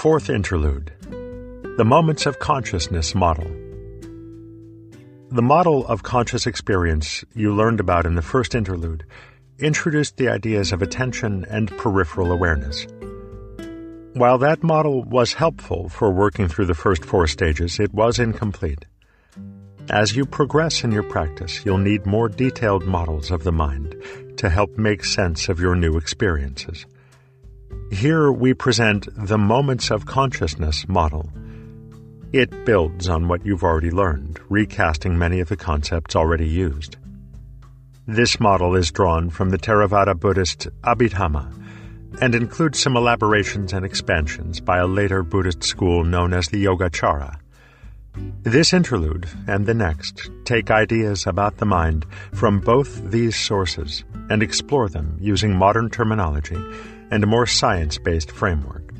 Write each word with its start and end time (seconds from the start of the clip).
Fourth 0.00 0.30
Interlude 0.30 0.94
The 1.76 1.84
Moments 1.84 2.24
of 2.24 2.38
Consciousness 2.38 3.14
Model. 3.14 3.50
The 5.30 5.42
model 5.42 5.86
of 5.88 6.02
conscious 6.02 6.46
experience 6.46 7.22
you 7.34 7.54
learned 7.54 7.80
about 7.80 8.06
in 8.06 8.14
the 8.14 8.22
first 8.22 8.54
interlude 8.54 9.04
introduced 9.58 10.16
the 10.16 10.30
ideas 10.30 10.72
of 10.72 10.80
attention 10.80 11.44
and 11.50 11.76
peripheral 11.76 12.32
awareness. 12.32 12.86
While 14.14 14.38
that 14.38 14.62
model 14.62 15.04
was 15.04 15.34
helpful 15.34 15.90
for 15.90 16.10
working 16.10 16.48
through 16.48 16.64
the 16.64 16.74
first 16.74 17.04
four 17.04 17.26
stages, 17.26 17.78
it 17.78 17.92
was 17.92 18.18
incomplete. 18.18 18.86
As 19.90 20.16
you 20.16 20.24
progress 20.24 20.82
in 20.82 20.92
your 20.92 21.02
practice, 21.02 21.62
you'll 21.62 21.76
need 21.76 22.06
more 22.06 22.30
detailed 22.30 22.86
models 22.86 23.30
of 23.30 23.44
the 23.44 23.52
mind 23.52 23.94
to 24.38 24.48
help 24.48 24.78
make 24.78 25.04
sense 25.04 25.50
of 25.50 25.60
your 25.60 25.76
new 25.76 25.98
experiences. 25.98 26.86
Here 27.90 28.30
we 28.30 28.54
present 28.54 29.08
the 29.16 29.36
Moments 29.36 29.90
of 29.90 30.06
Consciousness 30.06 30.88
model. 30.88 31.28
It 32.32 32.64
builds 32.64 33.08
on 33.08 33.26
what 33.26 33.44
you've 33.44 33.64
already 33.64 33.90
learned, 33.90 34.38
recasting 34.48 35.18
many 35.18 35.40
of 35.40 35.48
the 35.48 35.56
concepts 35.56 36.14
already 36.14 36.46
used. 36.46 36.96
This 38.06 38.38
model 38.38 38.76
is 38.76 38.92
drawn 38.92 39.28
from 39.28 39.50
the 39.50 39.58
Theravada 39.58 40.18
Buddhist 40.18 40.68
Abhidhamma 40.82 41.52
and 42.20 42.36
includes 42.36 42.78
some 42.78 42.96
elaborations 42.96 43.72
and 43.72 43.84
expansions 43.84 44.60
by 44.60 44.78
a 44.78 44.86
later 44.86 45.24
Buddhist 45.24 45.64
school 45.64 46.04
known 46.04 46.32
as 46.32 46.46
the 46.48 46.64
Yogacara. 46.64 47.40
This 48.44 48.72
interlude 48.72 49.28
and 49.48 49.66
the 49.66 49.74
next 49.74 50.30
take 50.44 50.70
ideas 50.70 51.26
about 51.26 51.56
the 51.56 51.66
mind 51.66 52.06
from 52.34 52.60
both 52.60 53.10
these 53.10 53.34
sources 53.34 54.04
and 54.30 54.44
explore 54.44 54.88
them 54.88 55.16
using 55.20 55.56
modern 55.56 55.90
terminology 55.90 56.56
and 57.10 57.22
a 57.22 57.26
more 57.26 57.46
science 57.46 57.98
based 57.98 58.30
framework. 58.30 58.92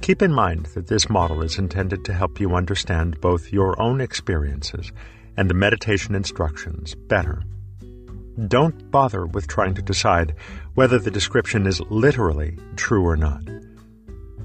Keep 0.00 0.22
in 0.22 0.32
mind 0.32 0.66
that 0.74 0.86
this 0.86 1.10
model 1.10 1.42
is 1.42 1.58
intended 1.58 2.04
to 2.04 2.12
help 2.12 2.38
you 2.38 2.54
understand 2.54 3.20
both 3.20 3.52
your 3.52 3.80
own 3.80 4.00
experiences 4.00 4.92
and 5.36 5.50
the 5.50 5.54
meditation 5.54 6.14
instructions 6.14 6.94
better. 6.94 7.42
Don't 8.48 8.90
bother 8.90 9.26
with 9.26 9.48
trying 9.48 9.74
to 9.74 9.82
decide 9.82 10.34
whether 10.74 10.98
the 10.98 11.10
description 11.10 11.66
is 11.66 11.80
literally 11.90 12.58
true 12.76 13.04
or 13.04 13.16
not. 13.16 13.42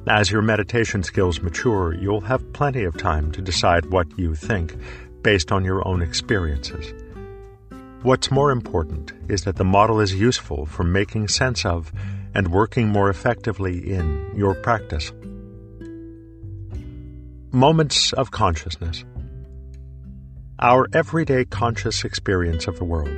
As 0.08 0.32
your 0.32 0.42
meditation 0.42 1.04
skills 1.04 1.42
mature, 1.42 1.94
you'll 1.94 2.22
have 2.22 2.54
plenty 2.54 2.84
of 2.84 2.98
time 2.98 3.32
to 3.34 3.42
decide 3.42 3.86
what 3.92 4.08
you 4.18 4.34
think 4.34 4.76
based 5.22 5.52
on 5.52 5.64
your 5.64 5.88
own 5.88 6.02
experiences. 6.02 6.94
What's 8.02 8.32
more 8.32 8.50
important 8.50 9.12
is 9.30 9.44
that 9.44 9.58
the 9.58 9.64
model 9.64 10.00
is 10.00 10.16
useful 10.16 10.66
for 10.66 10.84
making 10.84 11.28
sense 11.28 11.66
of 11.66 11.92
and 12.34 12.48
working 12.50 12.88
more 12.88 13.10
effectively 13.10 13.92
in 13.94 14.32
your 14.36 14.56
practice. 14.56 15.12
Moments 17.52 18.14
of 18.14 18.32
Consciousness 18.32 19.04
Our 20.60 20.88
everyday 20.94 21.46
conscious 21.46 22.04
experience 22.04 22.68
of 22.68 22.78
the 22.78 22.86
world, 22.86 23.10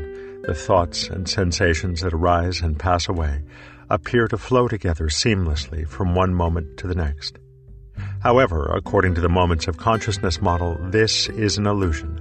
the 0.43 0.55
thoughts 0.55 1.07
and 1.07 1.29
sensations 1.29 2.01
that 2.01 2.13
arise 2.13 2.61
and 2.61 2.79
pass 2.79 3.07
away, 3.07 3.43
appear 3.89 4.27
to 4.27 4.37
flow 4.37 4.67
together 4.67 5.05
seamlessly 5.05 5.87
from 5.87 6.15
one 6.15 6.33
moment 6.33 6.77
to 6.77 6.87
the 6.87 6.95
next. 6.95 7.37
However, 8.21 8.71
according 8.73 9.15
to 9.15 9.21
the 9.21 9.29
Moments 9.29 9.67
of 9.67 9.77
Consciousness 9.77 10.41
model, 10.41 10.77
this 10.79 11.29
is 11.29 11.57
an 11.57 11.67
illusion. 11.67 12.19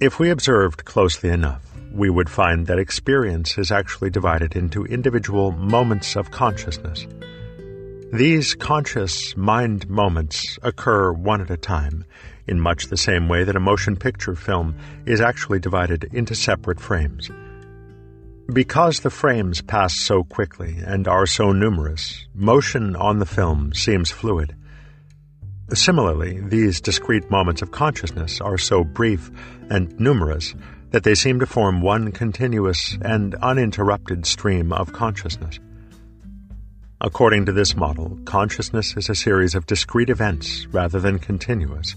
If 0.00 0.18
we 0.18 0.30
observed 0.30 0.84
closely 0.84 1.30
enough, 1.30 1.67
we 1.92 2.10
would 2.10 2.28
find 2.28 2.66
that 2.66 2.78
experience 2.78 3.58
is 3.58 3.72
actually 3.72 4.10
divided 4.10 4.56
into 4.56 4.84
individual 4.84 5.52
moments 5.52 6.16
of 6.16 6.30
consciousness. 6.30 7.06
These 8.12 8.54
conscious 8.54 9.36
mind 9.36 9.88
moments 9.88 10.58
occur 10.62 11.12
one 11.12 11.40
at 11.40 11.50
a 11.50 11.56
time, 11.56 12.04
in 12.46 12.60
much 12.60 12.86
the 12.86 12.96
same 12.96 13.28
way 13.28 13.44
that 13.44 13.56
a 13.56 13.60
motion 13.60 13.96
picture 13.96 14.34
film 14.34 14.76
is 15.04 15.20
actually 15.20 15.58
divided 15.58 16.04
into 16.12 16.34
separate 16.34 16.80
frames. 16.80 17.30
Because 18.50 19.00
the 19.00 19.10
frames 19.10 19.60
pass 19.60 19.94
so 19.94 20.24
quickly 20.24 20.78
and 20.86 21.06
are 21.06 21.26
so 21.26 21.52
numerous, 21.52 22.26
motion 22.34 22.96
on 22.96 23.18
the 23.18 23.26
film 23.26 23.74
seems 23.74 24.10
fluid. 24.10 24.56
Similarly, 25.74 26.40
these 26.40 26.80
discrete 26.80 27.30
moments 27.30 27.60
of 27.60 27.72
consciousness 27.72 28.40
are 28.40 28.56
so 28.56 28.84
brief 28.84 29.30
and 29.68 30.00
numerous 30.00 30.54
that 30.90 31.04
they 31.04 31.14
seem 31.14 31.40
to 31.40 31.46
form 31.46 31.82
one 31.82 32.12
continuous 32.12 32.96
and 33.02 33.34
uninterrupted 33.36 34.24
stream 34.24 34.72
of 34.72 34.92
consciousness. 34.92 35.58
According 37.00 37.46
to 37.46 37.52
this 37.52 37.76
model, 37.76 38.18
consciousness 38.24 38.96
is 38.96 39.08
a 39.08 39.14
series 39.14 39.54
of 39.54 39.66
discrete 39.66 40.10
events 40.10 40.66
rather 40.66 40.98
than 40.98 41.18
continuous, 41.18 41.94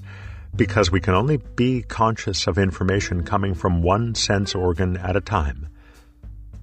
because 0.55 0.91
we 0.91 0.99
can 0.99 1.15
only 1.15 1.37
be 1.37 1.81
conscious 1.81 2.45
of 2.45 2.57
information 2.57 3.23
coming 3.23 3.55
from 3.55 3.81
one 3.81 4.13
sense 4.13 4.53
organ 4.53 4.97
at 4.97 5.15
a 5.15 5.21
time. 5.21 5.67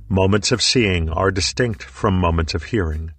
Moments 0.09 0.53
of 0.53 0.62
seeing 0.62 1.09
are 1.11 1.31
distinct 1.31 1.83
from 1.83 2.15
moments 2.19 2.55
of 2.55 2.65
hearing, 2.65 3.12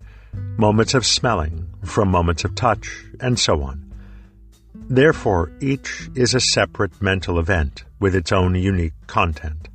moments 0.57 0.93
of 0.93 1.05
smelling 1.05 1.67
from 1.83 2.09
moments 2.09 2.45
of 2.45 2.55
touch, 2.55 3.03
and 3.19 3.37
so 3.37 3.61
on. 3.61 3.91
Therefore, 4.73 5.51
each 5.59 6.09
is 6.15 6.33
a 6.33 6.39
separate 6.39 7.01
mental 7.01 7.39
event 7.39 7.83
with 7.99 8.15
its 8.15 8.31
own 8.31 8.55
unique 8.55 8.93
content. 9.07 9.69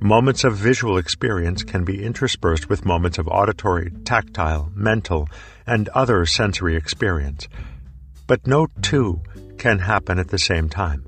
Moments 0.00 0.42
of 0.42 0.56
visual 0.56 0.98
experience 0.98 1.62
can 1.62 1.84
be 1.84 2.02
interspersed 2.02 2.68
with 2.68 2.84
moments 2.84 3.18
of 3.18 3.28
auditory, 3.28 3.92
tactile, 4.04 4.72
mental, 4.74 5.28
and 5.64 5.88
other 5.90 6.26
sensory 6.26 6.74
experience, 6.74 7.46
but 8.26 8.44
no 8.46 8.66
two 8.82 9.20
can 9.58 9.78
happen 9.78 10.18
at 10.18 10.28
the 10.28 10.38
same 10.38 10.68
time. 10.68 11.06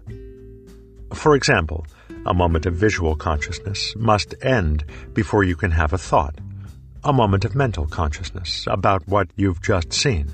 For 1.12 1.34
example, 1.34 1.86
a 2.24 2.32
moment 2.32 2.66
of 2.66 2.74
visual 2.74 3.16
consciousness 3.16 3.94
must 3.96 4.34
end 4.42 4.84
before 5.12 5.42
you 5.42 5.56
can 5.56 5.72
have 5.72 5.92
a 5.92 5.98
thought, 5.98 6.38
a 7.02 7.12
moment 7.12 7.44
of 7.44 7.54
mental 7.54 7.86
consciousness 7.86 8.64
about 8.70 9.06
what 9.08 9.28
you've 9.34 9.60
just 9.60 9.92
seen. 9.92 10.28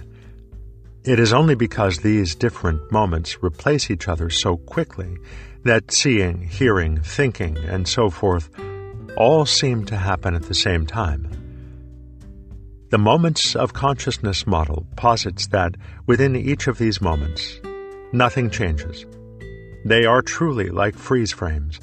It 1.02 1.18
is 1.18 1.32
only 1.32 1.54
because 1.54 1.96
these 1.96 2.34
different 2.34 2.92
moments 2.92 3.42
replace 3.42 3.90
each 3.90 4.06
other 4.06 4.28
so 4.28 4.58
quickly 4.58 5.16
that 5.64 5.92
seeing, 5.92 6.42
hearing, 6.42 7.00
thinking, 7.00 7.56
and 7.58 7.86
so 7.86 8.10
forth 8.10 8.48
all 9.16 9.44
seem 9.44 9.84
to 9.86 9.96
happen 9.96 10.34
at 10.34 10.44
the 10.44 10.54
same 10.54 10.86
time. 10.86 11.28
The 12.90 12.98
moments 12.98 13.54
of 13.54 13.72
consciousness 13.72 14.46
model 14.46 14.86
posits 14.96 15.48
that 15.48 15.76
within 16.06 16.34
each 16.34 16.66
of 16.66 16.78
these 16.78 17.00
moments, 17.00 17.60
nothing 18.12 18.50
changes. 18.50 19.06
They 19.84 20.04
are 20.04 20.22
truly 20.22 20.70
like 20.70 20.96
freeze 20.96 21.32
frames. 21.32 21.78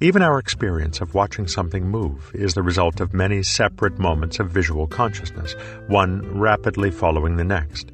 Even 0.00 0.22
our 0.22 0.38
experience 0.38 1.00
of 1.00 1.14
watching 1.14 1.46
something 1.46 1.86
move 1.86 2.30
is 2.34 2.54
the 2.54 2.62
result 2.62 3.00
of 3.00 3.12
many 3.12 3.42
separate 3.42 3.98
moments 3.98 4.40
of 4.40 4.50
visual 4.50 4.86
consciousness, 4.86 5.54
one 5.88 6.22
rapidly 6.38 6.90
following 6.90 7.36
the 7.36 7.44
next. 7.44 7.92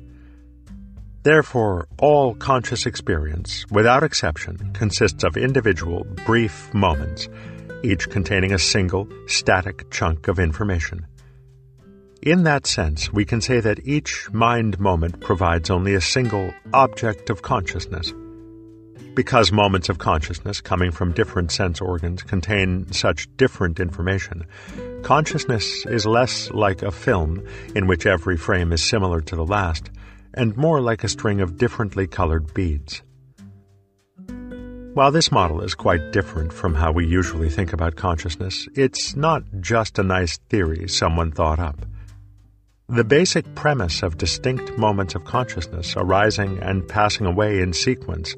Therefore, 1.26 1.88
all 1.98 2.36
conscious 2.36 2.86
experience, 2.86 3.64
without 3.72 4.04
exception, 4.04 4.70
consists 4.74 5.24
of 5.24 5.36
individual, 5.36 6.04
brief 6.24 6.72
moments, 6.72 7.28
each 7.82 8.08
containing 8.10 8.52
a 8.52 8.60
single, 8.60 9.08
static 9.26 9.90
chunk 9.90 10.28
of 10.28 10.38
information. 10.38 11.04
In 12.22 12.44
that 12.44 12.64
sense, 12.68 13.12
we 13.12 13.24
can 13.24 13.40
say 13.40 13.58
that 13.58 13.84
each 13.84 14.30
mind 14.32 14.78
moment 14.78 15.20
provides 15.20 15.68
only 15.68 15.94
a 15.94 16.00
single 16.00 16.54
object 16.72 17.28
of 17.28 17.42
consciousness. 17.42 18.12
Because 19.14 19.50
moments 19.50 19.88
of 19.88 19.98
consciousness 19.98 20.60
coming 20.60 20.92
from 20.92 21.10
different 21.10 21.50
sense 21.50 21.80
organs 21.80 22.22
contain 22.22 22.92
such 22.92 23.26
different 23.36 23.80
information, 23.80 24.46
consciousness 25.02 25.86
is 25.86 26.06
less 26.06 26.52
like 26.52 26.82
a 26.82 26.92
film 26.92 27.44
in 27.74 27.88
which 27.88 28.06
every 28.06 28.36
frame 28.36 28.72
is 28.72 28.80
similar 28.80 29.20
to 29.22 29.34
the 29.34 29.44
last 29.44 29.90
and 30.36 30.56
more 30.56 30.80
like 30.80 31.02
a 31.02 31.08
string 31.08 31.40
of 31.40 31.56
differently 31.56 32.06
colored 32.06 32.52
beads. 32.54 33.02
While 34.94 35.10
this 35.10 35.30
model 35.30 35.60
is 35.60 35.74
quite 35.74 36.12
different 36.12 36.52
from 36.52 36.74
how 36.74 36.90
we 36.90 37.06
usually 37.06 37.50
think 37.50 37.72
about 37.72 37.96
consciousness, 37.96 38.66
it's 38.74 39.14
not 39.14 39.42
just 39.60 39.98
a 39.98 40.02
nice 40.02 40.38
theory 40.48 40.88
someone 40.88 41.32
thought 41.32 41.58
up. 41.58 41.84
The 42.88 43.04
basic 43.04 43.54
premise 43.54 44.02
of 44.02 44.16
distinct 44.16 44.78
moments 44.78 45.14
of 45.14 45.24
consciousness 45.24 45.94
arising 45.96 46.58
and 46.60 46.88
passing 46.88 47.26
away 47.26 47.60
in 47.60 47.72
sequence 47.72 48.36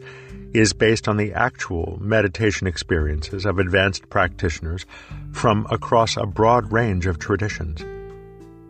is 0.54 0.72
based 0.72 1.06
on 1.06 1.16
the 1.16 1.32
actual 1.32 1.98
meditation 2.00 2.66
experiences 2.66 3.44
of 3.44 3.58
advanced 3.58 4.08
practitioners 4.08 4.86
from 5.32 5.66
across 5.70 6.16
a 6.16 6.26
broad 6.26 6.72
range 6.72 7.06
of 7.06 7.18
traditions. 7.18 7.84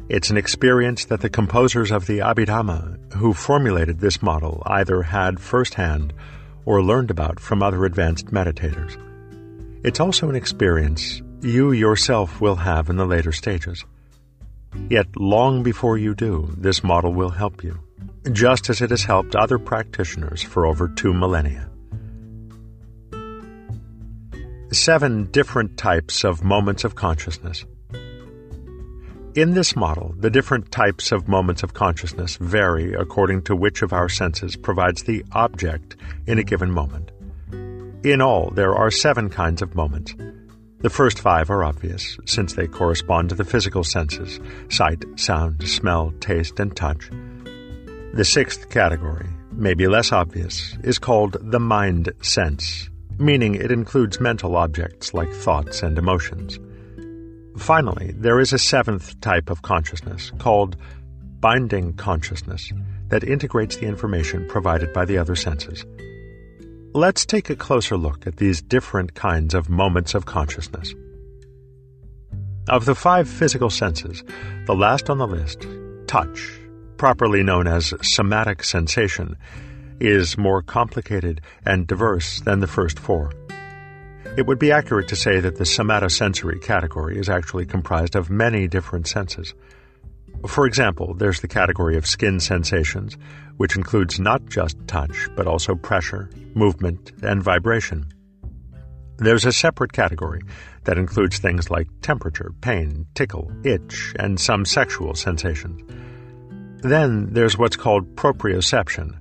It's 0.09 0.31
an 0.31 0.37
experience 0.37 1.05
that 1.07 1.21
the 1.21 1.31
composers 1.31 1.91
of 1.91 2.07
the 2.07 2.19
Abhidhamma, 2.19 2.98
who 3.15 3.33
formulated 3.33 4.01
this 4.01 4.23
model, 4.23 4.63
either 4.67 5.03
had 5.03 5.41
firsthand 5.41 6.13
or 6.65 6.83
learned 6.83 7.11
about 7.11 7.41
from 7.41 7.63
other 7.63 7.85
advanced 7.85 8.27
meditators. 8.27 8.97
It's 9.85 10.01
also 10.01 10.29
an 10.29 10.37
experience 10.37 11.23
you 11.41 11.73
yourself 11.73 12.41
will 12.41 12.57
have 12.57 12.91
in 12.91 12.97
the 12.97 13.07
later 13.07 13.33
stages. 13.33 13.85
Yet 14.91 15.07
long 15.17 15.63
before 15.63 15.97
you 15.97 16.15
do, 16.15 16.53
this 16.57 16.85
model 16.85 17.13
will 17.13 17.31
help 17.31 17.63
you, 17.65 17.79
just 18.33 18.69
as 18.69 18.83
it 18.83 18.91
has 18.91 19.05
helped 19.05 19.35
other 19.35 19.59
practitioners 19.59 20.43
for 20.43 20.67
over 20.67 20.89
two 20.89 21.15
millennia. 21.15 21.71
Seven 24.73 25.31
different 25.31 25.79
types 25.79 26.25
of 26.25 26.45
moments 26.45 26.85
of 26.85 26.95
consciousness. 26.95 27.65
In 29.39 29.55
this 29.55 29.77
model, 29.77 30.17
the 30.19 30.31
different 30.31 30.73
types 30.73 31.13
of 31.13 31.29
moments 31.29 31.63
of 31.63 31.73
consciousness 31.73 32.37
vary 32.41 32.93
according 32.95 33.43
to 33.43 33.55
which 33.55 33.83
of 33.83 33.93
our 33.93 34.09
senses 34.09 34.57
provides 34.57 35.05
the 35.05 35.25
object 35.31 35.95
in 36.27 36.41
a 36.41 36.43
given 36.43 36.73
moment. 36.73 37.13
In 38.03 38.21
all, 38.21 38.51
there 38.51 38.75
are 38.75 38.91
seven 38.91 39.31
kinds 39.31 39.63
of 39.63 39.77
moments. 39.77 40.13
The 40.81 40.91
first 40.91 41.21
five 41.21 41.51
are 41.51 41.63
obvious, 41.63 42.19
since 42.25 42.55
they 42.55 42.67
correspond 42.67 43.29
to 43.29 43.37
the 43.37 43.45
physical 43.45 43.85
senses 43.85 44.41
sight, 44.71 45.05
sound, 45.15 45.69
smell, 45.69 46.13
taste, 46.19 46.59
and 46.59 46.75
touch. 46.75 47.09
The 48.15 48.25
sixth 48.25 48.71
category, 48.71 49.29
maybe 49.53 49.87
less 49.87 50.11
obvious, 50.11 50.77
is 50.83 50.99
called 50.99 51.37
the 51.41 51.61
mind 51.61 52.11
sense, 52.23 52.91
meaning 53.19 53.55
it 53.55 53.71
includes 53.71 54.19
mental 54.19 54.57
objects 54.57 55.15
like 55.15 55.33
thoughts 55.33 55.85
and 55.85 55.97
emotions. 55.97 56.59
Finally, 57.59 58.13
there 58.17 58.41
is 58.41 58.53
a 58.53 58.59
seventh 58.59 59.21
type 59.21 59.51
of 59.51 59.63
consciousness 59.63 60.31
called 60.39 60.77
binding 61.41 61.93
consciousness 61.95 62.73
that 63.09 63.25
integrates 63.25 63.77
the 63.77 63.87
information 63.87 64.47
provided 64.49 64.93
by 64.93 65.05
the 65.05 65.19
other 65.19 65.37
senses. 65.37 65.85
Let's 66.95 67.27
take 67.27 67.51
a 67.51 67.57
closer 67.57 67.97
look 67.97 68.27
at 68.27 68.37
these 68.37 68.63
different 68.63 69.15
kinds 69.15 69.55
of 69.55 69.69
moments 69.69 70.15
of 70.15 70.27
consciousness. 70.27 70.95
Of 72.69 72.85
the 72.85 72.95
five 72.95 73.29
physical 73.29 73.71
senses, 73.71 74.23
the 74.67 74.75
last 74.75 75.11
on 75.11 75.19
the 75.19 75.27
list, 75.27 75.67
touch, 76.07 76.59
properly 76.97 77.43
known 77.43 77.67
as 77.67 77.93
somatic 78.03 78.65
sensation, 78.65 79.37
is 80.01 80.39
more 80.39 80.63
complicated 80.63 81.41
and 81.65 81.87
diverse 81.87 82.41
than 82.41 82.61
the 82.61 82.67
first 82.67 82.99
four. 82.99 83.33
It 84.39 84.47
would 84.47 84.61
be 84.61 84.71
accurate 84.71 85.09
to 85.09 85.17
say 85.17 85.41
that 85.41 85.57
the 85.57 85.65
somatosensory 85.65 86.63
category 86.63 87.19
is 87.19 87.29
actually 87.29 87.67
comprised 87.67 88.15
of 88.15 88.31
many 88.31 88.69
different 88.69 89.09
senses. 89.09 89.53
For 90.47 90.65
example, 90.65 91.15
there's 91.15 91.41
the 91.41 91.49
category 91.49 91.97
of 91.97 92.07
skin 92.07 92.39
sensations, 92.39 93.17
which 93.57 93.75
includes 93.75 94.21
not 94.21 94.47
just 94.47 94.77
touch, 94.87 95.29
but 95.35 95.49
also 95.49 95.75
pressure, 95.75 96.31
movement, 96.55 97.11
and 97.21 97.43
vibration. 97.43 98.07
There's 99.17 99.45
a 99.45 99.51
separate 99.51 99.93
category 99.93 100.43
that 100.85 100.99
includes 100.99 101.39
things 101.41 101.69
like 101.69 101.89
temperature, 102.01 102.53
pain, 102.61 103.09
tickle, 103.17 103.51
itch, 103.65 104.15
and 104.21 104.39
some 104.39 104.65
sexual 104.65 105.17
sensations. 105.17 105.83
Then 106.85 107.33
there's 107.33 107.59
what's 107.59 107.75
called 107.75 108.15
proprioception, 108.15 109.19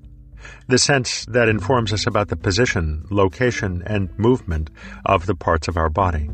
the 0.67 0.77
sense 0.77 1.25
that 1.25 1.49
informs 1.49 1.93
us 1.93 2.07
about 2.07 2.29
the 2.29 2.35
position, 2.35 3.05
location, 3.09 3.83
and 3.85 4.17
movement 4.17 4.69
of 5.05 5.25
the 5.25 5.35
parts 5.35 5.67
of 5.67 5.77
our 5.77 5.89
body 5.89 6.29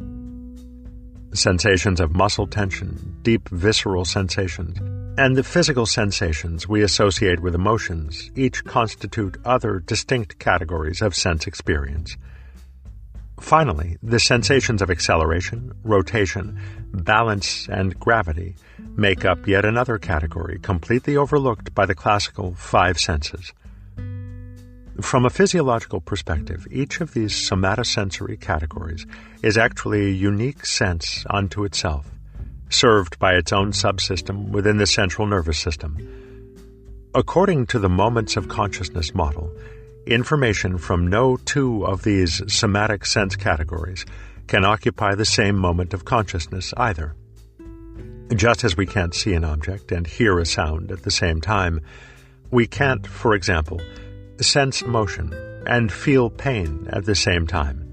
sensations 1.33 2.00
of 2.00 2.15
muscle 2.15 2.48
tension, 2.48 3.18
deep 3.24 3.50
visceral 3.50 4.06
sensations, 4.06 4.77
and 5.18 5.36
the 5.36 5.44
physical 5.44 5.86
sensations 5.86 6.68
we 6.68 6.81
associate 6.81 7.39
with 7.39 7.56
emotions 7.56 8.31
each 8.36 8.63
constitute 8.63 9.38
other 9.45 9.80
distinct 9.80 10.39
categories 10.39 11.01
of 11.01 11.16
sense 11.16 11.48
experience. 11.48 12.18
Finally, 13.39 13.98
the 14.01 14.19
sensations 14.19 14.81
of 14.81 14.89
acceleration, 14.89 15.74
rotation, 15.83 16.59
balance, 16.94 17.68
and 17.68 18.00
gravity 18.00 18.56
make 18.95 19.25
up 19.25 19.48
yet 19.48 19.66
another 19.66 19.98
category 19.98 20.59
completely 20.59 21.18
overlooked 21.18 21.74
by 21.74 21.86
the 21.86 21.95
classical 21.95 22.54
five 22.54 22.98
senses. 22.98 23.51
From 25.04 25.26
a 25.26 25.30
physiological 25.30 26.02
perspective, 26.02 26.66
each 26.72 27.00
of 27.00 27.14
these 27.14 27.34
somatosensory 27.34 28.40
categories 28.42 29.06
is 29.44 29.60
actually 29.60 30.08
a 30.08 30.10
unique 30.10 30.66
sense 30.66 31.24
unto 31.30 31.66
itself, 31.66 32.10
served 32.70 33.20
by 33.20 33.34
its 33.34 33.54
own 33.54 33.74
subsystem 33.74 34.50
within 34.50 34.78
the 34.78 34.88
central 34.88 35.28
nervous 35.28 35.60
system. 35.60 36.00
According 37.14 37.68
to 37.68 37.80
the 37.80 37.90
moments 37.90 38.38
of 38.38 38.48
consciousness 38.48 39.14
model, 39.14 39.56
information 40.08 40.80
from 40.80 41.08
no 41.08 41.38
two 41.38 41.86
of 41.86 42.02
these 42.02 42.42
somatic 42.52 43.06
sense 43.06 43.36
categories 43.36 44.06
can 44.48 44.66
occupy 44.66 45.14
the 45.14 45.26
same 45.26 45.58
moment 45.58 45.94
of 45.94 46.06
consciousness 46.06 46.74
either. 46.78 47.14
Just 48.34 48.64
as 48.64 48.76
we 48.76 48.88
can't 48.88 49.14
see 49.14 49.34
an 49.34 49.44
object 49.44 49.92
and 49.92 50.08
hear 50.08 50.40
a 50.40 50.46
sound 50.46 50.92
at 50.92 51.04
the 51.04 51.12
same 51.12 51.40
time, 51.40 51.82
we 52.50 52.66
can't, 52.66 53.06
for 53.06 53.36
example, 53.36 53.80
sense 54.41 54.85
motion 54.85 55.33
and 55.68 55.91
feel 55.91 56.30
pain 56.30 56.88
at 56.91 57.06
the 57.06 57.15
same 57.15 57.47
time. 57.47 57.83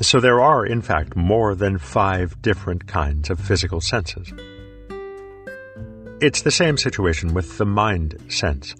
So 0.00 0.20
there 0.20 0.40
are, 0.40 0.66
in 0.66 0.82
fact, 0.82 1.16
more 1.16 1.54
than 1.54 1.78
five 1.78 2.40
different 2.42 2.86
kinds 2.86 3.30
of 3.30 3.40
physical 3.40 3.80
senses. 3.80 4.32
It's 6.20 6.42
the 6.42 6.50
same 6.50 6.76
situation 6.76 7.34
with 7.34 7.58
the 7.58 7.66
mind 7.66 8.18
sense. 8.28 8.74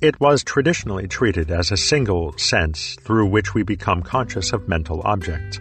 It 0.00 0.18
was 0.20 0.42
traditionally 0.42 1.06
treated 1.06 1.50
as 1.50 1.70
a 1.70 1.76
single 1.76 2.32
sense 2.38 2.96
through 3.02 3.26
which 3.26 3.54
we 3.54 3.62
become 3.62 4.02
conscious 4.02 4.52
of 4.52 4.68
mental 4.68 5.02
objects. 5.04 5.58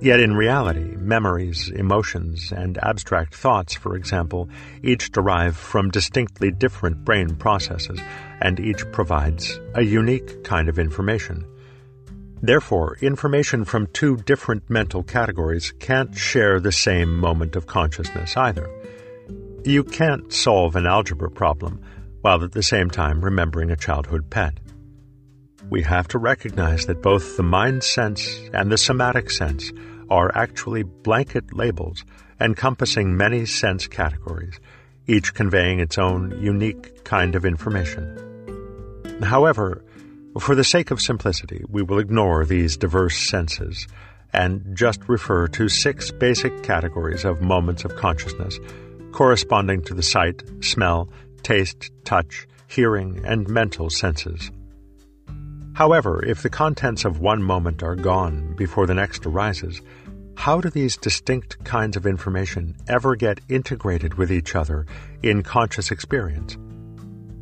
Yet 0.00 0.20
in 0.20 0.36
reality, 0.36 0.94
memories, 0.96 1.70
emotions, 1.70 2.52
and 2.52 2.76
abstract 2.82 3.34
thoughts, 3.34 3.74
for 3.74 3.96
example, 3.96 4.48
each 4.82 5.10
derive 5.10 5.56
from 5.56 5.90
distinctly 5.90 6.50
different 6.50 7.02
brain 7.04 7.34
processes, 7.36 7.98
and 8.40 8.60
each 8.60 8.84
provides 8.92 9.58
a 9.74 9.82
unique 9.82 10.44
kind 10.44 10.68
of 10.68 10.78
information. 10.78 11.46
Therefore, 12.42 12.98
information 13.00 13.64
from 13.64 13.86
two 13.88 14.18
different 14.18 14.68
mental 14.68 15.02
categories 15.02 15.72
can't 15.80 16.14
share 16.14 16.60
the 16.60 16.72
same 16.72 17.16
moment 17.16 17.56
of 17.56 17.66
consciousness 17.66 18.36
either. 18.36 18.68
You 19.64 19.82
can't 19.82 20.30
solve 20.30 20.76
an 20.76 20.86
algebra 20.86 21.30
problem 21.30 21.80
while 22.20 22.44
at 22.44 22.52
the 22.52 22.62
same 22.62 22.90
time 22.90 23.24
remembering 23.24 23.70
a 23.70 23.76
childhood 23.76 24.28
pet. 24.28 24.60
We 25.70 25.82
have 25.82 26.06
to 26.08 26.18
recognize 26.18 26.86
that 26.86 27.02
both 27.02 27.36
the 27.36 27.42
mind 27.42 27.82
sense 27.82 28.40
and 28.52 28.70
the 28.70 28.78
somatic 28.78 29.30
sense 29.30 29.72
are 30.08 30.30
actually 30.34 30.84
blanket 30.84 31.52
labels 31.52 32.04
encompassing 32.40 33.16
many 33.16 33.46
sense 33.46 33.86
categories, 33.86 34.60
each 35.06 35.34
conveying 35.34 35.80
its 35.80 35.98
own 35.98 36.38
unique 36.40 37.04
kind 37.04 37.34
of 37.34 37.44
information. 37.44 38.22
However, 39.22 39.84
for 40.38 40.54
the 40.54 40.64
sake 40.64 40.90
of 40.90 41.00
simplicity, 41.00 41.64
we 41.68 41.82
will 41.82 41.98
ignore 41.98 42.44
these 42.44 42.76
diverse 42.76 43.16
senses 43.16 43.86
and 44.32 44.76
just 44.76 45.08
refer 45.08 45.48
to 45.48 45.68
six 45.68 46.10
basic 46.10 46.62
categories 46.62 47.24
of 47.24 47.40
moments 47.40 47.84
of 47.84 47.96
consciousness 47.96 48.58
corresponding 49.12 49.82
to 49.82 49.94
the 49.94 50.02
sight, 50.02 50.42
smell, 50.60 51.08
taste, 51.42 51.90
touch, 52.04 52.46
hearing, 52.68 53.24
and 53.24 53.48
mental 53.48 53.88
senses. 53.88 54.50
However, 55.76 56.24
if 56.24 56.40
the 56.40 56.48
contents 56.48 57.04
of 57.04 57.20
one 57.20 57.42
moment 57.42 57.82
are 57.82 57.96
gone 57.96 58.54
before 58.56 58.86
the 58.86 58.94
next 58.94 59.26
arises, 59.26 59.82
how 60.34 60.58
do 60.58 60.70
these 60.70 60.96
distinct 60.96 61.62
kinds 61.64 61.98
of 61.98 62.06
information 62.06 62.74
ever 62.88 63.14
get 63.14 63.42
integrated 63.50 64.14
with 64.14 64.32
each 64.32 64.54
other 64.54 64.86
in 65.22 65.42
conscious 65.42 65.90
experience? 65.90 66.56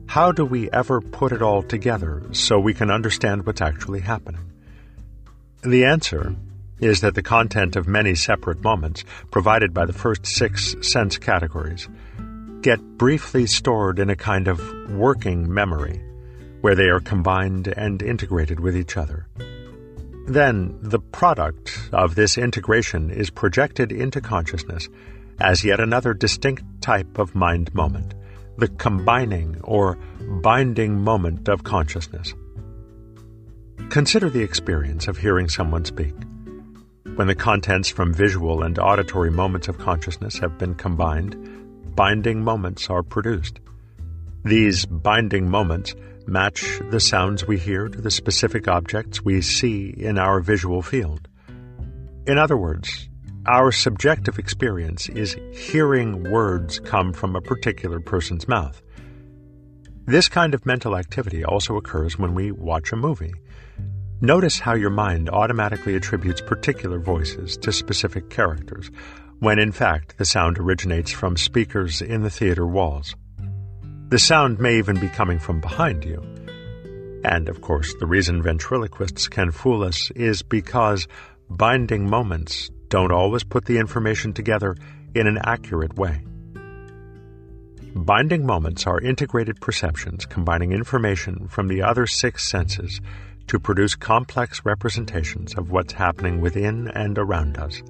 How 0.09 0.33
do 0.33 0.45
we 0.45 0.69
ever 0.73 1.00
put 1.00 1.31
it 1.31 1.43
all 1.43 1.62
together 1.62 2.25
so 2.33 2.59
we 2.59 2.75
can 2.75 2.91
understand 2.91 3.47
what's 3.47 3.62
actually 3.62 4.00
happening? 4.00 4.50
The 5.62 5.85
answer 5.85 6.35
is 6.81 7.03
that 7.03 7.14
the 7.14 7.23
content 7.23 7.76
of 7.76 7.87
many 7.87 8.17
separate 8.17 8.64
moments 8.64 9.05
provided 9.31 9.73
by 9.73 9.87
the 9.87 9.93
first 9.93 10.26
six 10.26 10.75
sense 10.81 11.19
categories 11.19 11.88
get 12.62 12.81
briefly 12.99 13.47
stored 13.47 14.00
in 14.00 14.11
a 14.11 14.17
kind 14.17 14.49
of 14.49 14.91
working 14.91 15.55
memory 15.55 16.03
where 16.64 16.75
they 16.75 16.88
are 16.88 16.99
combined 16.99 17.68
and 17.76 18.00
integrated 18.00 18.59
with 18.59 18.75
each 18.75 18.97
other. 18.97 19.26
Then, 20.26 20.78
the 20.80 20.99
product 20.99 21.78
of 21.92 22.14
this 22.14 22.38
integration 22.38 23.11
is 23.11 23.28
projected 23.28 23.92
into 23.92 24.23
consciousness 24.23 24.88
as 25.38 25.62
yet 25.62 25.78
another 25.78 26.14
distinct 26.14 26.64
type 26.80 27.18
of 27.18 27.35
mind 27.35 27.75
moment, 27.75 28.14
the 28.56 28.68
combining 28.68 29.61
or 29.61 29.99
binding 30.40 30.99
moment 30.99 31.50
of 31.50 31.64
consciousness. 31.64 32.33
Consider 33.90 34.30
the 34.30 34.42
experience 34.42 35.06
of 35.06 35.18
hearing 35.18 35.50
someone 35.50 35.85
speak. 35.85 36.14
When 37.16 37.26
the 37.26 37.35
contents 37.35 37.90
from 37.90 38.14
visual 38.14 38.62
and 38.62 38.78
auditory 38.78 39.30
moments 39.30 39.68
of 39.68 39.76
consciousness 39.76 40.38
have 40.38 40.56
been 40.56 40.76
combined, 40.76 41.94
binding 41.94 42.42
moments 42.42 42.88
are 42.88 43.02
produced. 43.02 43.61
These 44.47 44.87
binding 44.87 45.50
moments 45.50 45.94
match 46.26 46.81
the 46.90 47.00
sounds 47.00 47.47
we 47.47 47.59
hear 47.59 47.88
to 47.88 48.00
the 48.00 48.11
specific 48.11 48.69
objects 48.69 49.25
we 49.25 49.40
see 49.40 49.95
in 49.97 50.19
our 50.19 50.40
visual 50.40 50.83
field. 50.83 51.28
In 52.26 52.38
other 52.38 52.57
words, 52.57 53.09
our 53.47 53.71
subjective 53.71 54.38
experience 54.38 55.09
is 55.11 55.37
hearing 55.52 56.31
words 56.31 56.81
come 56.81 57.12
from 57.12 57.37
a 57.37 57.43
particular 57.43 58.00
person's 58.00 58.49
mouth. 58.49 58.81
This 60.07 60.28
kind 60.28 60.54
of 60.54 60.64
mental 60.64 60.97
activity 60.97 61.45
also 61.45 61.76
occurs 61.76 62.19
when 62.19 62.35
we 62.35 62.52
watch 62.52 62.93
a 62.93 62.97
movie. 62.97 63.35
Notice 64.21 64.59
how 64.59 64.75
your 64.75 64.90
mind 64.90 65.28
automatically 65.28 65.95
attributes 65.95 66.40
particular 66.40 66.99
voices 66.99 67.57
to 67.59 67.73
specific 67.73 68.31
characters, 68.31 68.90
when 69.40 69.59
in 69.59 69.73
fact 69.73 70.16
the 70.16 70.25
sound 70.25 70.59
originates 70.59 71.11
from 71.11 71.37
speakers 71.37 72.00
in 72.00 72.23
the 72.23 72.31
theater 72.31 72.66
walls. 72.66 73.14
The 74.09 74.19
sound 74.19 74.61
may 74.61 74.79
even 74.79 75.01
be 75.01 75.09
coming 75.09 75.39
from 75.39 75.61
behind 75.61 76.05
you. 76.05 76.23
And 77.25 77.49
of 77.49 77.63
course, 77.63 77.95
the 77.99 78.07
reason 78.07 78.43
ventriloquists 78.43 79.29
can 79.29 79.51
fool 79.51 79.83
us 79.83 80.11
is 80.11 80.43
because 80.43 81.09
binding 81.49 82.09
moments 82.09 82.71
don't 82.91 83.13
always 83.13 83.45
put 83.45 83.65
the 83.65 83.79
information 83.79 84.35
together 84.35 84.77
in 85.15 85.27
an 85.27 85.39
accurate 85.43 85.97
way. 85.97 86.21
Binding 87.97 88.45
moments 88.45 88.87
are 88.87 89.01
integrated 89.01 89.61
perceptions 89.61 90.27
combining 90.27 90.73
information 90.73 91.49
from 91.49 91.69
the 91.69 91.83
other 91.83 92.07
six 92.07 92.49
senses 92.49 93.01
to 93.47 93.59
produce 93.59 93.95
complex 93.95 94.65
representations 94.65 95.55
of 95.55 95.71
what's 95.71 95.93
happening 95.93 96.41
within 96.41 96.89
and 96.89 97.19
around 97.19 97.57
us. 97.57 97.83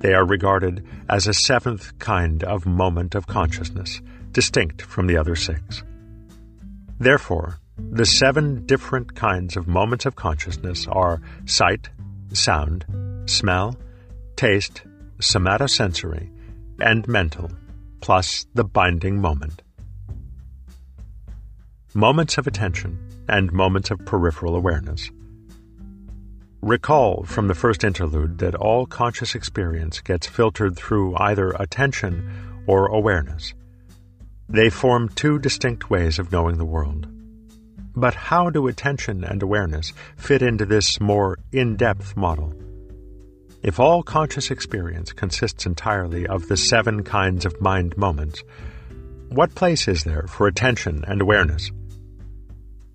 They 0.00 0.12
are 0.12 0.26
regarded 0.26 0.84
as 1.08 1.26
a 1.26 1.34
seventh 1.34 1.98
kind 1.98 2.44
of 2.44 2.66
moment 2.66 3.14
of 3.14 3.26
consciousness, 3.26 4.02
distinct 4.36 4.82
from 4.82 5.06
the 5.06 5.16
other 5.16 5.34
six. 5.34 5.82
Therefore, 6.98 7.58
the 7.78 8.04
seven 8.04 8.66
different 8.66 9.14
kinds 9.14 9.56
of 9.56 9.66
moments 9.66 10.04
of 10.04 10.14
consciousness 10.14 10.86
are 10.88 11.22
sight, 11.46 11.88
sound, 12.34 12.84
smell, 13.24 13.78
taste, 14.36 14.82
somatosensory, 15.20 16.28
and 16.80 17.08
mental, 17.08 17.50
plus 18.02 18.46
the 18.52 18.62
binding 18.62 19.18
moment. 19.22 19.62
Moments 21.94 22.36
of 22.36 22.46
attention 22.46 22.98
and 23.30 23.50
moments 23.52 23.90
of 23.90 24.04
peripheral 24.04 24.54
awareness. 24.54 25.10
Recall 26.60 27.24
from 27.24 27.48
the 27.48 27.54
first 27.54 27.84
interlude 27.84 28.36
that 28.40 28.54
all 28.54 28.84
conscious 28.84 29.34
experience 29.34 30.02
gets 30.02 30.26
filtered 30.26 30.76
through 30.76 31.16
either 31.16 31.52
attention 31.52 32.64
or 32.66 32.88
awareness. 32.88 33.54
They 34.48 34.70
form 34.70 35.08
two 35.08 35.38
distinct 35.38 35.90
ways 35.90 36.18
of 36.18 36.30
knowing 36.30 36.56
the 36.56 36.64
world. 36.64 37.08
But 37.96 38.14
how 38.14 38.50
do 38.50 38.68
attention 38.68 39.24
and 39.24 39.42
awareness 39.42 39.92
fit 40.16 40.40
into 40.42 40.66
this 40.66 41.00
more 41.00 41.38
in 41.50 41.76
depth 41.76 42.16
model? 42.16 42.54
If 43.62 43.80
all 43.80 44.04
conscious 44.04 44.50
experience 44.50 45.12
consists 45.12 45.66
entirely 45.66 46.26
of 46.26 46.46
the 46.46 46.56
seven 46.56 47.02
kinds 47.02 47.44
of 47.44 47.60
mind 47.60 47.96
moments, 47.96 48.44
what 49.30 49.56
place 49.56 49.88
is 49.88 50.04
there 50.04 50.26
for 50.28 50.46
attention 50.46 51.04
and 51.08 51.20
awareness? 51.20 51.72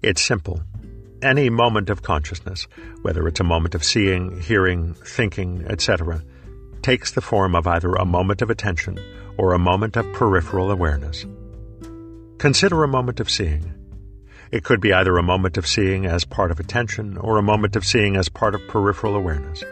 It's 0.01 0.21
simple. 0.21 0.61
Any 1.21 1.49
moment 1.49 1.89
of 1.89 2.01
consciousness, 2.01 2.67
whether 3.01 3.27
it's 3.27 3.41
a 3.41 3.43
moment 3.43 3.75
of 3.75 3.83
seeing, 3.83 4.39
hearing, 4.39 4.93
thinking, 4.93 5.65
etc., 5.67 6.23
takes 6.81 7.11
the 7.11 7.21
form 7.21 7.55
of 7.55 7.67
either 7.67 7.91
a 7.93 8.05
moment 8.05 8.41
of 8.41 8.49
attention 8.49 8.97
or 9.37 9.53
a 9.53 9.59
moment 9.59 9.97
of 9.97 10.11
peripheral 10.13 10.71
awareness. 10.71 11.25
Consider 12.41 12.83
a 12.83 12.87
moment 12.87 13.19
of 13.19 13.29
seeing. 13.29 13.71
It 14.51 14.63
could 14.63 14.81
be 14.81 14.91
either 14.91 15.15
a 15.15 15.21
moment 15.21 15.57
of 15.57 15.67
seeing 15.67 16.07
as 16.07 16.25
part 16.25 16.49
of 16.49 16.59
attention 16.59 17.15
or 17.17 17.37
a 17.37 17.43
moment 17.43 17.75
of 17.75 17.85
seeing 17.85 18.15
as 18.15 18.29
part 18.29 18.55
of 18.55 18.67
peripheral 18.67 19.15
awareness. 19.15 19.63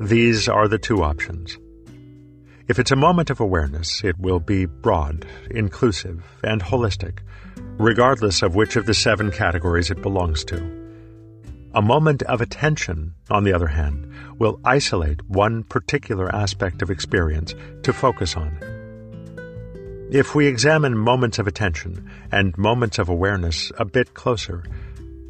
These 0.00 0.48
are 0.48 0.66
the 0.66 0.76
two 0.76 1.04
options. 1.04 1.56
If 2.66 2.80
it's 2.80 2.90
a 2.90 2.96
moment 2.96 3.30
of 3.30 3.38
awareness, 3.38 4.02
it 4.02 4.18
will 4.18 4.40
be 4.40 4.66
broad, 4.66 5.24
inclusive, 5.52 6.24
and 6.42 6.60
holistic, 6.60 7.20
regardless 7.78 8.42
of 8.42 8.56
which 8.56 8.74
of 8.74 8.86
the 8.86 8.94
seven 8.94 9.30
categories 9.30 9.92
it 9.92 10.02
belongs 10.02 10.42
to. 10.46 10.56
A 11.76 11.80
moment 11.80 12.24
of 12.24 12.40
attention, 12.40 13.14
on 13.30 13.44
the 13.44 13.52
other 13.52 13.68
hand, 13.68 14.12
will 14.40 14.58
isolate 14.64 15.24
one 15.28 15.62
particular 15.62 16.34
aspect 16.34 16.82
of 16.82 16.90
experience 16.90 17.54
to 17.84 17.92
focus 17.92 18.36
on. 18.36 18.73
If 20.10 20.34
we 20.34 20.46
examine 20.46 20.96
moments 20.96 21.38
of 21.38 21.46
attention 21.46 22.10
and 22.30 22.56
moments 22.58 22.98
of 22.98 23.08
awareness 23.08 23.72
a 23.78 23.84
bit 23.84 24.14
closer, 24.14 24.62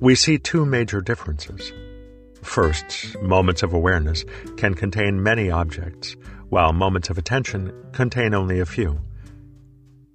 we 0.00 0.14
see 0.14 0.36
two 0.36 0.66
major 0.66 1.00
differences. 1.00 1.72
First, 2.42 3.16
moments 3.22 3.62
of 3.62 3.72
awareness 3.72 4.24
can 4.56 4.74
contain 4.74 5.22
many 5.22 5.50
objects, 5.50 6.16
while 6.50 6.72
moments 6.72 7.08
of 7.08 7.18
attention 7.18 7.72
contain 7.92 8.34
only 8.34 8.60
a 8.60 8.66
few. 8.66 9.00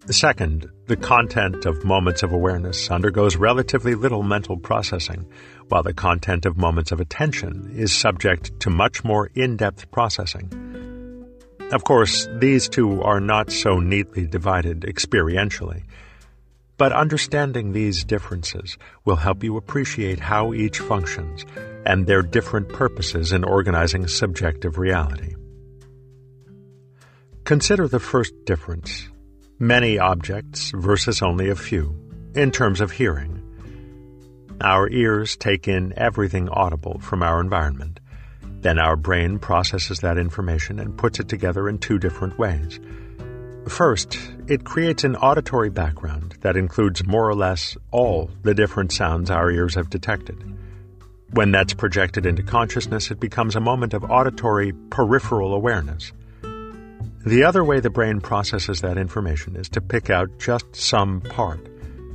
Second, 0.07 0.69
the 0.87 0.97
content 0.97 1.65
of 1.65 1.85
moments 1.85 2.21
of 2.21 2.31
awareness 2.31 2.91
undergoes 2.91 3.37
relatively 3.37 3.95
little 3.95 4.23
mental 4.23 4.57
processing, 4.57 5.25
while 5.69 5.83
the 5.83 5.93
content 5.93 6.45
of 6.45 6.57
moments 6.57 6.91
of 6.91 6.99
attention 6.99 7.71
is 7.75 7.93
subject 7.93 8.59
to 8.59 8.69
much 8.69 9.03
more 9.03 9.31
in 9.35 9.55
depth 9.55 9.89
processing. 9.91 10.68
Of 11.71 11.83
course, 11.83 12.27
these 12.39 12.67
two 12.67 13.01
are 13.03 13.19
not 13.19 13.51
so 13.51 13.79
neatly 13.79 14.25
divided 14.25 14.81
experientially. 14.81 15.83
But 16.77 16.93
understanding 16.93 17.73
these 17.73 18.03
differences 18.03 18.77
will 19.05 19.17
help 19.17 19.43
you 19.43 19.55
appreciate 19.55 20.19
how 20.19 20.53
each 20.53 20.79
functions 20.79 21.45
and 21.85 22.07
their 22.07 22.23
different 22.23 22.69
purposes 22.69 23.31
in 23.33 23.43
organizing 23.43 24.07
subjective 24.07 24.79
reality. 24.79 25.35
Consider 27.43 27.87
the 27.87 27.99
first 27.99 28.33
difference 28.45 29.09
many 29.59 29.99
objects 29.99 30.71
versus 30.73 31.21
only 31.21 31.49
a 31.49 31.55
few, 31.55 31.93
in 32.33 32.49
terms 32.49 32.79
of 32.81 32.91
hearing. 32.91 33.43
Our 34.61 34.89
ears 34.89 35.35
take 35.35 35.67
in 35.67 35.93
everything 35.97 36.49
audible 36.49 36.99
from 36.99 37.21
our 37.21 37.41
environment 37.41 37.98
then 38.61 38.79
our 38.79 38.95
brain 38.95 39.39
processes 39.39 39.99
that 39.99 40.17
information 40.17 40.79
and 40.79 40.97
puts 40.97 41.19
it 41.19 41.29
together 41.29 41.69
in 41.69 41.77
two 41.77 41.97
different 41.97 42.37
ways. 42.37 42.79
First, 43.67 44.17
it 44.47 44.65
creates 44.65 45.03
an 45.03 45.15
auditory 45.15 45.69
background 45.69 46.35
that 46.41 46.57
includes 46.57 47.05
more 47.05 47.29
or 47.29 47.35
less 47.35 47.77
all 47.91 48.29
the 48.43 48.53
different 48.53 48.91
sounds 48.91 49.29
our 49.29 49.51
ears 49.51 49.75
have 49.75 49.89
detected. 49.89 50.43
When 51.31 51.51
that's 51.51 51.73
projected 51.73 52.25
into 52.25 52.41
consciousness, 52.41 53.11
it 53.11 53.19
becomes 53.19 53.55
a 53.55 53.61
moment 53.61 53.93
of 53.93 54.09
auditory 54.09 54.73
peripheral 54.89 55.53
awareness. 55.53 56.11
The 57.25 57.43
other 57.43 57.63
way 57.63 57.79
the 57.79 57.91
brain 57.91 58.21
processes 58.21 58.81
that 58.81 58.97
information 58.97 59.55
is 59.55 59.69
to 59.69 59.81
pick 59.81 60.09
out 60.09 60.39
just 60.39 60.75
some 60.75 61.21
part, 61.21 61.59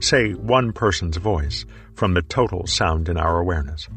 say 0.01 0.33
one 0.33 0.73
person's 0.73 1.19
voice, 1.19 1.65
from 1.95 2.15
the 2.15 2.23
total 2.23 2.67
sound 2.67 3.09
in 3.09 3.17
our 3.17 3.39
awareness. 3.39 3.89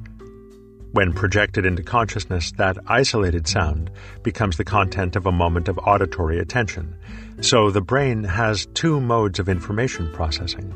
When 0.92 1.14
projected 1.14 1.66
into 1.66 1.84
consciousness, 1.84 2.52
that 2.54 2.78
isolated 2.88 3.48
sound 3.48 3.92
becomes 4.24 4.58
the 4.58 4.64
content 4.64 5.16
of 5.16 5.26
a 5.26 5.32
moment 5.32 5.68
of 5.68 5.78
auditory 5.80 6.40
attention. 6.40 6.96
So 7.42 7.70
the 7.70 7.82
brain 7.82 8.24
has 8.24 8.68
two 8.74 9.00
modes 9.00 9.38
of 9.38 9.50
information 9.50 10.12
processing. 10.14 10.72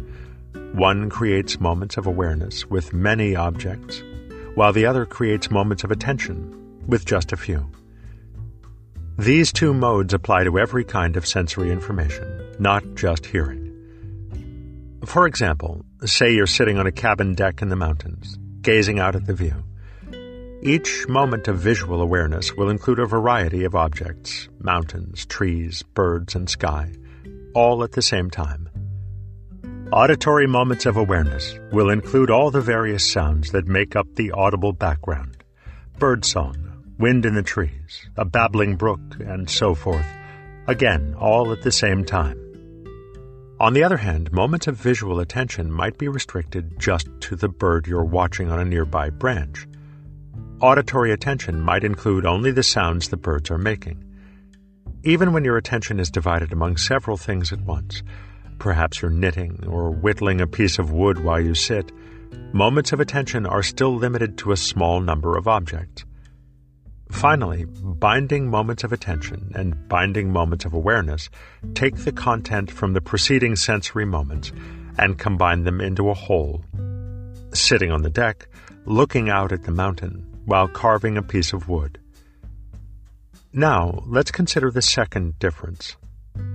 One 0.73 1.09
creates 1.09 1.59
moments 1.59 1.97
of 1.97 2.07
awareness 2.07 2.69
with 2.69 2.93
many 2.93 3.35
objects, 3.35 4.03
while 4.55 4.73
the 4.73 4.85
other 4.85 5.05
creates 5.05 5.49
moments 5.49 5.83
of 5.83 5.91
attention 5.91 6.85
with 6.87 7.05
just 7.05 7.31
a 7.31 7.37
few. 7.37 7.69
These 9.17 9.51
two 9.53 9.73
modes 9.73 10.13
apply 10.13 10.43
to 10.43 10.59
every 10.59 10.83
kind 10.83 11.15
of 11.15 11.27
sensory 11.27 11.71
information, 11.71 12.55
not 12.59 12.83
just 12.95 13.25
hearing. 13.25 13.67
For 15.05 15.25
example, 15.25 15.85
say 16.05 16.33
you're 16.33 16.47
sitting 16.47 16.77
on 16.77 16.87
a 16.87 16.91
cabin 16.91 17.33
deck 17.33 17.61
in 17.61 17.69
the 17.69 17.75
mountains, 17.75 18.37
gazing 18.61 18.99
out 18.99 19.15
at 19.15 19.25
the 19.25 19.33
view. 19.33 19.63
Each 20.63 21.07
moment 21.07 21.47
of 21.47 21.57
visual 21.57 22.03
awareness 22.03 22.53
will 22.53 22.69
include 22.69 22.99
a 22.99 23.07
variety 23.07 23.63
of 23.63 23.73
objects 23.73 24.47
mountains, 24.59 25.25
trees, 25.25 25.81
birds, 25.81 26.35
and 26.35 26.47
sky, 26.47 26.93
all 27.55 27.83
at 27.83 27.93
the 27.93 28.01
same 28.03 28.29
time. 28.29 28.69
Auditory 29.91 30.45
moments 30.45 30.85
of 30.85 30.97
awareness 30.97 31.57
will 31.71 31.89
include 31.89 32.29
all 32.29 32.51
the 32.51 32.61
various 32.61 33.11
sounds 33.11 33.51
that 33.53 33.65
make 33.65 33.95
up 33.95 34.05
the 34.13 34.29
audible 34.31 34.71
background 34.71 35.43
birdsong, 35.97 36.83
wind 36.99 37.25
in 37.25 37.33
the 37.33 37.41
trees, 37.41 38.07
a 38.15 38.23
babbling 38.23 38.75
brook, 38.75 39.01
and 39.19 39.49
so 39.49 39.73
forth, 39.73 40.05
again, 40.67 41.15
all 41.19 41.51
at 41.51 41.63
the 41.63 41.71
same 41.71 42.05
time. 42.05 42.37
On 43.59 43.73
the 43.73 43.83
other 43.83 43.97
hand, 43.97 44.31
moments 44.31 44.67
of 44.67 44.75
visual 44.75 45.19
attention 45.19 45.71
might 45.71 45.97
be 45.97 46.07
restricted 46.07 46.79
just 46.79 47.07
to 47.21 47.35
the 47.35 47.49
bird 47.49 47.87
you're 47.87 48.03
watching 48.03 48.51
on 48.51 48.59
a 48.59 48.65
nearby 48.65 49.09
branch 49.09 49.67
auditory 50.61 51.11
attention 51.11 51.59
might 51.59 51.83
include 51.83 52.25
only 52.25 52.51
the 52.51 52.63
sounds 52.63 53.09
the 53.09 53.17
birds 53.17 53.49
are 53.49 53.57
making. 53.57 54.03
Even 55.03 55.33
when 55.33 55.43
your 55.43 55.57
attention 55.57 55.99
is 55.99 56.11
divided 56.11 56.53
among 56.53 56.77
several 56.77 57.17
things 57.17 57.51
at 57.51 57.61
once, 57.61 58.03
perhaps 58.59 59.01
you're 59.01 59.09
knitting 59.09 59.65
or 59.67 59.89
whittling 59.89 60.39
a 60.39 60.45
piece 60.45 60.77
of 60.77 60.91
wood 60.91 61.23
while 61.23 61.41
you 61.41 61.55
sit, 61.55 61.91
moments 62.53 62.93
of 62.93 62.99
attention 62.99 63.47
are 63.47 63.63
still 63.63 63.95
limited 63.95 64.37
to 64.37 64.51
a 64.51 64.57
small 64.57 65.01
number 65.01 65.35
of 65.35 65.47
objects. 65.47 66.05
Finally, 67.09 67.65
binding 67.65 68.47
moments 68.47 68.83
of 68.83 68.93
attention 68.93 69.51
and 69.55 69.87
binding 69.89 70.31
moments 70.31 70.63
of 70.63 70.73
awareness 70.73 71.29
take 71.73 71.95
the 71.97 72.11
content 72.11 72.69
from 72.69 72.93
the 72.93 73.01
preceding 73.01 73.55
sensory 73.55 74.05
moments 74.05 74.51
and 74.99 75.17
combine 75.17 75.63
them 75.63 75.81
into 75.81 76.09
a 76.09 76.13
whole. 76.13 76.63
Sitting 77.53 77.91
on 77.91 78.03
the 78.03 78.09
deck, 78.09 78.47
looking 78.85 79.29
out 79.29 79.51
at 79.51 79.63
the 79.63 79.71
mountain 79.71 80.30
while 80.45 80.67
carving 80.67 81.17
a 81.17 81.23
piece 81.23 81.53
of 81.53 81.69
wood. 81.69 81.99
Now, 83.53 84.03
let's 84.07 84.31
consider 84.31 84.71
the 84.71 84.81
second 84.81 85.37
difference 85.39 85.97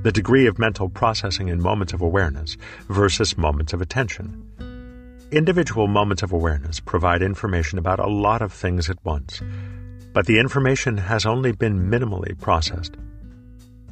the 0.03 0.13
degree 0.13 0.47
of 0.47 0.59
mental 0.59 0.89
processing 0.89 1.49
in 1.49 1.61
moments 1.61 1.93
of 1.93 2.01
awareness 2.01 2.57
versus 2.89 3.37
moments 3.37 3.73
of 3.73 3.83
attention. 3.83 4.43
Individual 5.31 5.87
moments 5.87 6.23
of 6.23 6.33
awareness 6.33 6.81
provide 6.81 7.21
information 7.21 7.79
about 7.79 7.99
a 7.99 8.07
lot 8.07 8.41
of 8.41 8.53
things 8.53 8.89
at 8.89 9.05
once, 9.05 9.43
but 10.13 10.27
the 10.27 10.39
information 10.39 10.97
has 10.97 11.27
only 11.27 11.53
been 11.53 11.91
minimally 11.91 12.39
processed. 12.41 12.97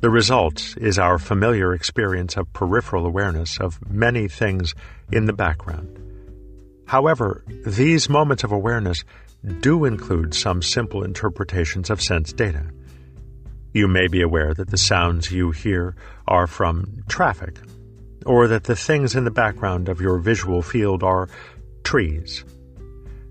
The 0.01 0.11
result 0.11 0.77
is 0.79 0.99
our 0.99 1.19
familiar 1.19 1.75
experience 1.75 2.37
of 2.37 2.53
peripheral 2.53 3.07
awareness 3.07 3.59
of 3.59 3.79
many 3.91 4.29
things 4.29 4.75
in 5.11 5.27
the 5.27 5.33
background. 5.33 5.99
However, 6.87 7.45
these 7.67 8.09
moments 8.09 8.45
of 8.45 8.53
awareness 8.53 9.05
do 9.61 9.85
include 9.85 10.35
some 10.35 10.63
simple 10.63 11.03
interpretations 11.03 11.91
of 11.91 12.01
sense 12.01 12.33
data. 12.33 12.65
You 13.73 13.89
may 13.89 14.07
be 14.09 14.23
aware 14.23 14.55
that 14.55 14.71
the 14.71 14.79
sounds 14.79 15.33
you 15.33 15.51
hear 15.51 15.97
are 16.29 16.47
from 16.47 17.03
traffic, 17.09 17.59
or 18.25 18.49
that 18.49 18.65
the 18.65 18.77
things 18.77 19.15
in 19.15 19.25
the 19.25 19.31
background 19.31 19.89
of 19.89 20.01
your 20.01 20.19
visual 20.19 20.63
field 20.63 21.03
are 21.03 21.29
trees. 21.83 22.45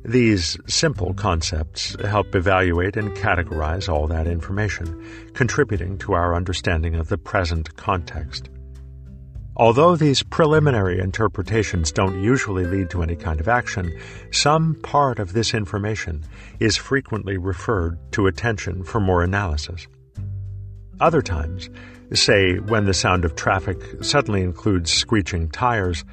These 0.05 0.58
simple 0.67 1.13
concepts 1.13 1.96
help 2.03 2.36
evaluate 2.36 2.98
and 2.98 3.15
categorize 3.15 3.88
all 3.88 4.05
that 4.08 4.27
information, 4.27 5.32
contributing 5.34 5.98
to 6.00 6.13
our 6.13 6.36
understanding 6.36 6.96
of 6.96 7.08
the 7.08 7.17
present 7.17 7.75
context. 7.77 8.50
Although 9.55 9.95
these 9.95 10.24
preliminary 10.24 11.00
interpretations 11.00 11.91
don't 11.91 12.24
usually 12.24 12.65
lead 12.65 12.89
to 12.89 13.03
any 13.03 13.15
kind 13.15 13.39
of 13.39 13.48
action, 13.48 13.95
some 14.31 14.74
part 14.81 15.19
of 15.19 15.33
this 15.33 15.53
information 15.53 16.25
is 16.60 16.75
frequently 16.75 17.38
referred 17.38 18.00
to 18.13 18.25
attention 18.25 18.83
for 18.83 19.00
more 19.00 19.22
analysis. 19.22 19.88
Other 21.00 21.22
times, 21.22 21.69
say 22.13 22.57
when 22.57 22.86
the 22.86 22.95
sound 22.95 23.25
of 23.25 23.36
traffic 23.36 23.79
suddenly 24.01 24.41
includes 24.41 24.91
screeching 24.91 25.50
tires, 25.50 26.03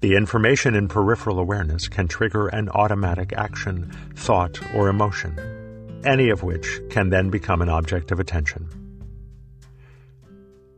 the 0.00 0.16
information 0.16 0.74
in 0.74 0.88
peripheral 0.88 1.38
awareness 1.38 1.86
can 1.86 2.08
trigger 2.08 2.48
an 2.48 2.70
automatic 2.70 3.34
action, 3.34 3.92
thought, 4.16 4.58
or 4.74 4.88
emotion, 4.88 5.38
any 6.06 6.30
of 6.30 6.42
which 6.42 6.80
can 6.88 7.10
then 7.10 7.28
become 7.28 7.60
an 7.60 7.68
object 7.68 8.10
of 8.10 8.20
attention. 8.20 8.79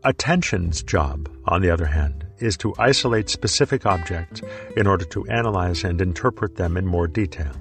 Attention's 0.05 0.83
job, 0.83 1.29
on 1.47 1.63
the 1.63 1.71
other 1.71 1.87
hand, 1.87 2.27
is 2.39 2.57
to 2.57 2.75
isolate 2.77 3.29
specific 3.29 3.87
objects 3.87 4.43
in 4.77 4.89
order 4.89 5.05
to 5.05 5.25
analyze 5.29 5.85
and 5.85 6.01
interpret 6.01 6.57
them 6.57 6.77
in 6.77 6.85
more 6.85 7.07
detail. 7.07 7.53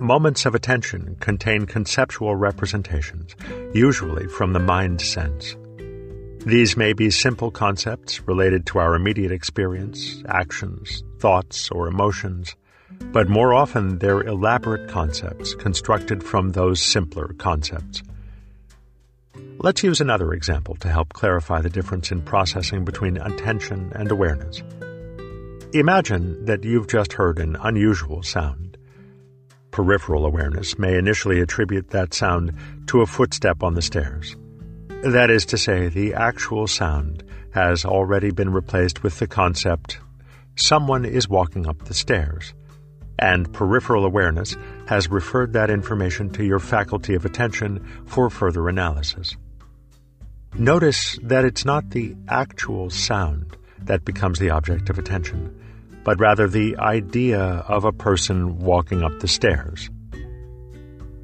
Moments 0.00 0.44
of 0.44 0.54
attention 0.54 1.16
contain 1.18 1.64
conceptual 1.64 2.36
representations, 2.36 3.34
usually 3.72 4.28
from 4.28 4.52
the 4.52 4.60
mind 4.60 5.00
sense. 5.00 5.56
These 6.44 6.76
may 6.76 6.92
be 6.92 7.10
simple 7.10 7.50
concepts 7.50 8.20
related 8.28 8.66
to 8.66 8.78
our 8.78 8.94
immediate 8.94 9.32
experience, 9.32 10.22
actions, 10.28 11.02
thoughts, 11.20 11.70
or 11.70 11.88
emotions, 11.88 12.54
but 13.12 13.30
more 13.30 13.54
often 13.54 13.98
they're 13.98 14.20
elaborate 14.20 14.90
concepts 14.90 15.54
constructed 15.54 16.22
from 16.22 16.50
those 16.50 16.82
simpler 16.82 17.28
concepts. 17.38 18.02
Let's 19.60 19.82
use 19.82 20.00
another 20.00 20.34
example 20.34 20.76
to 20.76 20.88
help 20.88 21.12
clarify 21.14 21.60
the 21.60 21.68
difference 21.68 22.12
in 22.12 22.22
processing 22.22 22.84
between 22.84 23.16
attention 23.16 23.90
and 23.92 24.08
awareness. 24.08 24.62
Imagine 25.72 26.44
that 26.44 26.62
you've 26.62 26.86
just 26.86 27.12
heard 27.12 27.40
an 27.40 27.56
unusual 27.60 28.22
sound. 28.22 28.78
Peripheral 29.72 30.24
awareness 30.26 30.78
may 30.78 30.96
initially 30.96 31.40
attribute 31.40 31.90
that 31.90 32.14
sound 32.14 32.52
to 32.86 33.00
a 33.00 33.06
footstep 33.06 33.64
on 33.64 33.74
the 33.74 33.82
stairs. 33.82 34.36
That 35.02 35.28
is 35.28 35.44
to 35.46 35.58
say, 35.58 35.88
the 35.88 36.14
actual 36.14 36.68
sound 36.68 37.24
has 37.52 37.84
already 37.84 38.30
been 38.30 38.52
replaced 38.52 39.02
with 39.02 39.18
the 39.18 39.26
concept 39.26 39.98
someone 40.54 41.04
is 41.04 41.28
walking 41.28 41.66
up 41.66 41.84
the 41.84 41.94
stairs, 41.94 42.54
and 43.18 43.52
peripheral 43.52 44.04
awareness 44.04 44.56
has 44.86 45.10
referred 45.10 45.52
that 45.52 45.70
information 45.70 46.30
to 46.30 46.44
your 46.44 46.60
faculty 46.60 47.14
of 47.14 47.24
attention 47.24 47.84
for 48.06 48.30
further 48.30 48.68
analysis. 48.68 49.36
Notice 50.54 51.18
that 51.22 51.44
it's 51.44 51.64
not 51.64 51.90
the 51.90 52.16
actual 52.28 52.90
sound 52.90 53.56
that 53.82 54.04
becomes 54.04 54.38
the 54.38 54.50
object 54.50 54.90
of 54.90 54.98
attention 54.98 55.54
but 56.08 56.20
rather 56.20 56.48
the 56.48 56.74
idea 56.78 57.38
of 57.38 57.84
a 57.84 57.92
person 57.92 58.58
walking 58.60 59.02
up 59.02 59.12
the 59.20 59.28
stairs. 59.28 59.90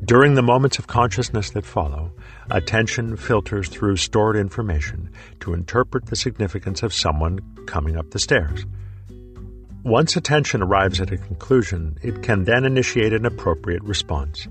During 0.05 0.35
the 0.35 0.43
moments 0.43 0.79
of 0.79 0.87
consciousness 0.87 1.49
that 1.53 1.65
follow, 1.65 2.13
attention 2.51 3.17
filters 3.17 3.71
through 3.71 3.97
stored 3.97 4.37
information 4.37 5.11
to 5.41 5.55
interpret 5.55 6.05
the 6.05 6.17
significance 6.17 6.83
of 6.83 6.93
someone 6.93 7.39
coming 7.65 7.97
up 7.97 8.11
the 8.11 8.19
stairs. 8.19 8.67
Once 9.83 10.17
attention 10.17 10.61
arrives 10.61 11.01
at 11.01 11.11
a 11.11 11.17
conclusion, 11.17 11.97
it 12.03 12.23
can 12.23 12.45
then 12.45 12.67
initiate 12.67 13.15
an 13.15 13.25
appropriate 13.25 13.83
response. 13.85 14.47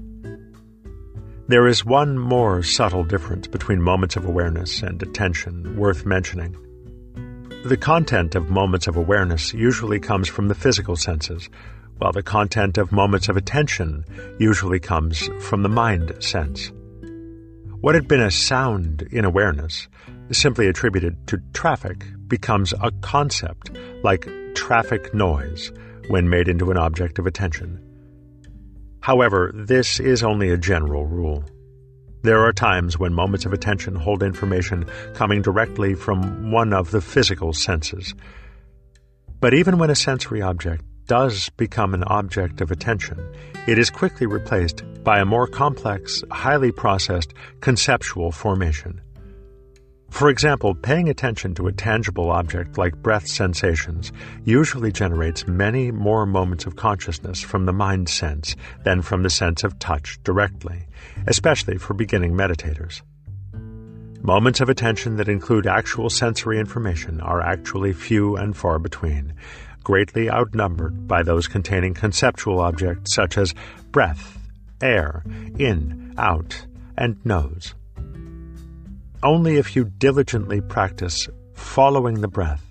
There 1.54 1.68
is 1.68 1.86
one 1.86 2.18
more 2.18 2.64
subtle 2.64 3.04
difference 3.04 3.46
between 3.46 3.80
moments 3.80 4.16
of 4.16 4.26
awareness 4.26 4.82
and 4.82 5.00
attention 5.04 5.78
worth 5.78 6.04
mentioning. 6.04 6.58
The 7.64 7.78
content 7.78 8.34
of 8.34 8.50
moments 8.50 8.88
of 8.88 8.98
awareness 8.98 9.54
usually 9.54 10.00
comes 10.00 10.28
from 10.28 10.48
the 10.48 10.56
physical 10.56 10.96
senses, 10.96 11.50
while 12.00 12.12
the 12.12 12.24
content 12.24 12.80
of 12.80 12.92
moments 12.92 13.30
of 13.30 13.38
attention 13.38 14.04
usually 14.40 14.80
comes 14.80 15.30
from 15.42 15.62
the 15.62 15.70
mind 15.70 16.16
sense. 16.22 16.72
What 17.82 17.94
had 17.94 18.08
been 18.08 18.22
a 18.22 18.32
sound 18.32 19.04
in 19.12 19.24
awareness, 19.24 19.88
simply 20.32 20.66
attributed 20.66 21.28
to 21.28 21.40
traffic, 21.54 22.04
becomes 22.28 22.74
a 22.82 22.90
concept, 23.02 23.70
like 24.04 24.28
traffic 24.56 25.14
noise, 25.14 25.72
when 26.08 26.32
made 26.32 26.48
into 26.48 26.72
an 26.72 26.78
object 26.78 27.20
of 27.20 27.28
attention. 27.28 27.93
However, 29.04 29.52
this 29.54 30.00
is 30.00 30.24
only 30.24 30.50
a 30.50 30.58
general 30.58 31.06
rule. 31.06 31.44
There 32.22 32.40
are 32.46 32.54
times 32.54 32.98
when 32.98 33.14
moments 33.14 33.46
of 33.46 33.52
attention 33.52 33.96
hold 33.96 34.24
information 34.24 34.86
coming 35.14 35.42
directly 35.42 35.94
from 35.94 36.52
one 36.52 36.72
of 36.72 36.92
the 36.92 37.02
physical 37.02 37.52
senses. 37.52 38.16
But 39.42 39.54
even 39.54 39.78
when 39.78 39.90
a 39.90 39.96
sensory 39.96 40.42
object 40.42 40.86
does 41.06 41.50
become 41.58 41.94
an 41.94 42.06
object 42.06 42.62
of 42.62 42.72
attention, 42.72 43.20
it 43.68 43.78
is 43.78 43.90
quickly 43.90 44.26
replaced 44.26 44.86
by 45.04 45.20
a 45.20 45.26
more 45.26 45.48
complex, 45.48 46.24
highly 46.32 46.72
processed 46.72 47.34
conceptual 47.60 48.32
formation. 48.32 49.02
For 50.14 50.30
example, 50.30 50.76
paying 50.76 51.10
attention 51.10 51.56
to 51.56 51.66
a 51.66 51.72
tangible 51.72 52.30
object 52.30 52.78
like 52.78 53.02
breath 53.02 53.28
sensations 53.28 54.12
usually 54.46 54.92
generates 54.92 55.48
many 55.48 55.90
more 55.90 56.28
moments 56.28 56.68
of 56.68 56.76
consciousness 56.76 57.42
from 57.42 57.66
the 57.66 57.74
mind 57.74 58.08
sense 58.10 58.56
than 58.84 59.02
from 59.02 59.24
the 59.24 59.32
sense 59.32 59.64
of 59.64 59.80
touch 59.80 60.22
directly, 60.24 60.86
especially 61.26 61.80
for 61.80 61.96
beginning 61.96 62.34
meditators. 62.34 63.02
Moments 64.22 64.62
of 64.62 64.70
attention 64.70 65.18
that 65.18 65.28
include 65.28 65.66
actual 65.66 66.12
sensory 66.12 66.60
information 66.60 67.20
are 67.20 67.42
actually 67.42 67.92
few 67.92 68.36
and 68.36 68.56
far 68.56 68.78
between, 68.78 69.34
greatly 69.84 70.30
outnumbered 70.30 71.08
by 71.08 71.24
those 71.24 71.48
containing 71.48 71.96
conceptual 71.96 72.60
objects 72.60 73.16
such 73.16 73.36
as 73.36 73.56
breath, 73.92 74.38
air, 74.80 75.24
in, 75.58 76.14
out, 76.20 76.68
and 76.96 77.18
nose. 77.26 77.74
Only 79.24 79.56
if 79.56 79.74
you 79.74 79.86
diligently 79.86 80.60
practice 80.60 81.30
following 81.54 82.20
the 82.20 82.28
breath, 82.28 82.62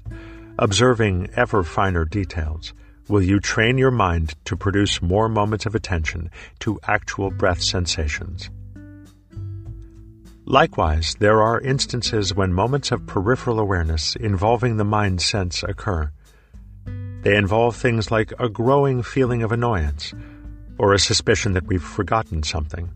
observing 0.58 1.30
ever 1.34 1.62
finer 1.62 2.04
details, 2.04 2.74
will 3.08 3.22
you 3.22 3.40
train 3.40 3.78
your 3.78 3.90
mind 3.90 4.34
to 4.44 4.54
produce 4.54 5.00
more 5.00 5.30
moments 5.30 5.64
of 5.64 5.74
attention 5.74 6.30
to 6.60 6.78
actual 6.86 7.30
breath 7.30 7.62
sensations. 7.62 8.50
Likewise, 10.44 11.16
there 11.20 11.40
are 11.40 11.58
instances 11.60 12.34
when 12.34 12.52
moments 12.52 12.92
of 12.92 13.06
peripheral 13.06 13.58
awareness 13.58 14.14
involving 14.16 14.76
the 14.76 14.84
mind 14.84 15.22
sense 15.22 15.62
occur. 15.62 16.10
They 17.22 17.34
involve 17.34 17.76
things 17.76 18.10
like 18.10 18.32
a 18.38 18.50
growing 18.50 19.02
feeling 19.02 19.42
of 19.42 19.52
annoyance 19.52 20.12
or 20.78 20.92
a 20.92 20.98
suspicion 20.98 21.52
that 21.52 21.66
we've 21.66 21.82
forgotten 21.82 22.42
something. 22.42 22.90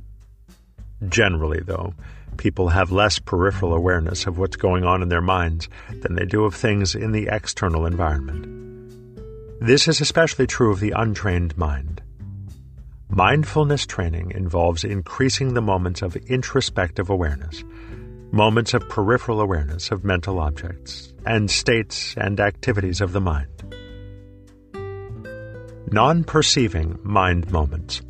Generally, 1.09 1.61
though, 1.67 1.95
people 2.37 2.69
have 2.69 2.93
less 2.93 3.19
peripheral 3.19 3.75
awareness 3.75 4.27
of 4.27 4.39
what's 4.39 4.57
going 4.57 4.85
on 4.85 5.03
in 5.03 5.09
their 5.09 5.21
minds 5.21 5.69
than 6.03 6.15
they 6.15 6.25
do 6.25 6.45
of 6.45 6.55
things 6.55 6.95
in 6.95 7.13
the 7.13 7.29
external 7.31 7.87
environment. 7.87 8.47
This 9.61 9.89
is 9.89 10.01
especially 10.01 10.47
true 10.47 10.71
of 10.71 10.81
the 10.81 10.93
untrained 10.97 11.57
mind. 11.57 12.03
Mindfulness 13.09 13.87
training 13.87 14.33
involves 14.33 14.85
increasing 14.85 15.55
the 15.55 15.63
moments 15.63 16.03
of 16.03 16.17
introspective 16.17 17.09
awareness, 17.09 17.65
moments 18.33 18.75
of 18.75 18.89
peripheral 18.89 19.41
awareness 19.41 19.91
of 19.91 20.05
mental 20.05 20.39
objects, 20.41 21.15
and 21.25 21.51
states 21.51 22.15
and 22.17 22.41
activities 22.41 23.01
of 23.01 23.13
the 23.13 23.21
mind. 23.21 23.49
Non 25.93 26.25
perceiving 26.25 26.99
mind 27.03 27.51
moments. 27.51 28.03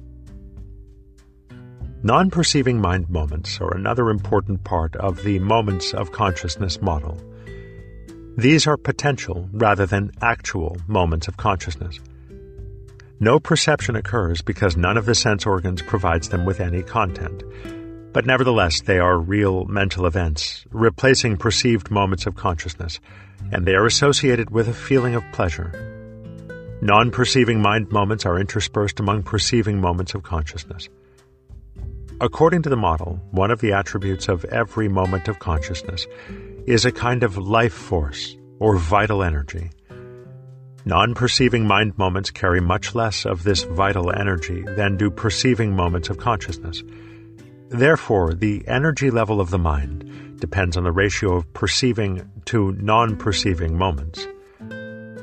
Non 2.07 2.31
perceiving 2.31 2.81
mind 2.81 3.11
moments 3.11 3.61
are 3.61 3.75
another 3.75 4.11
important 4.11 4.63
part 4.63 4.95
of 4.95 5.25
the 5.25 5.41
moments 5.41 5.93
of 5.93 6.13
consciousness 6.13 6.81
model. 6.81 7.21
These 8.37 8.69
are 8.69 8.77
potential 8.77 9.49
rather 9.51 9.87
than 9.87 10.13
actual 10.23 10.77
moments 10.87 11.27
of 11.27 11.37
consciousness. 11.37 11.99
No 13.19 13.41
perception 13.41 13.97
occurs 13.97 14.41
because 14.41 14.77
none 14.77 14.97
of 14.97 15.05
the 15.05 15.17
sense 15.17 15.47
organs 15.47 15.83
provides 15.83 16.29
them 16.29 16.45
with 16.45 16.61
any 16.61 16.85
content. 16.85 17.43
But 18.13 18.25
nevertheless, 18.25 18.83
they 18.83 19.01
are 19.01 19.19
real 19.19 19.65
mental 19.65 20.07
events, 20.07 20.65
replacing 20.71 21.39
perceived 21.39 21.91
moments 21.91 22.25
of 22.25 22.37
consciousness, 22.37 23.01
and 23.51 23.67
they 23.67 23.75
are 23.75 23.85
associated 23.85 24.51
with 24.51 24.69
a 24.69 24.73
feeling 24.73 25.17
of 25.17 25.25
pleasure, 25.33 25.73
Non 26.83 27.11
perceiving 27.11 27.63
mind 27.63 27.91
moments 27.91 28.27
are 28.27 28.39
interspersed 28.39 29.01
among 29.01 29.23
perceiving 29.23 29.81
moments 29.81 30.15
of 30.15 30.23
consciousness. 30.23 30.91
According 32.19 32.63
to 32.63 32.71
the 32.71 32.77
model, 32.77 33.21
one 33.31 33.51
of 33.51 33.61
the 33.61 33.73
attributes 33.73 34.29
of 34.29 34.47
every 34.47 34.89
moment 34.89 35.29
of 35.29 35.39
consciousness 35.39 36.07
is 36.67 36.87
a 36.87 36.91
kind 36.91 37.23
of 37.23 37.37
life 37.37 37.75
force 37.75 38.35
or 38.59 38.79
vital 38.79 39.23
energy. 39.23 39.71
Non 40.87 41.15
perceiving 41.15 41.67
mind 41.67 41.99
moments 41.99 42.31
carry 42.31 42.61
much 42.61 42.95
less 42.95 43.27
of 43.27 43.43
this 43.43 43.65
vital 43.65 44.11
energy 44.11 44.63
than 44.63 44.97
do 44.97 45.11
perceiving 45.11 45.77
moments 45.77 46.09
of 46.09 46.17
consciousness. 46.17 46.83
Therefore, 47.69 48.33
the 48.33 48.67
energy 48.67 49.11
level 49.11 49.39
of 49.39 49.51
the 49.51 49.59
mind 49.59 50.41
depends 50.41 50.79
on 50.79 50.85
the 50.85 50.93
ratio 50.93 51.35
of 51.35 51.53
perceiving 51.53 52.31
to 52.47 52.73
non 52.73 53.17
perceiving 53.17 53.77
moments 53.77 54.27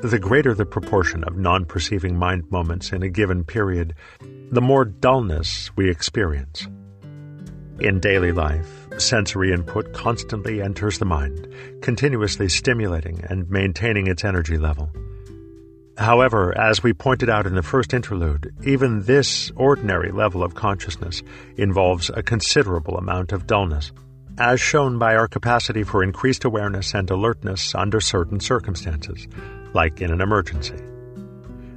the 0.04 0.18
greater 0.18 0.52
the 0.52 0.66
proportion 0.66 1.24
of 1.24 1.38
non 1.38 1.64
perceiving 1.64 2.16
mind 2.16 2.44
moments 2.50 2.92
in 2.92 3.02
a 3.02 3.08
given 3.08 3.42
period, 3.42 3.94
the 4.50 4.60
more 4.60 4.84
dullness 4.84 5.74
we 5.76 5.88
experience. 5.90 6.68
In 7.80 7.98
daily 7.98 8.30
life, 8.30 8.86
sensory 8.98 9.52
input 9.52 9.92
constantly 9.92 10.62
enters 10.62 10.98
the 10.98 11.04
mind, 11.04 11.52
continuously 11.82 12.48
stimulating 12.48 13.24
and 13.28 13.50
maintaining 13.50 14.06
its 14.06 14.24
energy 14.24 14.58
level. 14.58 14.90
However, 15.98 16.56
as 16.56 16.82
we 16.82 16.92
pointed 16.92 17.28
out 17.28 17.46
in 17.46 17.56
the 17.56 17.62
first 17.62 17.92
interlude, 17.92 18.54
even 18.64 19.02
this 19.02 19.50
ordinary 19.56 20.12
level 20.12 20.44
of 20.44 20.54
consciousness 20.54 21.22
involves 21.56 22.10
a 22.10 22.22
considerable 22.22 22.96
amount 22.96 23.32
of 23.32 23.46
dullness, 23.46 23.90
as 24.38 24.60
shown 24.60 24.98
by 24.98 25.16
our 25.16 25.28
capacity 25.28 25.82
for 25.82 26.02
increased 26.02 26.44
awareness 26.44 26.94
and 26.94 27.10
alertness 27.10 27.74
under 27.74 28.00
certain 28.00 28.38
circumstances, 28.38 29.26
like 29.72 30.00
in 30.00 30.12
an 30.12 30.20
emergency. 30.20 30.76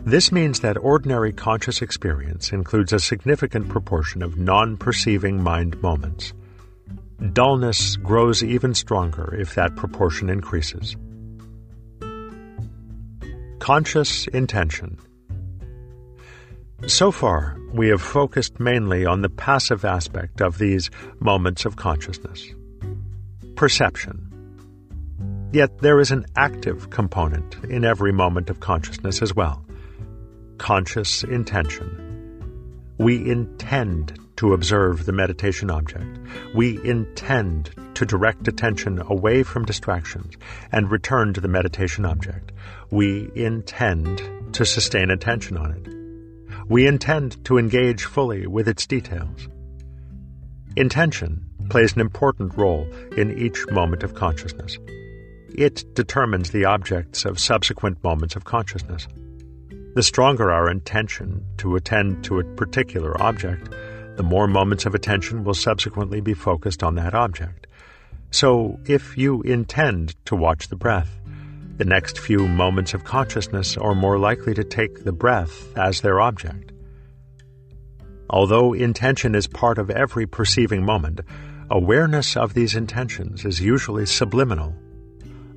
This 0.06 0.32
means 0.32 0.62
that 0.62 0.78
ordinary 0.78 1.34
conscious 1.34 1.82
experience 1.82 2.52
includes 2.52 2.94
a 2.94 3.00
significant 3.00 3.68
proportion 3.68 4.22
of 4.22 4.38
non 4.38 4.78
perceiving 4.78 5.44
mind 5.44 5.82
moments. 5.82 6.34
Dullness 7.34 7.98
grows 7.98 8.44
even 8.44 8.74
stronger 8.74 9.36
if 9.36 9.56
that 9.56 9.76
proportion 9.76 10.30
increases. 10.30 10.96
Conscious 13.60 14.28
intention. 14.28 14.98
So 16.86 17.12
far, 17.12 17.58
we 17.74 17.90
have 17.90 18.02
focused 18.02 18.60
mainly 18.60 19.06
on 19.06 19.24
the 19.24 19.30
passive 19.30 19.84
aspect 19.84 20.42
of 20.42 20.58
these 20.58 20.90
moments 21.20 21.66
of 21.66 21.76
consciousness 21.76 22.54
perception. 23.58 24.24
Yet 25.52 25.80
there 25.80 26.00
is 26.00 26.12
an 26.12 26.26
active 26.36 26.92
component 26.92 27.56
in 27.66 27.84
every 27.84 28.14
moment 28.14 28.50
of 28.50 28.60
consciousness 28.60 29.22
as 29.22 29.36
well 29.36 29.67
conscious 30.58 31.24
intention. 31.24 32.04
We 32.98 33.30
intend 33.30 34.20
to 34.38 34.54
observe 34.54 35.06
the 35.06 35.12
meditation 35.12 35.70
object. 35.70 36.20
We 36.56 36.84
intend 36.84 37.72
to 37.96 38.06
direct 38.06 38.48
attention 38.48 39.02
away 39.02 39.44
from 39.44 39.66
distractions 39.66 40.36
and 40.72 40.92
return 40.92 41.34
to 41.34 41.42
the 41.42 41.48
meditation 41.48 42.06
object. 42.06 42.52
We 42.92 43.30
intend 43.36 44.22
to 44.54 44.66
sustain 44.66 45.10
attention 45.10 45.58
on 45.58 45.72
it. 45.72 46.68
We 46.70 46.88
intend 46.88 47.44
to 47.46 47.58
engage 47.58 48.04
fully 48.04 48.46
with 48.46 48.68
its 48.68 48.86
details. 48.86 49.48
Intention 50.76 51.44
plays 51.70 51.94
an 51.94 52.02
important 52.02 52.56
role 52.56 52.88
in 53.16 53.38
each 53.38 53.66
moment 53.72 54.04
of 54.04 54.14
consciousness. 54.14 54.78
It 55.50 55.84
determines 55.96 56.52
the 56.52 56.66
objects 56.66 57.26
of 57.26 57.40
subsequent 57.40 58.04
moments 58.04 58.36
of 58.36 58.46
consciousness. 58.46 59.08
The 59.98 60.04
stronger 60.04 60.52
our 60.52 60.70
intention 60.70 61.44
to 61.58 61.76
attend 61.76 62.24
to 62.26 62.38
a 62.38 62.44
particular 62.44 63.20
object, 63.20 63.74
the 64.16 64.22
more 64.22 64.46
moments 64.46 64.86
of 64.86 64.94
attention 64.94 65.44
will 65.44 65.56
subsequently 65.56 66.22
be 66.22 66.36
focused 66.36 66.84
on 66.84 66.94
that 66.94 67.16
object. 67.16 67.66
So, 68.30 68.80
if 68.86 69.18
you 69.18 69.42
intend 69.42 70.14
to 70.26 70.36
watch 70.36 70.68
the 70.68 70.76
breath, 70.76 71.10
the 71.78 71.86
next 71.86 72.20
few 72.20 72.48
moments 72.48 72.94
of 72.94 73.06
consciousness 73.06 73.76
are 73.76 73.96
more 73.96 74.20
likely 74.20 74.54
to 74.54 74.64
take 74.64 75.04
the 75.04 75.12
breath 75.12 75.76
as 75.76 76.02
their 76.02 76.22
object. 76.22 76.74
Although 78.30 78.74
intention 78.74 79.34
is 79.34 79.48
part 79.48 79.80
of 79.80 79.90
every 79.90 80.28
perceiving 80.28 80.86
moment, 80.86 81.22
awareness 81.72 82.38
of 82.38 82.54
these 82.54 82.76
intentions 82.76 83.46
is 83.46 83.62
usually 83.62 84.06
subliminal 84.06 84.76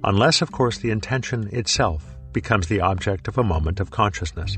unless, 0.03 0.41
of 0.41 0.51
course, 0.51 0.79
the 0.79 0.93
intention 0.93 1.47
itself 1.53 2.17
becomes 2.33 2.69
the 2.69 2.81
object 2.81 3.29
of 3.29 3.39
a 3.39 3.45
moment 3.45 3.81
of 3.81 3.91
consciousness. 3.91 4.57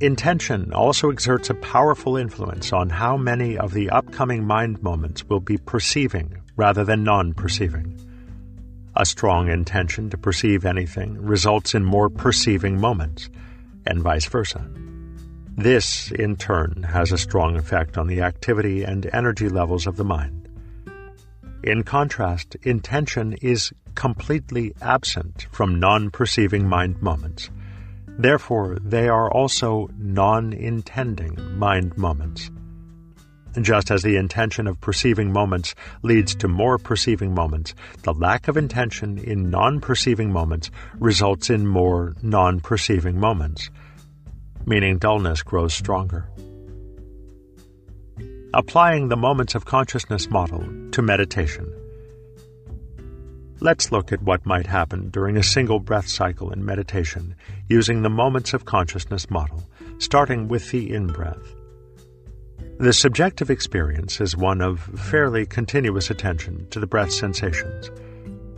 Intention 0.00 0.72
also 0.72 1.10
exerts 1.10 1.50
a 1.50 1.54
powerful 1.54 2.16
influence 2.16 2.72
on 2.72 2.90
how 2.90 3.16
many 3.16 3.56
of 3.56 3.72
the 3.72 3.90
upcoming 3.90 4.44
mind 4.44 4.82
moments 4.82 5.24
will 5.24 5.40
be 5.40 5.56
perceiving 5.56 6.36
rather 6.56 6.84
than 6.84 7.04
non 7.04 7.32
perceiving. 7.32 7.98
A 8.96 9.06
strong 9.06 9.48
intention 9.48 10.10
to 10.10 10.18
perceive 10.18 10.64
anything 10.64 11.20
results 11.20 11.74
in 11.74 11.84
more 11.84 12.08
perceiving 12.08 12.80
moments, 12.80 13.30
and 13.86 14.02
vice 14.02 14.26
versa. 14.26 14.68
This, 15.56 16.10
in 16.10 16.36
turn, 16.36 16.82
has 16.82 17.12
a 17.12 17.18
strong 17.18 17.56
effect 17.56 17.96
on 17.96 18.08
the 18.08 18.22
activity 18.22 18.82
and 18.82 19.08
energy 19.12 19.48
levels 19.48 19.86
of 19.86 19.96
the 19.96 20.04
mind. 20.04 20.48
In 21.62 21.84
contrast, 21.84 22.56
intention 22.62 23.34
is 23.34 23.72
completely 23.94 24.74
absent 24.80 25.46
from 25.52 25.78
non 25.78 26.10
perceiving 26.10 26.68
mind 26.68 27.00
moments. 27.02 27.50
Therefore, 28.06 28.78
they 28.80 29.08
are 29.08 29.30
also 29.30 29.88
non 29.98 30.52
intending 30.52 31.58
mind 31.58 31.96
moments. 31.96 32.50
Just 33.60 33.90
as 33.90 34.02
the 34.02 34.16
intention 34.16 34.66
of 34.66 34.80
perceiving 34.80 35.32
moments 35.32 35.74
leads 36.02 36.34
to 36.36 36.48
more 36.48 36.76
perceiving 36.76 37.34
moments, 37.34 37.74
the 38.02 38.12
lack 38.12 38.48
of 38.48 38.56
intention 38.56 39.18
in 39.18 39.50
non 39.50 39.80
perceiving 39.80 40.32
moments 40.32 40.70
results 40.98 41.50
in 41.50 41.66
more 41.66 42.14
non 42.22 42.60
perceiving 42.60 43.18
moments, 43.18 43.70
meaning 44.66 44.98
dullness 44.98 45.42
grows 45.42 45.74
stronger 45.74 46.28
applying 48.54 49.08
the 49.08 49.16
moments 49.16 49.56
of 49.56 49.64
consciousness 49.64 50.30
model 50.30 50.64
to 50.92 51.02
meditation. 51.02 51.68
Let's 53.60 53.92
look 53.92 54.12
at 54.12 54.22
what 54.22 54.44
might 54.44 54.66
happen 54.66 55.10
during 55.10 55.36
a 55.36 55.42
single 55.42 55.78
breath 55.78 56.08
cycle 56.08 56.52
in 56.52 56.64
meditation 56.64 57.34
using 57.68 58.02
the 58.02 58.10
moments 58.10 58.52
of 58.52 58.64
consciousness 58.64 59.30
model, 59.30 59.62
starting 59.98 60.48
with 60.48 60.70
the 60.70 60.92
in 60.92 61.06
breath. 61.06 61.54
The 62.78 62.92
subjective 62.92 63.50
experience 63.50 64.20
is 64.20 64.36
one 64.36 64.60
of 64.60 64.80
fairly 64.80 65.46
continuous 65.46 66.10
attention 66.10 66.66
to 66.70 66.80
the 66.80 66.86
breath 66.88 67.12
sensations, 67.12 67.90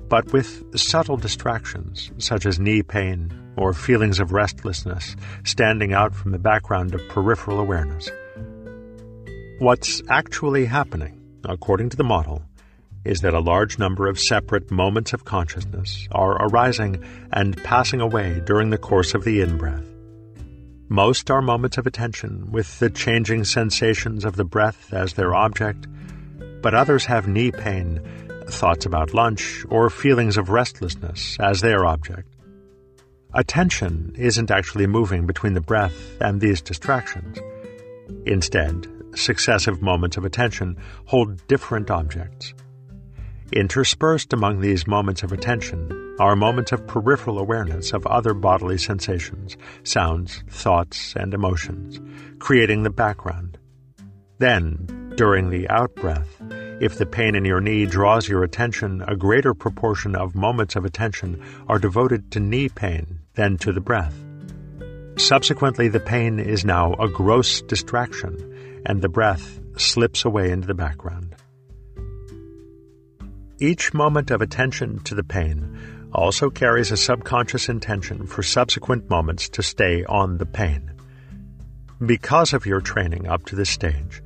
but 0.09 0.33
with 0.33 0.65
subtle 0.79 1.19
distractions 1.19 2.11
such 2.19 2.47
as 2.47 2.59
knee 2.59 2.83
pain 2.83 3.31
or 3.57 3.75
feelings 3.75 4.19
of 4.19 4.33
restlessness 4.33 5.15
standing 5.45 5.93
out 5.93 6.15
from 6.15 6.33
the 6.33 6.39
background 6.39 6.95
of 6.95 7.09
peripheral 7.09 7.61
awareness. 7.61 8.11
What's 9.59 10.03
actually 10.09 10.65
happening, 10.65 11.21
according 11.45 11.91
to 11.91 11.97
the 11.97 12.05
model, 12.05 12.43
is 13.07 13.21
that 13.21 13.35
a 13.35 13.41
large 13.41 13.79
number 13.79 14.09
of 14.09 14.19
separate 14.19 14.71
moments 14.71 15.13
of 15.13 15.25
consciousness 15.25 16.09
are 16.11 16.33
arising 16.47 17.03
and 17.33 17.63
passing 17.63 18.01
away 18.01 18.43
during 18.45 18.71
the 18.71 18.79
course 18.79 19.15
of 19.15 19.25
the 19.25 19.41
in 19.41 19.57
breath. 19.57 19.87
Most 20.89 21.31
are 21.31 21.43
moments 21.43 21.79
of 21.79 21.87
attention 21.87 22.51
with 22.53 22.79
the 22.79 22.91
changing 22.91 23.45
sensations 23.45 24.25
of 24.25 24.37
the 24.37 24.45
breath 24.45 24.93
as 24.93 25.15
their 25.15 25.35
object, 25.35 25.87
but 26.63 26.75
others 26.75 27.05
have 27.07 27.27
knee 27.29 27.51
pain, 27.51 28.01
thoughts 28.49 28.87
about 28.87 29.15
lunch, 29.15 29.65
or 29.69 29.91
feelings 29.91 30.37
of 30.37 30.51
restlessness 30.51 31.37
as 31.41 31.61
their 31.61 31.85
object. 31.85 32.29
attention 33.35 34.15
isn't 34.17 34.51
actually 34.51 34.87
moving 34.87 35.27
between 35.27 35.55
the 35.55 35.61
breath 35.61 36.21
and 36.21 36.41
these 36.41 36.63
distractions. 36.63 37.39
Instead, 38.25 38.87
successive 39.15 39.83
moments 39.83 40.17
of 40.17 40.25
attention 40.25 40.77
hold 41.05 41.47
different 41.47 41.91
objects. 41.91 42.55
Interspersed 43.53 44.33
among 44.33 44.61
these 44.61 44.87
moments 44.87 45.23
of 45.23 45.33
attention 45.33 46.17
are 46.19 46.35
moments 46.35 46.73
of 46.73 46.87
peripheral 46.87 47.39
awareness 47.39 47.93
of 47.93 48.07
other 48.07 48.35
bodily 48.35 48.77
sensations, 48.77 49.57
sounds, 49.85 50.43
thoughts, 50.51 51.15
and 51.15 51.33
emotions, 51.33 52.01
creating 52.41 52.83
the 52.83 52.91
background. 52.91 53.57
Then, 54.39 55.13
during 55.17 55.51
the 55.51 55.69
outbreath, 55.71 56.27
if 56.81 56.99
the 56.99 57.07
pain 57.07 57.35
in 57.35 57.45
your 57.45 57.61
knee 57.61 57.87
draws 57.87 58.29
your 58.29 58.43
attention, 58.43 59.03
a 59.07 59.17
greater 59.17 59.55
proportion 59.55 60.17
of 60.17 60.35
moments 60.35 60.77
of 60.77 60.85
attention 60.85 61.43
are 61.69 61.79
devoted 61.79 62.33
to 62.33 62.41
knee 62.41 62.69
pain 62.69 63.21
than 63.35 63.57
to 63.59 63.73
the 63.73 63.81
breath. 63.81 64.15
Subsequently, 65.17 65.89
the 65.89 66.01
pain 66.01 66.39
is 66.39 66.65
now 66.65 66.93
a 66.95 67.09
gross 67.09 67.63
distraction, 67.63 68.83
and 68.85 69.01
the 69.01 69.09
breath 69.09 69.59
slips 69.79 70.25
away 70.25 70.51
into 70.51 70.67
the 70.67 70.75
background. 70.75 71.26
Each 73.59 73.95
moment 73.95 74.31
of 74.31 74.43
attention 74.43 74.99
to 75.05 75.15
the 75.15 75.25
pain 75.25 75.79
also 76.13 76.51
carries 76.51 76.93
a 76.93 76.97
subconscious 76.97 77.71
intention 77.71 78.27
for 78.27 78.43
subsequent 78.43 79.09
moments 79.09 79.49
to 79.49 79.63
stay 79.63 80.05
on 80.05 80.37
the 80.37 80.45
pain. 80.45 80.93
Because 82.05 82.53
of 82.53 82.67
your 82.67 82.83
training 82.83 83.27
up 83.27 83.47
to 83.47 83.57
this 83.57 83.71
stage, 83.71 84.23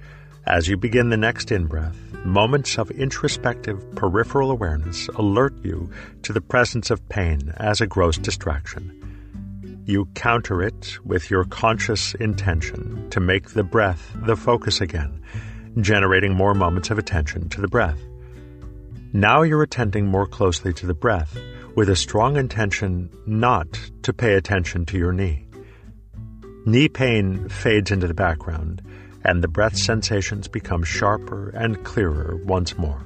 as 0.49 0.67
you 0.67 0.77
begin 0.77 1.11
the 1.11 1.17
next 1.17 1.53
in 1.53 1.67
breath, 1.67 1.97
moments 2.25 2.77
of 2.77 2.91
introspective 2.91 3.95
peripheral 3.95 4.51
awareness 4.51 5.07
alert 5.15 5.55
you 5.63 5.89
to 6.23 6.33
the 6.33 6.41
presence 6.41 6.91
of 6.91 7.09
pain 7.09 7.55
as 7.57 7.81
a 7.81 7.87
gross 7.87 8.19
distraction. 8.19 8.97
You 9.87 10.07
counter 10.17 10.61
it 10.61 10.99
with 11.05 11.31
your 11.31 11.45
conscious 11.45 12.15
intention 12.17 13.09
to 13.11 13.21
make 13.21 13.51
the 13.51 13.63
breath 13.63 14.11
the 14.27 14.37
focus 14.37 14.81
again, 14.81 15.23
generating 15.81 16.35
more 16.35 16.55
moments 16.55 16.91
of 16.91 16.99
attention 16.99 17.49
to 17.51 17.61
the 17.61 17.69
breath. 17.69 18.10
Now 19.13 19.43
you're 19.43 19.65
attending 19.65 20.07
more 20.07 20.27
closely 20.27 20.73
to 20.75 20.87
the 20.87 20.95
breath 20.95 21.37
with 21.75 21.89
a 21.89 21.97
strong 21.97 22.37
intention 22.37 23.11
not 23.27 23.67
to 24.03 24.13
pay 24.13 24.35
attention 24.35 24.87
to 24.87 24.99
your 24.99 25.13
knee. 25.13 25.49
Knee 26.65 26.89
pain 26.89 27.49
fades 27.49 27.91
into 27.91 28.07
the 28.07 28.15
background, 28.15 28.83
and 29.25 29.43
the 29.43 29.49
breath 29.49 29.77
sensations 29.77 30.47
become 30.47 30.85
sharper 30.85 31.51
and 31.51 31.83
clearer 31.83 32.37
once 32.45 32.79
more. 32.79 33.05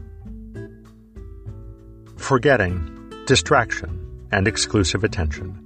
Forgetting, 2.17 3.11
distraction, 3.27 4.29
and 4.31 4.47
exclusive 4.47 5.05
attention. 5.05 5.59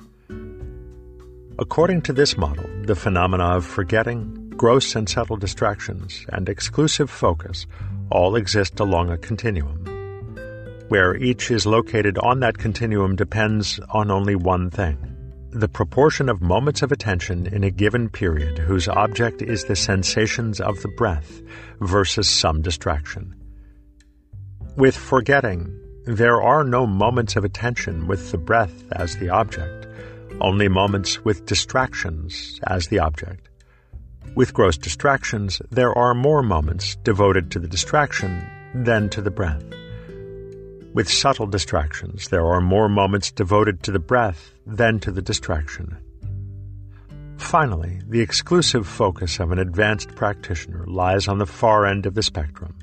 According 1.58 2.02
to 2.02 2.12
this 2.12 2.36
model, 2.36 2.68
the 2.84 2.94
phenomena 2.94 3.56
of 3.56 3.64
forgetting, 3.66 4.50
gross 4.50 4.94
and 4.94 5.08
subtle 5.08 5.36
distractions, 5.36 6.24
and 6.28 6.48
exclusive 6.48 7.10
focus 7.10 7.66
all 8.10 8.36
exist 8.36 8.78
along 8.78 9.10
a 9.10 9.18
continuum 9.18 9.97
where 10.88 11.16
each 11.16 11.50
is 11.50 11.66
located 11.66 12.18
on 12.18 12.40
that 12.40 12.58
continuum 12.58 13.16
depends 13.16 13.78
on 13.90 14.10
only 14.10 14.34
one 14.34 14.70
thing 14.70 15.18
the 15.50 15.68
proportion 15.68 16.28
of 16.28 16.42
moments 16.42 16.82
of 16.82 16.92
attention 16.92 17.46
in 17.46 17.64
a 17.64 17.70
given 17.70 18.08
period 18.08 18.58
whose 18.58 18.86
object 18.86 19.40
is 19.40 19.64
the 19.64 19.76
sensations 19.76 20.60
of 20.60 20.80
the 20.82 20.88
breath 20.88 21.40
versus 21.80 22.28
some 22.28 22.60
distraction. 22.60 23.34
With 24.76 24.96
forgetting, 24.96 25.74
there 26.04 26.42
are 26.42 26.64
no 26.64 26.86
moments 26.86 27.34
of 27.34 27.44
attention 27.44 28.06
with 28.06 28.30
the 28.30 28.38
breath 28.38 28.84
as 28.92 29.16
the 29.16 29.30
object, 29.30 29.86
only 30.40 30.68
moments 30.68 31.24
with 31.24 31.46
distractions 31.46 32.60
as 32.66 32.88
the 32.88 32.98
object. 32.98 33.48
With 34.34 34.54
gross 34.54 34.76
distractions, 34.76 35.60
there 35.70 35.96
are 35.96 36.14
more 36.14 36.42
moments 36.42 36.96
devoted 36.96 37.50
to 37.52 37.58
the 37.58 37.68
distraction 37.68 38.46
than 38.74 39.08
to 39.10 39.22
the 39.22 39.30
breath. 39.30 39.64
With 40.98 41.08
subtle 41.08 41.46
distractions, 41.46 42.26
there 42.26 42.44
are 42.44 42.60
more 42.60 42.88
moments 42.88 43.30
devoted 43.30 43.84
to 43.84 43.92
the 43.92 44.00
breath 44.00 44.52
than 44.66 44.98
to 44.98 45.12
the 45.12 45.22
distraction. 45.22 45.96
Finally, 47.36 48.00
the 48.08 48.20
exclusive 48.20 48.84
focus 48.84 49.38
of 49.38 49.52
an 49.52 49.60
advanced 49.60 50.16
practitioner 50.16 50.84
lies 50.88 51.28
on 51.28 51.38
the 51.38 51.46
far 51.46 51.86
end 51.86 52.04
of 52.04 52.14
the 52.14 52.22
spectrum, 52.24 52.76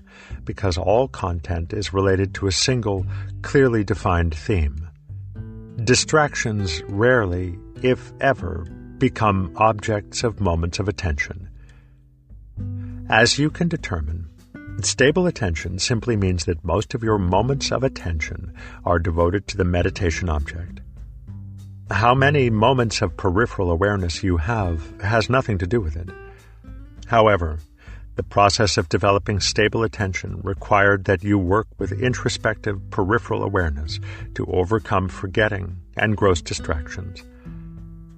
because 0.45 0.78
all 0.78 1.10
content 1.10 1.73
is 1.73 1.91
related 1.91 2.34
to 2.36 2.47
a 2.47 2.54
single, 2.54 3.06
clearly 3.41 3.84
defined 3.84 4.34
theme. 4.34 4.88
Distractions 5.84 6.82
rarely, 6.84 7.60
if 7.84 8.13
ever, 8.21 8.63
become 8.97 9.51
objects 9.58 10.23
of 10.23 10.39
moments 10.39 10.80
of 10.80 10.88
attention. 10.88 11.49
As 13.10 13.38
you 13.38 13.49
can 13.49 13.67
determine, 13.67 14.25
Stable 14.82 15.26
attention 15.26 15.80
simply 15.80 16.16
means 16.16 16.46
that 16.46 16.64
most 16.64 16.94
of 16.94 17.04
your 17.04 17.18
moments 17.18 17.72
of 17.72 17.84
attention 17.84 18.54
are 18.84 19.00
devoted 19.00 19.48
to 19.48 19.58
the 19.58 19.64
meditation 19.64 20.30
object. 20.30 20.82
How 21.90 22.14
many 22.14 22.50
moments 22.50 23.02
of 23.02 23.16
peripheral 23.16 23.72
awareness 23.72 24.24
you 24.24 24.38
have 24.38 25.00
has 25.02 25.30
nothing 25.30 25.58
to 25.60 25.68
do 25.68 25.80
with 25.80 25.96
it. 25.96 26.10
However, 27.08 27.60
the 28.16 28.24
process 28.24 28.78
of 28.78 28.90
developing 28.90 29.40
stable 29.40 29.84
attention 29.84 30.40
required 30.42 31.06
that 31.06 31.24
you 31.24 31.38
work 31.38 31.68
with 31.78 31.92
introspective 31.92 32.80
peripheral 32.90 33.44
awareness 33.44 34.00
to 34.36 34.46
overcome 34.48 35.10
forgetting 35.10 35.78
and 35.98 36.18
gross 36.18 36.42
distractions. 36.42 37.24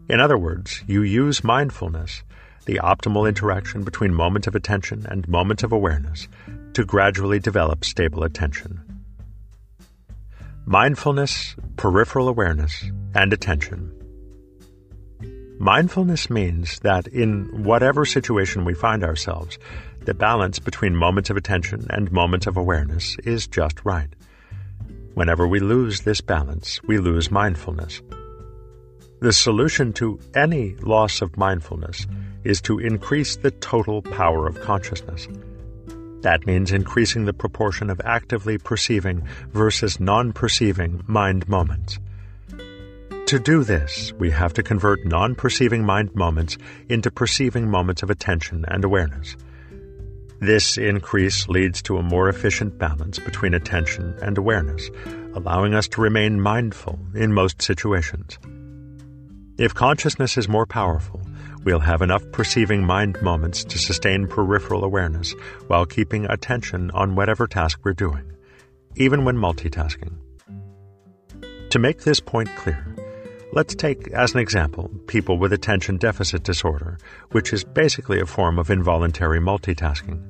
In 0.10 0.20
other 0.20 0.38
words, 0.38 0.84
you 0.88 1.02
use 1.02 1.43
mindfulness 1.43 2.24
the 2.67 2.82
optimal 2.84 3.27
interaction 3.27 3.84
between 3.84 4.13
moments 4.13 4.45
of 4.45 4.53
attention 4.53 5.06
and 5.10 5.27
moments 5.27 5.63
of 5.63 5.71
awareness 5.71 6.27
to 6.73 6.84
gradually 6.84 7.39
develop 7.39 7.84
stable 7.84 8.23
attention. 8.23 8.80
Mindfulness, 10.65 11.56
peripheral 11.77 12.27
awareness, 12.27 12.84
and 13.15 13.32
attention. 13.32 13.93
Mindfulness 15.60 16.30
means 16.30 16.80
that 16.80 17.08
in 17.08 17.63
whatever 17.63 18.06
situation 18.06 18.65
we 18.65 18.73
find 18.73 19.01
ourselves, 19.01 19.58
the 20.01 20.13
balance 20.13 20.60
between 20.60 20.93
moments 20.93 21.30
of 21.30 21.38
attention 21.38 21.88
and 21.89 22.12
moments 22.12 22.47
of 22.47 22.58
awareness 22.58 23.15
is 23.23 23.47
just 23.47 23.84
right. 23.86 24.10
Whenever 25.13 25.47
we 25.47 25.62
lose 25.62 26.01
this 26.01 26.19
balance, 26.19 26.84
we 26.84 26.97
lose 26.97 27.32
mindfulness. 27.32 28.01
The 29.21 29.34
solution 29.34 29.93
to 29.93 30.19
any 30.36 30.75
loss 30.75 31.21
of 31.21 31.38
mindfulness 31.38 32.06
is 32.43 32.62
to 32.62 32.80
increase 32.80 33.36
the 33.36 33.52
total 33.52 34.02
power 34.02 34.47
of 34.47 34.62
consciousness. 34.62 35.28
That 36.21 36.45
means 36.45 36.71
increasing 36.71 37.26
the 37.26 37.34
proportion 37.34 37.89
of 37.89 38.02
actively 38.04 38.58
perceiving 38.58 39.23
versus 39.54 40.00
non 40.00 40.34
perceiving 40.34 41.04
mind 41.08 41.47
moments. 41.47 42.00
To 43.28 43.39
do 43.39 43.63
this, 43.63 44.13
we 44.13 44.32
have 44.32 44.54
to 44.54 44.63
convert 44.63 45.06
non 45.06 45.36
perceiving 45.36 45.84
mind 45.86 46.15
moments 46.15 46.58
into 46.89 47.12
perceiving 47.12 47.69
moments 47.69 48.02
of 48.02 48.10
attention 48.10 48.65
and 48.67 48.84
awareness. 48.84 49.36
This 50.39 50.78
increase 50.78 51.47
leads 51.47 51.82
to 51.84 51.97
a 51.97 52.04
more 52.04 52.30
efficient 52.30 52.78
balance 52.78 53.19
between 53.19 53.54
attention 53.54 54.17
and 54.21 54.38
awareness, 54.38 54.89
allowing 55.34 55.73
us 55.73 55.88
to 55.89 56.02
remain 56.02 56.39
mindful 56.39 57.00
in 57.15 57.34
most 57.34 57.62
situations. 57.62 58.38
If 59.58 59.73
consciousness 59.73 60.38
is 60.38 60.47
more 60.47 60.67
powerful, 60.67 61.21
we'll 61.67 61.80
have 61.80 62.01
enough 62.01 62.23
perceiving 62.32 62.82
mind 62.82 63.21
moments 63.21 63.65
to 63.65 63.77
sustain 63.77 64.25
peripheral 64.25 64.86
awareness 64.86 65.34
while 65.67 65.86
keeping 65.86 66.23
attention 66.30 66.89
on 66.91 67.13
whatever 67.13 67.45
task 67.45 67.77
we're 67.84 67.91
doing, 67.91 68.23
even 68.95 69.25
when 69.25 69.36
multitasking. 69.36 70.13
To 71.71 71.77
make 71.77 72.03
this 72.03 72.21
point 72.21 72.47
clear, 72.56 72.95
let's 73.51 73.75
take 73.75 74.08
as 74.13 74.34
an 74.34 74.39
example 74.39 74.89
people 75.08 75.38
with 75.38 75.51
attention 75.51 75.97
deficit 75.97 76.41
disorder, 76.43 76.99
which 77.32 77.51
is 77.51 77.65
basically 77.65 78.21
a 78.21 78.25
form 78.25 78.58
of 78.60 78.69
involuntary 78.69 79.41
multitasking. 79.41 80.23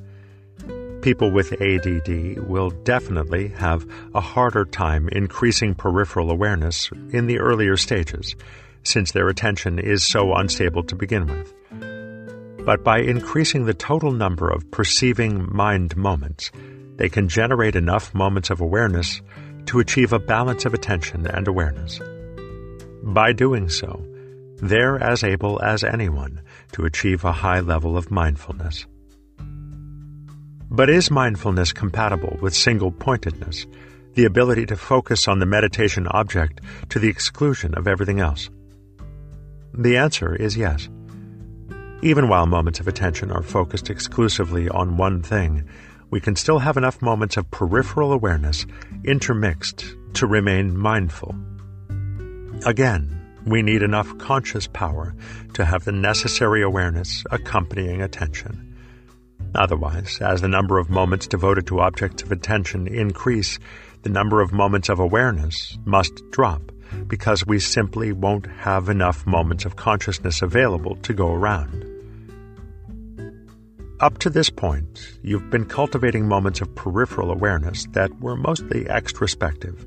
People 1.04 1.30
with 1.30 1.54
ADD 1.62 2.40
will 2.48 2.72
definitely 2.84 3.50
have 3.50 3.86
a 4.16 4.22
harder 4.22 4.66
time 4.66 5.08
increasing 5.10 5.76
peripheral 5.76 6.32
awareness 6.32 6.90
in 7.12 7.28
the 7.28 7.38
earlier 7.38 7.78
stages 7.78 8.36
since 8.88 9.12
their 9.12 9.28
attention 9.28 9.80
is 9.80 10.06
so 10.06 10.34
unstable 10.34 10.84
to 10.84 10.96
begin 10.96 11.26
with. 11.28 11.54
But 12.66 12.84
by 12.84 13.00
increasing 13.00 13.66
the 13.66 13.74
total 13.74 14.12
number 14.12 14.50
of 14.50 14.70
perceiving 14.72 15.48
mind 15.56 15.96
moments, 15.96 16.52
they 16.98 17.10
can 17.10 17.30
generate 17.30 17.76
enough 17.76 18.14
moments 18.14 18.50
of 18.50 18.60
awareness 18.60 19.22
to 19.68 19.80
achieve 19.80 20.14
a 20.14 20.20
balance 20.20 20.66
of 20.66 20.74
attention 20.74 21.28
and 21.28 21.48
awareness. 21.48 22.00
By 23.04 23.32
doing 23.34 23.70
so, 23.70 24.04
they're 24.58 25.02
as 25.02 25.24
able 25.24 25.62
as 25.62 25.84
anyone 25.84 26.42
to 26.74 26.86
achieve 26.86 27.24
a 27.24 27.32
high 27.32 27.60
level 27.60 27.96
of 27.96 28.12
mindfulness. 28.12 28.86
But 30.70 30.90
is 30.90 31.10
mindfulness 31.10 31.72
compatible 31.72 32.38
with 32.42 32.54
single 32.54 32.92
pointedness, 32.92 33.66
the 34.16 34.26
ability 34.26 34.66
to 34.66 34.76
focus 34.76 35.28
on 35.28 35.40
the 35.40 35.46
meditation 35.46 36.08
object 36.08 36.60
to 36.90 37.00
the 37.00 37.08
exclusion 37.08 37.76
of 37.76 37.88
everything 37.88 38.20
else? 38.20 38.50
The 39.78 39.98
answer 39.98 40.36
is 40.36 40.58
yes. 40.58 40.90
Even 42.02 42.30
while 42.30 42.48
moments 42.48 42.80
of 42.80 42.88
attention 42.88 43.32
are 43.32 43.44
focused 43.44 43.92
exclusively 43.92 44.68
on 44.70 44.98
one 44.98 45.22
thing, 45.22 45.70
we 46.10 46.20
can 46.20 46.36
still 46.36 46.58
have 46.60 46.78
enough 46.78 47.00
moments 47.02 47.38
of 47.38 47.52
peripheral 47.52 48.12
awareness 48.12 48.66
intermixed 49.04 49.86
to 50.14 50.26
remain 50.26 50.76
mindful. 50.76 51.36
Again, 52.66 53.22
we 53.46 53.62
need 53.62 53.84
enough 53.84 54.18
conscious 54.18 54.66
power 54.66 55.14
to 55.54 55.64
have 55.64 55.86
the 55.86 55.92
necessary 55.92 56.64
awareness 56.64 57.24
accompanying 57.30 58.02
attention. 58.02 58.76
Otherwise, 59.54 60.18
as 60.22 60.42
the 60.42 60.48
number 60.48 60.80
of 60.80 60.90
moments 60.90 61.28
devoted 61.28 61.68
to 61.68 61.82
objects 61.82 62.24
of 62.24 62.32
attention 62.32 62.88
increase, 62.88 63.60
the 64.02 64.10
number 64.10 64.42
of 64.42 64.52
moments 64.52 64.90
of 64.90 65.00
awareness 65.00 65.78
must 65.86 66.24
drop 66.32 66.72
because 67.08 67.46
we 67.46 67.60
simply 67.60 68.12
won't 68.12 68.48
have 68.48 68.90
enough 68.90 69.26
moments 69.26 69.66
of 69.66 69.76
consciousness 69.76 70.42
available 70.42 70.96
to 70.98 71.14
go 71.14 71.32
around. 71.32 71.86
Up 74.00 74.20
to 74.20 74.30
this 74.30 74.52
point, 74.52 75.18
you've 75.24 75.50
been 75.50 75.66
cultivating 75.66 76.28
moments 76.28 76.62
of 76.62 76.76
peripheral 76.76 77.32
awareness 77.32 77.88
that 77.94 78.12
were 78.22 78.36
mostly 78.36 78.86
extrospective. 78.86 79.86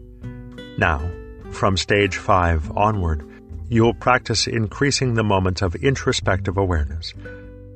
Now, 0.79 1.09
from 1.53 1.77
stage 1.77 2.17
5 2.17 2.77
onward, 2.77 3.25
you'll 3.69 3.95
practice 3.95 4.49
increasing 4.49 5.15
the 5.15 5.23
moments 5.23 5.63
of 5.63 5.77
introspective 5.77 6.57
awareness, 6.57 7.15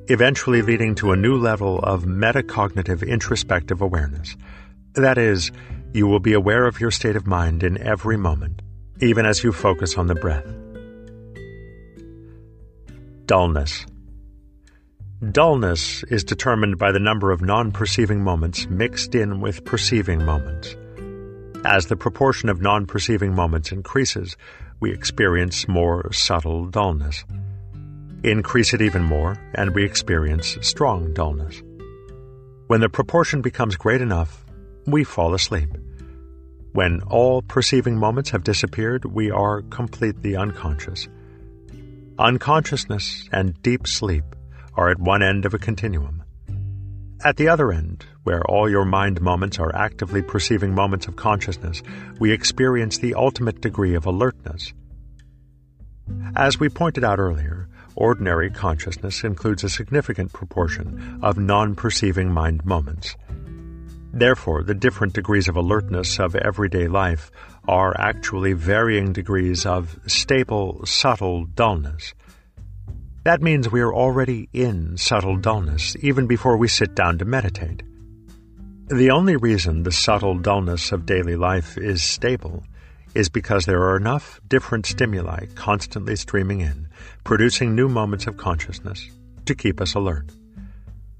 eventually 0.09 0.61
leading 0.61 0.93
to 0.95 1.13
a 1.13 1.15
new 1.15 1.37
level 1.37 1.79
of 1.79 2.03
metacognitive 2.03 3.07
introspective 3.07 3.81
awareness. 3.81 4.35
That 4.93 5.17
is, 5.17 5.51
you 5.93 6.05
will 6.05 6.19
be 6.19 6.33
aware 6.33 6.67
of 6.67 6.81
your 6.81 6.91
state 6.91 7.15
of 7.15 7.25
mind 7.25 7.63
in 7.63 7.77
every 7.77 8.17
moment, 8.17 8.61
even 9.01 9.25
as 9.25 9.43
you 9.43 9.51
focus 9.51 9.97
on 9.97 10.07
the 10.07 10.15
breath. 10.15 10.45
Dullness. 13.25 13.85
Dullness 15.31 16.03
is 16.03 16.23
determined 16.23 16.77
by 16.77 16.91
the 16.91 16.99
number 16.99 17.31
of 17.31 17.41
non 17.41 17.71
perceiving 17.71 18.21
moments 18.21 18.67
mixed 18.67 19.15
in 19.15 19.41
with 19.41 19.65
perceiving 19.65 20.23
moments. 20.23 20.75
As 21.65 21.87
the 21.87 21.95
proportion 21.95 22.49
of 22.49 22.61
non 22.61 22.85
perceiving 22.85 23.33
moments 23.33 23.71
increases, 23.71 24.37
we 24.79 24.91
experience 24.91 25.67
more 25.67 26.11
subtle 26.11 26.65
dullness. 26.65 27.25
Increase 28.23 28.73
it 28.73 28.81
even 28.81 29.03
more, 29.03 29.37
and 29.55 29.73
we 29.73 29.83
experience 29.83 30.57
strong 30.61 31.13
dullness. 31.13 31.63
When 32.67 32.81
the 32.81 32.89
proportion 32.89 33.41
becomes 33.41 33.75
great 33.75 34.01
enough, 34.01 34.45
we 34.85 35.03
fall 35.03 35.33
asleep. 35.33 35.69
When 36.75 37.01
all 37.03 37.41
perceiving 37.41 37.97
moments 37.97 38.31
have 38.31 38.43
disappeared, 38.43 39.05
we 39.05 39.31
are 39.31 39.61
completely 39.61 40.35
unconscious. 40.35 41.07
Unconsciousness 42.19 43.29
and 43.31 43.53
deep 43.61 43.87
sleep 43.87 44.25
are 44.73 44.89
at 44.89 44.99
one 44.99 45.23
end 45.23 45.45
of 45.45 45.53
a 45.53 45.57
continuum. 45.57 46.21
At 47.23 47.37
the 47.37 47.47
other 47.47 47.71
end, 47.71 48.05
where 48.23 48.43
all 48.43 48.69
your 48.69 48.83
mind 48.83 49.21
moments 49.21 49.57
are 49.57 49.73
actively 49.73 50.21
perceiving 50.21 50.75
moments 50.75 51.07
of 51.07 51.15
consciousness, 51.15 51.81
we 52.19 52.33
experience 52.33 52.97
the 52.97 53.13
ultimate 53.13 53.61
degree 53.61 53.95
of 53.95 54.05
alertness. 54.05 54.73
As 56.35 56.59
we 56.59 56.67
pointed 56.67 57.05
out 57.05 57.19
earlier, 57.19 57.69
ordinary 57.95 58.49
consciousness 58.49 59.23
includes 59.23 59.63
a 59.63 59.69
significant 59.69 60.33
proportion 60.33 61.21
of 61.23 61.37
non 61.37 61.73
perceiving 61.73 62.33
mind 62.33 62.65
moments. 62.65 63.15
Therefore, 64.15 64.63
the 64.63 64.73
different 64.73 65.11
degrees 65.11 65.49
of 65.49 65.57
alertness 65.57 66.21
of 66.21 66.37
everyday 66.37 66.87
life 66.87 67.29
are 67.67 67.93
actually 67.99 68.53
varying 68.53 69.11
degrees 69.11 69.65
of 69.65 69.99
stable, 70.07 70.85
subtle 70.85 71.43
dullness. 71.43 72.13
That 73.25 73.41
means 73.41 73.69
we 73.69 73.81
are 73.81 73.93
already 73.93 74.47
in 74.53 74.95
subtle 74.95 75.35
dullness 75.35 75.97
even 75.99 76.27
before 76.27 76.55
we 76.55 76.69
sit 76.69 76.95
down 76.95 77.17
to 77.17 77.25
meditate. 77.25 77.83
The 78.87 79.11
only 79.11 79.35
reason 79.35 79.83
the 79.83 79.91
subtle 79.91 80.37
dullness 80.37 80.93
of 80.93 81.05
daily 81.05 81.35
life 81.35 81.77
is 81.77 82.01
stable 82.01 82.63
is 83.15 83.27
because 83.27 83.65
there 83.65 83.83
are 83.83 83.97
enough 83.97 84.39
different 84.47 84.85
stimuli 84.85 85.47
constantly 85.55 86.15
streaming 86.15 86.61
in, 86.61 86.87
producing 87.25 87.75
new 87.75 87.89
moments 87.89 88.27
of 88.27 88.37
consciousness 88.37 89.09
to 89.45 89.55
keep 89.55 89.81
us 89.81 89.93
alert. 89.93 90.31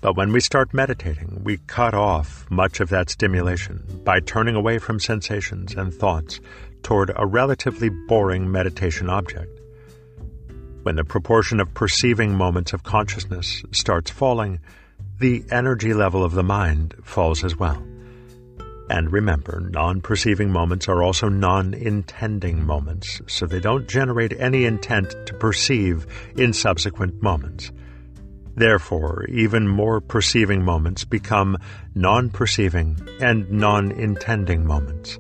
But 0.06 0.18
when 0.18 0.32
we 0.32 0.40
start 0.40 0.72
meditating, 0.72 1.42
we 1.44 1.58
cut 1.66 1.96
off 1.96 2.46
much 2.52 2.80
of 2.80 2.90
that 2.90 3.10
stimulation 3.10 4.02
by 4.04 4.20
turning 4.20 4.54
away 4.54 4.78
from 4.78 5.00
sensations 5.00 5.74
and 5.74 5.92
thoughts 5.92 6.40
toward 6.84 7.12
a 7.16 7.26
relatively 7.26 7.90
boring 7.90 8.52
meditation 8.52 9.10
object. 9.10 9.60
When 10.84 10.96
the 10.96 11.04
proportion 11.04 11.60
of 11.60 11.74
perceiving 11.74 12.36
moments 12.36 12.72
of 12.72 12.84
consciousness 12.84 13.64
starts 13.72 14.12
falling, 14.12 14.60
the 15.18 15.44
energy 15.50 15.96
level 15.96 16.24
of 16.24 16.34
the 16.34 16.44
mind 16.44 16.94
falls 17.02 17.44
as 17.44 17.58
well. 17.58 17.84
And 18.92 19.12
remember, 19.12 19.60
non 19.72 20.02
perceiving 20.02 20.52
moments 20.52 20.88
are 20.88 21.02
also 21.02 21.30
non 21.30 21.74
intending 21.74 22.64
moments, 22.64 23.22
so 23.26 23.48
they 23.48 23.60
don't 23.60 23.90
generate 23.90 24.40
any 24.40 24.66
intent 24.66 25.16
to 25.26 25.34
perceive 25.34 26.06
in 26.38 26.54
subsequent 26.54 27.24
moments. 27.24 27.72
Therefore, 28.56 29.26
even 29.28 29.68
more 29.68 30.00
perceiving 30.00 30.64
moments 30.64 31.04
become 31.04 31.58
non 31.94 32.30
perceiving 32.30 32.98
and 33.20 33.50
non 33.52 33.92
intending 33.92 34.66
moments. 34.66 35.20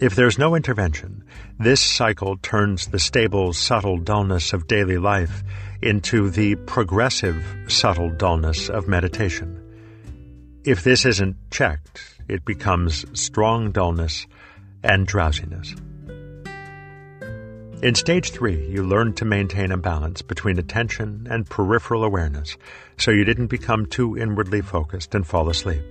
If 0.00 0.14
there's 0.14 0.38
no 0.38 0.54
intervention, 0.54 1.24
this 1.58 1.80
cycle 1.80 2.36
turns 2.36 2.88
the 2.88 2.98
stable, 2.98 3.52
subtle 3.52 3.98
dullness 3.98 4.52
of 4.52 4.66
daily 4.66 4.98
life 4.98 5.42
into 5.82 6.30
the 6.30 6.56
progressive, 6.66 7.44
subtle 7.68 8.10
dullness 8.10 8.68
of 8.68 8.88
meditation. 8.88 9.60
If 10.64 10.82
this 10.82 11.04
isn't 11.04 11.36
checked, 11.50 12.18
it 12.28 12.44
becomes 12.44 13.04
strong 13.18 13.70
dullness 13.70 14.26
and 14.82 15.06
drowsiness. 15.06 15.74
In 17.82 17.94
stage 17.94 18.30
three, 18.30 18.66
you 18.66 18.82
learned 18.82 19.16
to 19.18 19.24
maintain 19.24 19.70
a 19.70 19.76
balance 19.76 20.22
between 20.22 20.58
attention 20.58 21.26
and 21.30 21.48
peripheral 21.48 22.04
awareness 22.04 22.56
so 22.96 23.10
you 23.10 23.24
didn't 23.24 23.48
become 23.48 23.84
too 23.84 24.16
inwardly 24.16 24.62
focused 24.62 25.14
and 25.14 25.26
fall 25.26 25.50
asleep. 25.50 25.82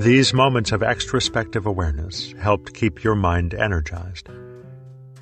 These 0.00 0.34
moments 0.34 0.72
of 0.72 0.80
extrospective 0.80 1.66
awareness 1.66 2.32
helped 2.40 2.74
keep 2.74 3.04
your 3.04 3.14
mind 3.14 3.54
energized. 3.54 4.28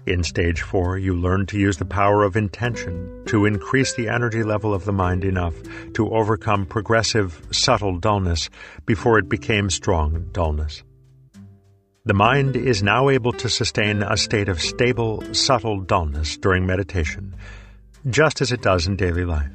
In 0.06 0.24
stage 0.24 0.62
four, 0.62 0.96
you 0.96 1.14
learned 1.14 1.48
to 1.48 1.58
use 1.58 1.76
the 1.76 1.84
power 1.84 2.24
of 2.24 2.36
intention 2.36 3.22
to 3.26 3.44
increase 3.44 3.94
the 3.94 4.08
energy 4.08 4.42
level 4.42 4.72
of 4.72 4.84
the 4.84 4.92
mind 4.92 5.24
enough 5.24 5.54
to 5.92 6.10
overcome 6.14 6.64
progressive, 6.64 7.40
subtle 7.50 7.98
dullness 7.98 8.48
before 8.86 9.18
it 9.18 9.28
became 9.28 9.68
strong 9.68 10.28
dullness. 10.32 10.82
The 12.04 12.14
mind 12.14 12.56
is 12.56 12.82
now 12.82 13.08
able 13.08 13.32
to 13.32 13.48
sustain 13.48 14.02
a 14.02 14.16
state 14.16 14.48
of 14.48 14.60
stable, 14.60 15.22
subtle 15.34 15.80
dullness 15.80 16.36
during 16.36 16.66
meditation, 16.66 17.34
just 18.10 18.40
as 18.40 18.52
it 18.52 18.62
does 18.62 18.86
in 18.86 18.96
daily 18.96 19.24
life. 19.24 19.52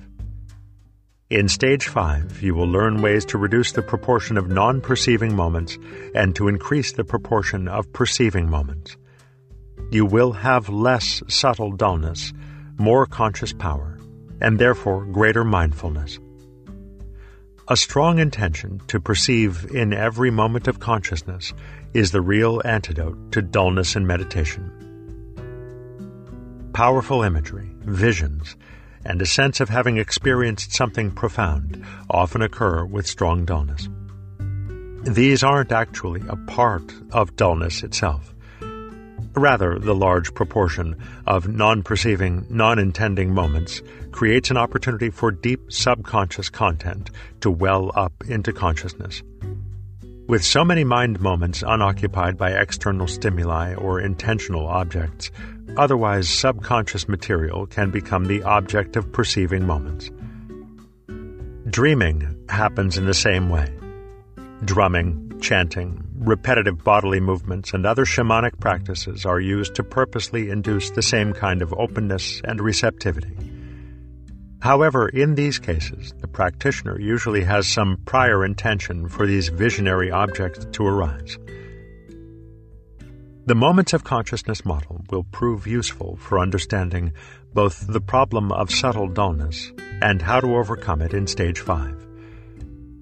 In 1.29 1.49
stage 1.49 1.87
5, 1.87 2.41
you 2.41 2.55
will 2.55 2.67
learn 2.67 3.01
ways 3.01 3.25
to 3.25 3.37
reduce 3.37 3.73
the 3.73 3.81
proportion 3.81 4.37
of 4.37 4.47
non 4.47 4.79
perceiving 4.79 5.35
moments 5.35 5.77
and 6.15 6.35
to 6.35 6.47
increase 6.47 6.93
the 6.93 7.03
proportion 7.03 7.67
of 7.67 7.91
perceiving 7.91 8.49
moments 8.49 8.95
you 9.89 10.05
will 10.05 10.33
have 10.33 10.69
less 10.69 11.23
subtle 11.27 11.71
dullness, 11.71 12.33
more 12.77 13.05
conscious 13.05 13.53
power, 13.53 13.97
and 14.41 14.59
therefore 14.59 15.05
greater 15.05 15.43
mindfulness. 15.43 16.19
A 17.69 17.75
strong 17.75 18.17
intention 18.19 18.79
to 18.87 18.97
perceive 18.97 19.69
in 19.75 19.91
every 19.91 20.31
moment 20.31 20.69
of 20.69 20.79
consciousness 20.79 21.53
is 21.93 22.11
the 22.11 22.21
real 22.21 22.61
antidote 22.63 23.33
to 23.33 23.41
dullness 23.41 23.97
in 23.97 24.07
meditation. 24.07 24.71
Powerful 26.71 27.23
imagery, 27.23 27.69
visions, 27.81 28.55
and 29.03 29.21
a 29.21 29.25
sense 29.25 29.59
of 29.59 29.67
having 29.67 29.97
experienced 29.97 30.71
something 30.71 31.11
profound 31.11 31.83
often 32.09 32.41
occur 32.41 32.85
with 32.85 33.05
strong 33.05 33.43
dullness. 33.43 33.89
These 35.03 35.43
aren't 35.43 35.73
actually 35.73 36.23
a 36.29 36.37
part 36.37 36.93
of 37.11 37.35
dullness 37.35 37.83
itself. 37.83 38.33
Rather, 39.37 39.77
the 39.77 39.93
large 39.93 40.33
proportion 40.33 40.95
of 41.27 41.47
non 41.47 41.83
perceiving, 41.83 42.47
non 42.49 42.79
intending 42.79 43.31
moments 43.31 43.83
creates 44.11 44.49
an 44.49 44.57
opportunity 44.57 45.11
for 45.11 45.29
deep 45.29 45.71
subconscious 45.71 46.49
content 46.49 47.11
to 47.41 47.51
well 47.51 47.91
up 47.93 48.23
into 48.27 48.51
consciousness. 48.51 49.21
With 50.27 50.43
so 50.43 50.65
many 50.65 50.83
mind 50.83 51.21
moments 51.21 51.63
unoccupied 51.65 52.35
by 52.35 52.49
external 52.49 53.05
stimuli 53.05 53.75
or 53.75 54.01
intentional 54.01 54.65
objects, 54.65 55.29
otherwise 55.77 56.27
subconscious 56.27 57.07
material 57.07 57.67
can 57.67 57.91
become 57.91 58.25
the 58.25 58.41
object 58.41 58.95
of 58.95 59.11
perceiving 59.11 59.67
moments. 59.67 60.09
Dreaming 61.69 62.43
happens 62.49 62.97
in 62.97 63.05
the 63.05 63.13
same 63.13 63.49
way. 63.49 63.71
Drumming, 64.65 65.39
chanting, 65.41 66.06
repetitive 66.17 66.83
bodily 66.83 67.19
movements, 67.19 67.73
and 67.73 67.85
other 67.85 68.05
shamanic 68.05 68.59
practices 68.59 69.25
are 69.25 69.39
used 69.39 69.75
to 69.75 69.83
purposely 69.83 70.49
induce 70.49 70.91
the 70.91 71.01
same 71.01 71.33
kind 71.33 71.61
of 71.61 71.73
openness 71.73 72.41
and 72.43 72.59
receptivity. 72.59 73.35
However, 74.59 75.07
in 75.09 75.35
these 75.35 75.59
cases, 75.59 76.13
the 76.19 76.27
practitioner 76.27 76.99
usually 76.99 77.43
has 77.43 77.67
some 77.67 77.97
prior 78.05 78.43
intention 78.43 79.07
for 79.07 79.27
these 79.27 79.49
visionary 79.49 80.11
objects 80.11 80.65
to 80.71 80.85
arise. 80.85 81.37
The 83.45 83.55
Moments 83.55 83.93
of 83.93 84.03
Consciousness 84.03 84.65
model 84.65 85.05
will 85.09 85.23
prove 85.23 85.67
useful 85.67 86.17
for 86.17 86.39
understanding 86.39 87.13
both 87.53 87.87
the 87.87 88.01
problem 88.01 88.51
of 88.51 88.71
subtle 88.71 89.07
dullness 89.07 89.71
and 90.01 90.21
how 90.21 90.41
to 90.41 90.57
overcome 90.57 91.01
it 91.01 91.13
in 91.13 91.27
stage 91.27 91.59
5. 91.59 92.07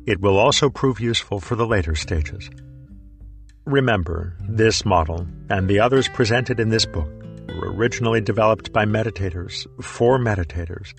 It 0.05 0.21
will 0.21 0.37
also 0.37 0.69
prove 0.69 0.99
useful 0.99 1.39
for 1.39 1.55
the 1.55 1.65
later 1.65 1.95
stages. 1.95 2.49
Remember, 3.65 4.35
this 4.47 4.85
model 4.85 5.27
and 5.49 5.67
the 5.67 5.79
others 5.79 6.07
presented 6.07 6.59
in 6.59 6.69
this 6.69 6.85
book 6.85 7.09
were 7.55 7.73
originally 7.73 8.21
developed 8.21 8.71
by 8.71 8.85
meditators 8.85 9.65
for 9.83 10.19
meditators 10.19 10.93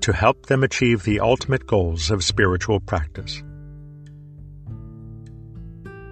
to 0.00 0.12
help 0.12 0.46
them 0.46 0.64
achieve 0.64 1.04
the 1.04 1.20
ultimate 1.20 1.68
goals 1.68 2.10
of 2.10 2.24
spiritual 2.24 2.80
practice. 2.80 3.42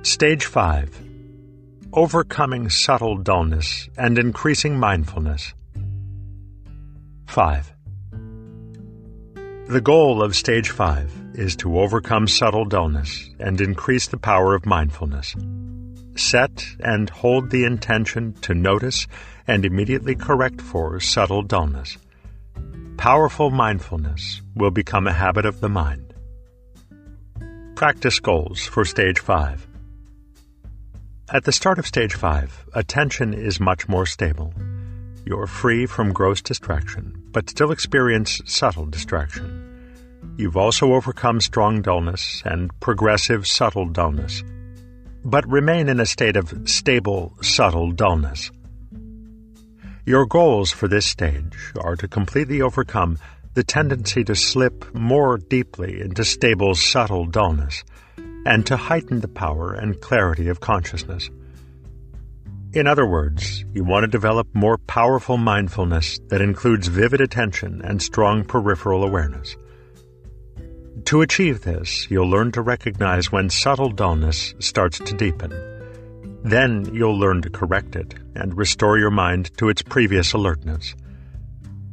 Stage 0.02 0.46
5 0.46 1.08
Overcoming 1.92 2.70
subtle 2.70 3.18
dullness 3.18 3.88
and 3.98 4.18
increasing 4.18 4.78
mindfulness. 4.78 5.52
5. 7.26 7.72
The 9.68 9.80
goal 9.82 10.22
of 10.22 10.36
stage 10.36 10.70
5 10.70 11.32
is 11.34 11.56
to 11.56 11.80
overcome 11.80 12.28
subtle 12.28 12.66
dullness 12.66 13.28
and 13.40 13.60
increase 13.60 14.06
the 14.06 14.18
power 14.18 14.54
of 14.54 14.64
mindfulness. 14.64 15.34
Set 16.14 16.66
and 16.80 17.08
hold 17.08 17.50
the 17.50 17.64
intention 17.64 18.34
to 18.42 18.54
notice 18.54 19.06
and 19.46 19.64
immediately 19.64 20.14
correct 20.14 20.60
for 20.60 21.00
subtle 21.00 21.42
dullness. 21.42 21.98
Powerful 22.96 23.50
mindfulness 23.50 24.42
will 24.54 24.70
become 24.70 25.06
a 25.06 25.12
habit 25.12 25.46
of 25.46 25.60
the 25.60 25.68
mind. 25.68 26.14
Practice 27.74 28.20
goals 28.20 28.62
for 28.62 28.84
Stage 28.84 29.18
5. 29.18 29.66
At 31.32 31.44
the 31.44 31.52
start 31.52 31.78
of 31.78 31.86
Stage 31.86 32.14
5, 32.14 32.66
attention 32.74 33.32
is 33.32 33.58
much 33.58 33.88
more 33.88 34.06
stable. 34.06 34.52
You're 35.24 35.46
free 35.46 35.86
from 35.86 36.12
gross 36.12 36.42
distraction, 36.42 37.22
but 37.32 37.48
still 37.48 37.72
experience 37.72 38.40
subtle 38.44 38.86
distraction. 38.86 39.68
You've 40.36 40.56
also 40.56 40.92
overcome 40.94 41.40
strong 41.40 41.82
dullness 41.82 42.42
and 42.44 42.70
progressive 42.80 43.46
subtle 43.46 43.86
dullness, 43.86 44.42
but 45.24 45.48
remain 45.48 45.88
in 45.88 46.00
a 46.00 46.06
state 46.06 46.36
of 46.36 46.68
stable, 46.68 47.34
subtle 47.42 47.92
dullness. 47.92 48.50
Your 50.04 50.26
goals 50.26 50.72
for 50.72 50.88
this 50.88 51.06
stage 51.06 51.72
are 51.80 51.96
to 51.96 52.08
completely 52.08 52.60
overcome 52.60 53.18
the 53.54 53.62
tendency 53.62 54.24
to 54.24 54.34
slip 54.34 54.94
more 54.94 55.38
deeply 55.38 56.00
into 56.00 56.24
stable, 56.24 56.74
subtle 56.74 57.26
dullness, 57.26 57.84
and 58.44 58.66
to 58.66 58.76
heighten 58.76 59.20
the 59.20 59.28
power 59.28 59.74
and 59.74 60.00
clarity 60.00 60.48
of 60.48 60.60
consciousness. 60.60 61.30
In 62.72 62.86
other 62.86 63.06
words, 63.06 63.64
you 63.74 63.84
want 63.84 64.04
to 64.04 64.08
develop 64.08 64.48
more 64.54 64.78
powerful 64.78 65.36
mindfulness 65.36 66.18
that 66.28 66.40
includes 66.40 66.88
vivid 66.88 67.20
attention 67.20 67.82
and 67.84 68.02
strong 68.02 68.44
peripheral 68.44 69.04
awareness. 69.04 69.54
To 71.06 71.20
achieve 71.20 71.62
this, 71.62 72.10
you'll 72.10 72.30
learn 72.30 72.52
to 72.52 72.62
recognize 72.62 73.30
when 73.30 73.50
subtle 73.50 73.90
dullness 73.90 74.54
starts 74.60 74.98
to 74.98 75.14
deepen. 75.14 75.50
Then 76.42 76.88
you'll 76.92 77.18
learn 77.18 77.42
to 77.42 77.50
correct 77.50 77.96
it 77.96 78.14
and 78.34 78.56
restore 78.56 78.98
your 78.98 79.10
mind 79.10 79.56
to 79.58 79.68
its 79.68 79.82
previous 79.82 80.32
alertness. 80.32 80.94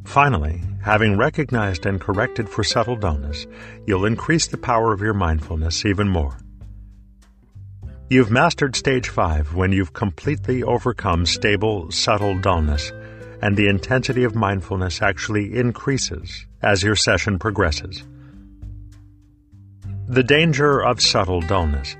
Finally, 0.04 0.60
having 0.82 1.16
recognized 1.16 1.86
and 1.86 2.00
corrected 2.00 2.48
for 2.48 2.64
subtle 2.64 2.96
dullness, 2.96 3.46
you'll 3.86 4.06
increase 4.06 4.46
the 4.46 4.56
power 4.56 4.92
of 4.92 5.00
your 5.00 5.14
mindfulness 5.14 5.84
even 5.84 6.08
more. 6.08 6.38
You've 8.08 8.30
mastered 8.30 8.74
stage 8.74 9.08
5 9.08 9.54
when 9.54 9.70
you've 9.70 9.92
completely 9.92 10.64
overcome 10.64 11.26
stable, 11.26 11.92
subtle 11.92 12.38
dullness, 12.38 12.90
and 13.40 13.56
the 13.56 13.68
intensity 13.68 14.24
of 14.24 14.34
mindfulness 14.34 15.00
actually 15.00 15.56
increases 15.56 16.46
as 16.60 16.82
your 16.82 16.96
session 16.96 17.38
progresses. 17.38 18.02
The 20.10 20.24
danger 20.24 20.82
of 20.82 21.00
subtle 21.00 21.40
dullness. 21.40 21.96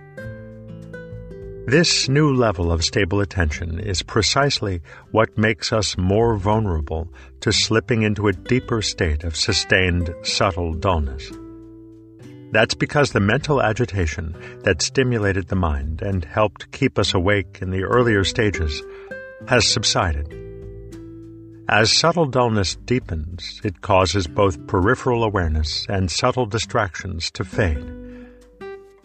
This 1.69 2.09
new 2.09 2.35
level 2.35 2.73
of 2.73 2.85
stable 2.85 3.21
attention 3.21 3.79
is 3.79 4.03
precisely 4.03 4.83
what 5.13 5.39
makes 5.39 5.73
us 5.73 5.97
more 5.97 6.37
vulnerable 6.37 7.07
to 7.39 7.53
slipping 7.53 8.03
into 8.03 8.27
a 8.27 8.33
deeper 8.33 8.83
state 8.83 9.23
of 9.23 9.37
sustained 9.37 10.13
subtle 10.25 10.75
dullness. 10.75 11.31
That's 12.51 12.75
because 12.75 13.13
the 13.13 13.21
mental 13.21 13.63
agitation 13.63 14.35
that 14.65 14.83
stimulated 14.83 15.47
the 15.47 15.55
mind 15.55 16.03
and 16.03 16.25
helped 16.25 16.73
keep 16.73 16.99
us 16.99 17.15
awake 17.15 17.61
in 17.63 17.71
the 17.71 17.85
earlier 17.85 18.25
stages 18.25 18.83
has 19.47 19.69
subsided. 19.69 20.37
As 21.69 21.97
subtle 21.97 22.27
dullness 22.27 22.75
deepens, 22.75 23.61
it 23.63 23.83
causes 23.83 24.27
both 24.27 24.67
peripheral 24.67 25.23
awareness 25.23 25.87
and 25.89 26.11
subtle 26.11 26.47
distractions 26.47 27.31
to 27.31 27.45
fade. 27.45 28.00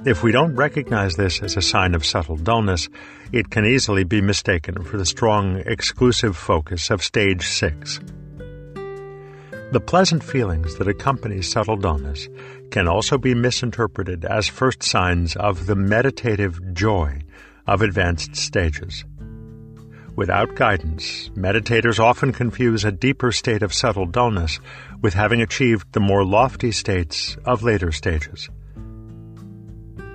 If 0.06 0.22
we 0.22 0.32
don't 0.32 0.54
recognize 0.54 1.16
this 1.16 1.42
as 1.42 1.58
a 1.58 1.64
sign 1.64 1.96
of 1.96 2.06
subtle 2.06 2.38
dullness, 2.38 2.90
it 3.32 3.50
can 3.50 3.66
easily 3.66 4.04
be 4.04 4.22
mistaken 4.22 4.84
for 4.84 4.98
the 4.98 5.06
strong, 5.06 5.64
exclusive 5.66 6.38
focus 6.38 6.92
of 6.92 7.04
stage 7.04 7.48
6. 7.48 8.02
The 9.72 9.84
pleasant 9.84 10.24
feelings 10.24 10.76
that 10.76 10.88
accompany 10.88 11.42
subtle 11.42 11.76
dullness 11.76 12.30
can 12.70 12.88
also 12.88 13.18
be 13.18 13.34
misinterpreted 13.34 14.26
as 14.26 14.48
first 14.48 14.84
signs 14.84 15.36
of 15.38 15.66
the 15.66 15.76
meditative 15.76 16.76
joy 16.76 17.24
of 17.66 17.82
advanced 17.82 18.36
stages. 18.36 19.06
Without 20.16 20.54
guidance, 20.54 21.30
meditators 21.30 21.98
often 21.98 22.32
confuse 22.32 22.86
a 22.86 22.92
deeper 22.92 23.32
state 23.32 23.64
of 23.64 23.74
subtle 23.74 24.06
dullness 24.06 24.60
with 25.02 25.16
having 25.16 25.42
achieved 25.42 25.94
the 25.94 26.00
more 26.00 26.24
lofty 26.24 26.72
states 26.72 27.38
of 27.44 27.64
later 27.64 27.92
stages. 27.92 28.52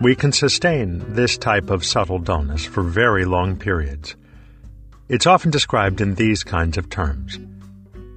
We 0.01 0.15
can 0.15 0.33
sustain 0.33 1.05
this 1.13 1.37
type 1.37 1.69
of 1.69 1.85
subtle 1.85 2.19
dullness 2.19 2.65
for 2.65 2.83
very 2.83 3.27
long 3.27 3.59
periods. 3.59 4.17
It's 5.11 5.27
often 5.27 5.51
described 5.51 6.01
in 6.01 6.15
these 6.15 6.43
kinds 6.43 6.79
of 6.79 6.89
terms. 6.89 7.39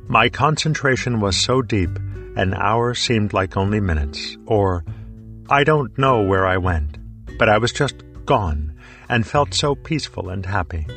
My 0.08 0.30
concentration 0.30 1.20
was 1.20 1.36
so 1.36 1.62
deep, 1.62 1.90
an 2.38 2.54
hour 2.54 2.94
seemed 2.94 3.34
like 3.34 3.58
only 3.58 3.82
minutes, 3.82 4.38
or 4.46 4.86
I 5.50 5.66
don't 5.66 5.98
know 5.98 6.22
where 6.22 6.48
I 6.48 6.56
went, 6.56 6.98
but 7.38 7.50
I 7.50 7.58
was 7.58 7.74
just 7.74 8.02
gone 8.26 8.74
and 9.10 9.28
felt 9.28 9.54
so 9.54 9.76
peaceful 9.76 10.30
and 10.30 10.46
happy. 10.46 10.88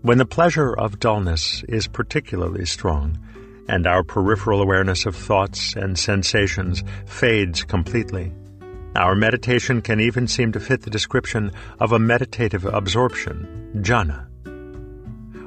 When 0.00 0.18
the 0.18 0.26
pleasure 0.26 0.74
of 0.74 0.98
dullness 0.98 1.62
is 1.68 1.86
particularly 1.86 2.66
strong, 2.66 3.20
and 3.68 3.86
our 3.86 4.02
peripheral 4.02 4.60
awareness 4.60 5.06
of 5.06 5.14
thoughts 5.14 5.76
and 5.76 5.96
sensations 5.96 6.82
fades 7.06 7.62
completely, 7.62 8.32
our 8.94 9.14
meditation 9.14 9.80
can 9.80 10.00
even 10.00 10.26
seem 10.28 10.52
to 10.52 10.60
fit 10.60 10.82
the 10.82 10.90
description 10.90 11.52
of 11.80 11.92
a 11.92 11.98
meditative 11.98 12.66
absorption, 12.66 13.70
jhana. 13.76 14.26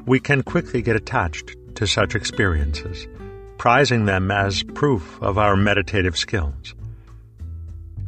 We 0.08 0.20
can 0.20 0.42
quickly 0.42 0.82
get 0.82 0.96
attached 0.96 1.56
to 1.76 1.86
such 1.86 2.16
experiences, 2.16 3.08
prizing 3.58 4.06
them 4.06 4.32
as 4.32 4.64
proof 4.64 5.22
of 5.22 5.38
our 5.38 5.56
meditative 5.56 6.18
skills. 6.18 6.74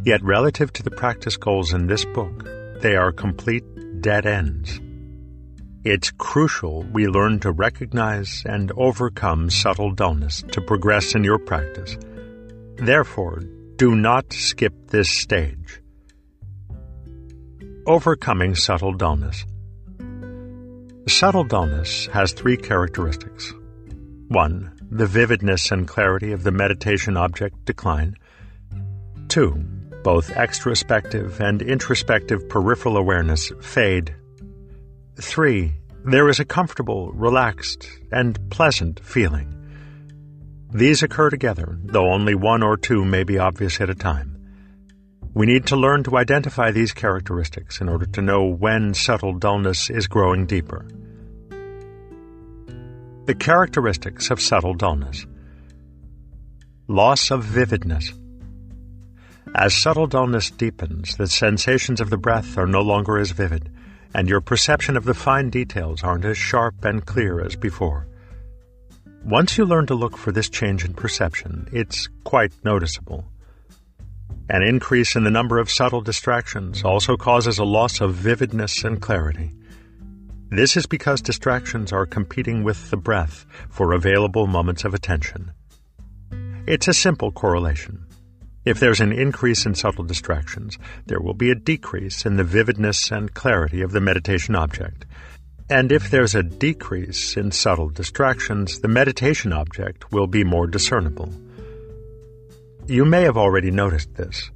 Yet, 0.03 0.23
relative 0.23 0.71
to 0.73 0.83
the 0.83 0.91
practice 0.91 1.37
goals 1.37 1.73
in 1.73 1.87
this 1.87 2.05
book, 2.05 2.45
they 2.81 2.95
are 2.95 3.11
complete 3.11 3.63
dead 4.01 4.25
ends. 4.25 4.79
It's 5.83 6.11
crucial 6.11 6.83
we 6.91 7.07
learn 7.07 7.39
to 7.41 7.51
recognize 7.51 8.43
and 8.45 8.71
overcome 8.75 9.49
subtle 9.49 9.91
dullness 9.91 10.43
to 10.51 10.61
progress 10.61 11.15
in 11.15 11.23
your 11.23 11.39
practice. 11.39 11.97
Therefore, 12.77 13.41
do 13.77 13.95
not 13.95 14.33
skip 14.33 14.73
this 14.87 15.07
stage. 15.07 15.81
Overcoming 17.85 18.55
subtle 18.55 18.93
dullness. 18.93 19.45
Subtle 21.07 21.43
dullness 21.43 22.07
has 22.07 22.33
three 22.33 22.57
characteristics. 22.57 23.53
1. 24.29 24.79
The 24.89 25.05
vividness 25.05 25.71
and 25.71 25.87
clarity 25.87 26.31
of 26.31 26.43
the 26.43 26.51
meditation 26.51 27.17
object 27.17 27.65
decline. 27.65 28.15
2. 29.29 29.51
Both 30.03 30.31
extrospective 30.31 31.39
and 31.39 31.61
introspective 31.61 32.49
peripheral 32.49 32.97
awareness 32.97 33.51
fade 33.61 34.15
3. 35.21 35.71
There 36.03 36.29
is 36.29 36.39
a 36.39 36.45
comfortable, 36.45 37.11
relaxed, 37.11 37.87
and 38.11 38.39
pleasant 38.49 38.99
feeling. 39.05 39.56
These 40.71 41.03
occur 41.03 41.29
together, 41.29 41.77
though 41.83 42.11
only 42.11 42.35
one 42.35 42.61
or 42.61 42.77
two 42.77 43.05
may 43.05 43.23
be 43.23 43.37
obvious 43.37 43.79
at 43.79 43.89
a 43.89 43.95
time. 43.95 44.35
We 45.33 45.45
need 45.45 45.67
to 45.67 45.75
learn 45.75 46.03
to 46.03 46.17
identify 46.17 46.71
these 46.71 46.93
characteristics 46.93 47.79
in 47.79 47.89
order 47.89 48.05
to 48.05 48.21
know 48.21 48.43
when 48.45 48.93
subtle 48.93 49.33
dullness 49.33 49.89
is 49.89 50.07
growing 50.07 50.45
deeper. 50.45 50.85
The 53.25 53.35
characteristics 53.35 54.31
of 54.31 54.41
subtle 54.41 54.73
dullness 54.73 55.25
loss 56.87 57.31
of 57.31 57.43
vividness. 57.43 58.13
As 59.53 59.73
subtle 59.73 60.07
dullness 60.07 60.49
deepens, 60.49 61.17
the 61.17 61.27
sensations 61.27 61.99
of 61.99 62.09
the 62.09 62.17
breath 62.17 62.57
are 62.57 62.65
no 62.65 62.79
longer 62.79 63.17
as 63.17 63.31
vivid, 63.31 63.69
and 64.13 64.29
your 64.29 64.39
perception 64.39 64.95
of 64.95 65.03
the 65.03 65.13
fine 65.13 65.49
details 65.49 66.01
aren't 66.03 66.23
as 66.23 66.37
sharp 66.37 66.85
and 66.85 67.05
clear 67.05 67.41
as 67.41 67.55
before. 67.57 68.07
Once 69.25 69.57
you 69.57 69.65
learn 69.65 69.85
to 69.85 69.95
look 69.95 70.15
for 70.17 70.31
this 70.31 70.49
change 70.49 70.85
in 70.85 70.93
perception, 70.93 71.67
it's 71.71 72.07
quite 72.23 72.53
noticeable. 72.63 73.25
An 74.49 74.63
increase 74.63 75.15
in 75.15 75.25
the 75.25 75.31
number 75.31 75.59
of 75.59 75.69
subtle 75.69 76.01
distractions 76.01 76.83
also 76.83 77.17
causes 77.17 77.59
a 77.59 77.65
loss 77.65 77.99
of 77.99 78.15
vividness 78.15 78.85
and 78.85 79.01
clarity. 79.01 79.51
This 80.49 80.77
is 80.77 80.85
because 80.85 81.21
distractions 81.21 81.91
are 81.91 82.05
competing 82.05 82.63
with 82.63 82.89
the 82.89 82.95
breath 82.95 83.45
for 83.69 83.91
available 83.91 84.47
moments 84.47 84.85
of 84.85 84.93
attention. 84.93 85.51
It's 86.65 86.87
a 86.87 86.93
simple 86.93 87.33
correlation. 87.33 88.05
If 88.63 88.79
there's 88.79 89.01
an 89.01 89.11
increase 89.11 89.65
in 89.65 89.75
subtle 89.75 90.05
distractions, 90.05 90.77
there 91.05 91.19
will 91.19 91.33
be 91.33 91.51
a 91.51 91.55
decrease 91.55 92.25
in 92.25 92.37
the 92.37 92.43
vividness 92.43 93.11
and 93.11 93.33
clarity 93.33 93.81
of 93.81 93.91
the 93.91 94.01
meditation 94.01 94.55
object. 94.55 95.05
And 95.69 95.91
if 95.91 96.09
there's 96.09 96.33
a 96.33 96.43
decrease 96.43 97.35
in 97.35 97.51
subtle 97.51 97.89
distractions, 97.89 98.79
the 98.79 98.87
meditation 98.87 99.51
object 99.51 100.13
will 100.13 100.27
be 100.27 100.45
more 100.45 100.65
discernible. 100.65 101.29
You 102.87 103.03
may 103.03 103.23
have 103.23 103.35
already 103.35 103.69
noticed 103.69 104.15
this. 104.15 104.49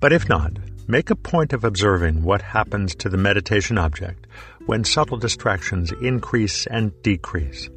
But 0.00 0.12
if 0.12 0.28
not, 0.28 0.58
make 0.88 1.10
a 1.10 1.16
point 1.16 1.52
of 1.52 1.62
observing 1.62 2.24
what 2.24 2.42
happens 2.42 2.96
to 2.96 3.08
the 3.08 3.16
meditation 3.16 3.78
object 3.78 4.26
when 4.66 4.82
subtle 4.82 5.18
distractions 5.18 5.92
increase 6.00 6.66
and 6.66 6.90
decrease. 7.02 7.70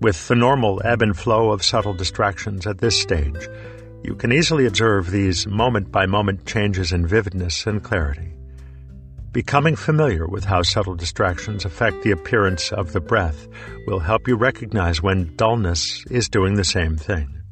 With 0.00 0.28
the 0.28 0.36
normal 0.36 0.80
ebb 0.86 1.02
and 1.02 1.14
flow 1.14 1.50
of 1.50 1.62
subtle 1.62 1.94
distractions 1.94 2.66
at 2.66 2.78
this 2.78 2.98
stage, 2.98 3.46
you 4.02 4.14
can 4.14 4.32
easily 4.32 4.64
observe 4.64 5.10
these 5.10 5.46
moment 5.46 5.92
by 5.92 6.06
moment 6.06 6.46
changes 6.46 6.92
in 6.92 7.06
vividness 7.06 7.66
and 7.66 7.82
clarity. 7.82 8.35
Becoming 9.36 9.76
familiar 9.76 10.26
with 10.26 10.46
how 10.46 10.62
subtle 10.62 10.94
distractions 10.94 11.66
affect 11.66 12.02
the 12.02 12.10
appearance 12.10 12.72
of 12.72 12.94
the 12.94 13.02
breath 13.02 13.46
will 13.86 13.98
help 13.98 14.26
you 14.26 14.34
recognize 14.34 15.02
when 15.02 15.36
dullness 15.36 16.02
is 16.10 16.30
doing 16.30 16.54
the 16.54 16.64
same 16.64 16.96
thing. 16.96 17.42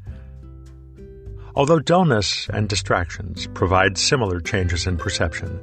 Although 1.55 1.81
dullness 1.81 2.49
and 2.49 2.71
distractions 2.71 3.49
provide 3.49 3.99
similar 3.99 4.41
changes 4.41 4.87
in 4.87 4.97
perception, 4.97 5.61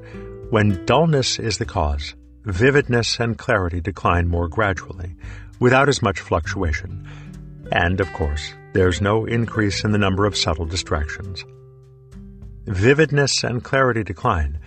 when 0.51 0.86
dullness 0.86 1.39
is 1.39 1.57
the 1.57 1.65
cause, 1.65 2.13
vividness 2.43 3.19
and 3.19 3.36
clarity 3.36 3.82
decline 3.82 4.28
more 4.28 4.47
gradually, 4.47 5.15
without 5.59 5.89
as 5.89 6.03
much 6.03 6.19
fluctuation. 6.19 7.03
And, 7.72 7.99
of 7.99 8.13
course, 8.13 8.53
there's 8.74 9.01
no 9.01 9.26
increase 9.26 9.84
in 9.84 9.91
the 9.91 9.97
number 9.97 10.28
of 10.28 10.38
subtle 10.38 10.67
distractions. 10.67 11.43
Vividness 12.67 13.43
and 13.43 13.63
clarity 13.63 14.03
decline 14.03 14.59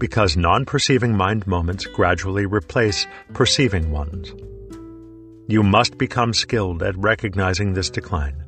because 0.00 0.36
non 0.36 0.64
perceiving 0.64 1.16
mind 1.16 1.46
moments 1.46 1.84
gradually 1.84 2.46
replace 2.46 3.06
perceiving 3.34 3.92
ones. 3.92 4.32
You 5.46 5.62
must 5.62 5.98
become 5.98 6.32
skilled 6.32 6.82
at 6.82 6.96
recognizing 6.96 7.74
this 7.74 7.90
decline. 7.90 8.44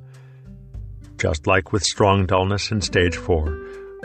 Just 1.18 1.46
like 1.46 1.72
with 1.72 1.84
strong 1.84 2.26
dullness 2.26 2.72
in 2.72 2.80
stage 2.80 3.16
4, 3.16 3.44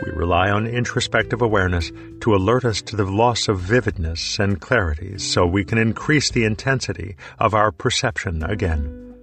we 0.04 0.12
rely 0.12 0.50
on 0.50 0.66
introspective 0.66 1.42
awareness 1.42 1.90
to 2.20 2.34
alert 2.34 2.64
us 2.64 2.82
to 2.82 2.96
the 2.96 3.04
loss 3.04 3.48
of 3.48 3.58
vividness 3.58 4.38
and 4.38 4.60
clarity 4.60 5.18
so 5.18 5.44
we 5.46 5.64
can 5.64 5.78
increase 5.78 6.30
the 6.30 6.44
intensity 6.44 7.16
of 7.38 7.54
our 7.54 7.72
perception 7.72 8.44
again. 8.44 9.16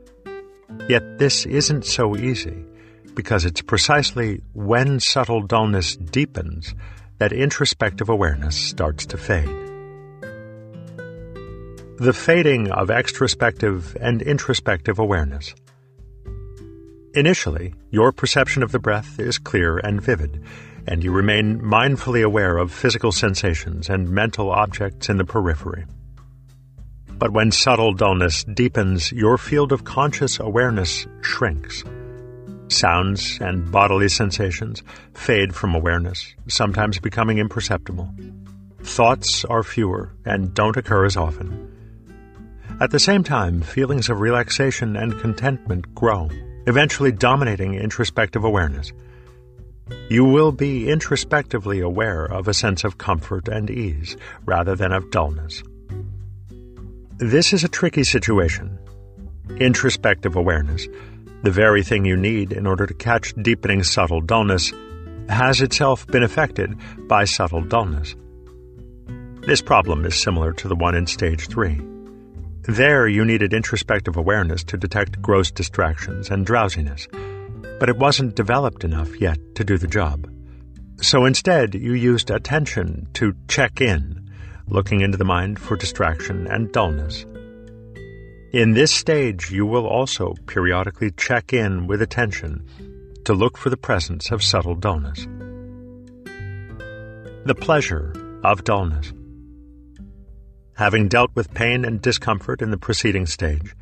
Yet 0.89 1.19
this 1.19 1.45
isn't 1.45 1.85
so 1.85 2.17
easy 2.17 2.65
because 3.13 3.45
it's 3.45 3.61
precisely 3.61 4.41
when 4.53 4.99
subtle 4.99 5.41
dullness 5.41 5.95
deepens 5.95 6.75
that 7.17 7.31
introspective 7.31 8.09
awareness 8.09 8.55
starts 8.55 9.05
to 9.07 9.17
fade. 9.17 9.47
The 11.97 12.13
fading 12.13 12.71
of 12.71 12.89
extrospective 12.89 13.95
and 14.01 14.21
introspective 14.21 14.99
awareness. 14.99 15.55
Initially, 17.13 17.73
your 17.89 18.11
perception 18.11 18.63
of 18.63 18.73
the 18.73 18.79
breath 18.79 19.17
is 19.19 19.37
clear 19.37 19.77
and 19.77 20.01
vivid, 20.01 20.43
and 20.85 21.01
you 21.01 21.13
remain 21.13 21.61
mindfully 21.61 22.21
aware 22.21 22.57
of 22.57 22.73
physical 22.73 23.13
sensations 23.13 23.89
and 23.89 24.09
mental 24.09 24.51
objects 24.51 25.07
in 25.07 25.17
the 25.17 25.23
periphery. 25.23 25.85
But 27.17 27.31
when 27.31 27.51
subtle 27.51 27.93
dullness 27.93 28.43
deepens, 28.43 29.13
your 29.13 29.37
field 29.37 29.71
of 29.71 29.85
conscious 29.85 30.37
awareness 30.37 31.07
shrinks. 31.21 31.83
Sounds 32.67 33.37
and 33.41 33.71
bodily 33.71 34.09
sensations 34.09 34.83
fade 35.13 35.53
from 35.53 35.75
awareness, 35.75 36.33
sometimes 36.47 36.99
becoming 36.99 37.37
imperceptible. 37.37 38.09
Thoughts 38.81 39.45
are 39.45 39.63
fewer 39.63 40.11
and 40.25 40.53
don't 40.53 40.77
occur 40.77 41.05
as 41.05 41.17
often. 41.17 41.71
At 42.81 42.91
the 42.91 42.99
same 42.99 43.23
time, 43.23 43.61
feelings 43.61 44.09
of 44.09 44.19
relaxation 44.19 44.95
and 44.95 45.19
contentment 45.19 45.93
grow 45.95 46.29
eventually 46.67 47.11
dominating 47.11 47.75
introspective 47.75 48.43
awareness. 48.43 48.91
You 50.09 50.25
will 50.25 50.51
be 50.51 50.89
introspectively 50.89 51.79
aware 51.79 52.25
of 52.25 52.47
a 52.47 52.53
sense 52.53 52.83
of 52.83 52.97
comfort 52.97 53.47
and 53.47 53.69
ease 53.69 54.17
rather 54.45 54.75
than 54.75 54.91
of 54.91 55.11
dullness. 55.11 55.61
This 57.17 57.53
is 57.53 57.63
a 57.63 57.69
tricky 57.69 58.03
situation. 58.03 58.79
Introspective 59.57 60.35
awareness, 60.35 60.87
the 61.45 61.51
very 61.51 61.83
thing 61.83 62.05
you 62.05 62.17
need 62.17 62.51
in 62.51 62.65
order 62.65 62.87
to 62.87 62.93
catch 62.95 63.35
deepening 63.35 63.83
subtle 63.83 64.19
dullness, 64.19 64.73
has 65.29 65.61
itself 65.61 66.07
been 66.07 66.23
affected 66.23 66.75
by 67.07 67.23
subtle 67.23 67.61
dullness. 67.61 68.15
This 69.45 69.61
problem 69.61 70.05
is 70.05 70.19
similar 70.19 70.53
to 70.53 70.67
the 70.67 70.75
one 70.75 70.95
in 70.95 71.05
stage 71.05 71.47
3. 71.47 71.79
There, 72.63 73.07
you 73.07 73.23
needed 73.23 73.53
introspective 73.53 74.17
awareness 74.17 74.63
to 74.63 74.77
detect 74.77 75.21
gross 75.21 75.51
distractions 75.51 76.31
and 76.31 76.47
drowsiness, 76.47 77.07
but 77.79 77.89
it 77.89 77.97
wasn't 77.97 78.35
developed 78.35 78.83
enough 78.83 79.21
yet 79.21 79.37
to 79.53 79.63
do 79.63 79.77
the 79.77 79.85
job. 79.85 80.27
So 80.99 81.25
instead, 81.25 81.75
you 81.75 81.93
used 81.93 82.31
attention 82.31 83.07
to 83.13 83.35
check 83.47 83.81
in, 83.81 84.31
looking 84.67 85.01
into 85.01 85.19
the 85.19 85.25
mind 85.25 85.59
for 85.59 85.77
distraction 85.77 86.47
and 86.47 86.71
dullness. 86.71 87.23
In 88.55 88.71
this 88.71 88.93
stage, 88.93 89.51
you 89.51 89.65
will 89.65 89.85
also 89.85 90.33
periodically 90.45 91.11
check 91.11 91.51
in 91.51 91.87
with 91.87 92.01
attention 92.01 92.65
to 93.25 93.33
look 93.33 93.57
for 93.57 93.69
the 93.69 93.75
presence 93.75 94.31
of 94.31 94.41
subtle 94.41 94.75
dullness. 94.75 95.27
The 97.43 97.53
pleasure 97.53 98.13
of 98.45 98.63
dullness. 98.63 99.11
Having 100.77 101.09
dealt 101.09 101.31
with 101.35 101.53
pain 101.53 101.83
and 101.83 102.01
discomfort 102.01 102.61
in 102.61 102.71
the 102.71 102.77
preceding 102.77 103.25
stage, 103.25 103.75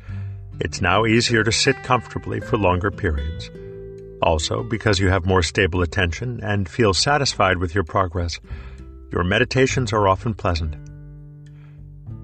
it's 0.58 0.80
now 0.80 1.06
easier 1.06 1.44
to 1.44 1.52
sit 1.52 1.76
comfortably 1.84 2.40
for 2.40 2.58
longer 2.58 2.90
periods. 2.90 3.52
Also, 4.22 4.64
because 4.64 4.98
you 4.98 5.06
have 5.06 5.24
more 5.24 5.44
stable 5.44 5.82
attention 5.82 6.40
and 6.42 6.68
feel 6.68 6.92
satisfied 6.92 7.58
with 7.58 7.76
your 7.76 7.84
progress, 7.84 8.40
your 9.12 9.22
meditations 9.22 9.92
are 9.92 10.08
often 10.08 10.34
pleasant. 10.34 10.74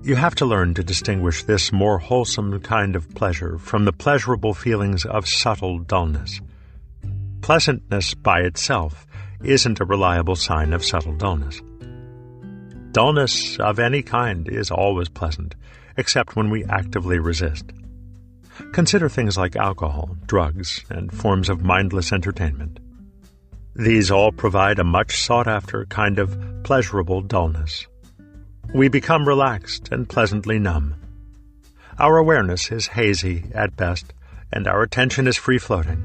You 0.02 0.16
have 0.16 0.34
to 0.36 0.46
learn 0.46 0.72
to 0.74 0.82
distinguish 0.82 1.44
this 1.44 1.72
more 1.72 1.98
wholesome 1.98 2.58
kind 2.60 2.96
of 2.96 3.14
pleasure 3.14 3.58
from 3.58 3.84
the 3.84 3.92
pleasurable 3.92 4.54
feelings 4.54 5.04
of 5.04 5.28
subtle 5.28 5.78
dullness. 5.78 6.40
Pleasantness 7.42 8.14
by 8.14 8.40
itself 8.40 9.06
isn't 9.44 9.78
a 9.78 9.84
reliable 9.84 10.36
sign 10.36 10.72
of 10.72 10.82
subtle 10.82 11.14
dullness. 11.16 11.60
Dullness 12.92 13.58
of 13.58 13.78
any 13.78 14.00
kind 14.02 14.48
is 14.48 14.70
always 14.70 15.10
pleasant, 15.10 15.54
except 15.98 16.34
when 16.34 16.48
we 16.48 16.64
actively 16.64 17.18
resist. 17.18 17.66
Consider 18.72 19.10
things 19.10 19.36
like 19.36 19.54
alcohol, 19.54 20.16
drugs, 20.26 20.82
and 20.88 21.12
forms 21.12 21.50
of 21.50 21.62
mindless 21.62 22.10
entertainment. 22.10 22.80
These 23.76 24.10
all 24.10 24.32
provide 24.32 24.78
a 24.78 24.84
much 24.84 25.20
sought 25.20 25.46
after 25.46 25.84
kind 25.86 26.18
of 26.18 26.62
pleasurable 26.64 27.20
dullness. 27.20 27.86
We 28.72 28.88
become 28.88 29.26
relaxed 29.26 29.88
and 29.90 30.08
pleasantly 30.08 30.60
numb. 30.60 30.94
Our 31.98 32.18
awareness 32.18 32.70
is 32.70 32.86
hazy 32.86 33.46
at 33.52 33.76
best, 33.76 34.14
and 34.52 34.68
our 34.68 34.82
attention 34.82 35.26
is 35.26 35.36
free 35.36 35.58
floating. 35.58 36.00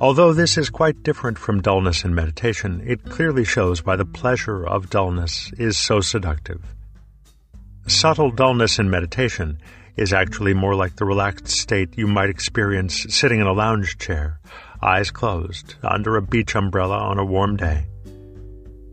Although 0.00 0.32
this 0.32 0.56
is 0.56 0.70
quite 0.70 1.02
different 1.02 1.38
from 1.38 1.60
dullness 1.60 2.02
in 2.02 2.14
meditation, 2.14 2.82
it 2.86 3.04
clearly 3.04 3.44
shows 3.44 3.84
why 3.84 3.96
the 3.96 4.06
pleasure 4.06 4.66
of 4.66 4.88
dullness 4.88 5.52
is 5.58 5.76
so 5.76 6.00
seductive. 6.00 6.62
Subtle 7.86 8.30
dullness 8.30 8.78
in 8.78 8.88
meditation 8.88 9.58
is 9.98 10.14
actually 10.14 10.54
more 10.54 10.74
like 10.74 10.96
the 10.96 11.04
relaxed 11.04 11.48
state 11.48 11.98
you 11.98 12.06
might 12.06 12.30
experience 12.30 13.06
sitting 13.10 13.38
in 13.38 13.46
a 13.46 13.52
lounge 13.52 13.98
chair, 13.98 14.40
eyes 14.82 15.10
closed, 15.10 15.74
under 15.84 16.16
a 16.16 16.22
beach 16.22 16.54
umbrella 16.54 16.96
on 16.96 17.18
a 17.18 17.24
warm 17.24 17.58
day. 17.58 17.84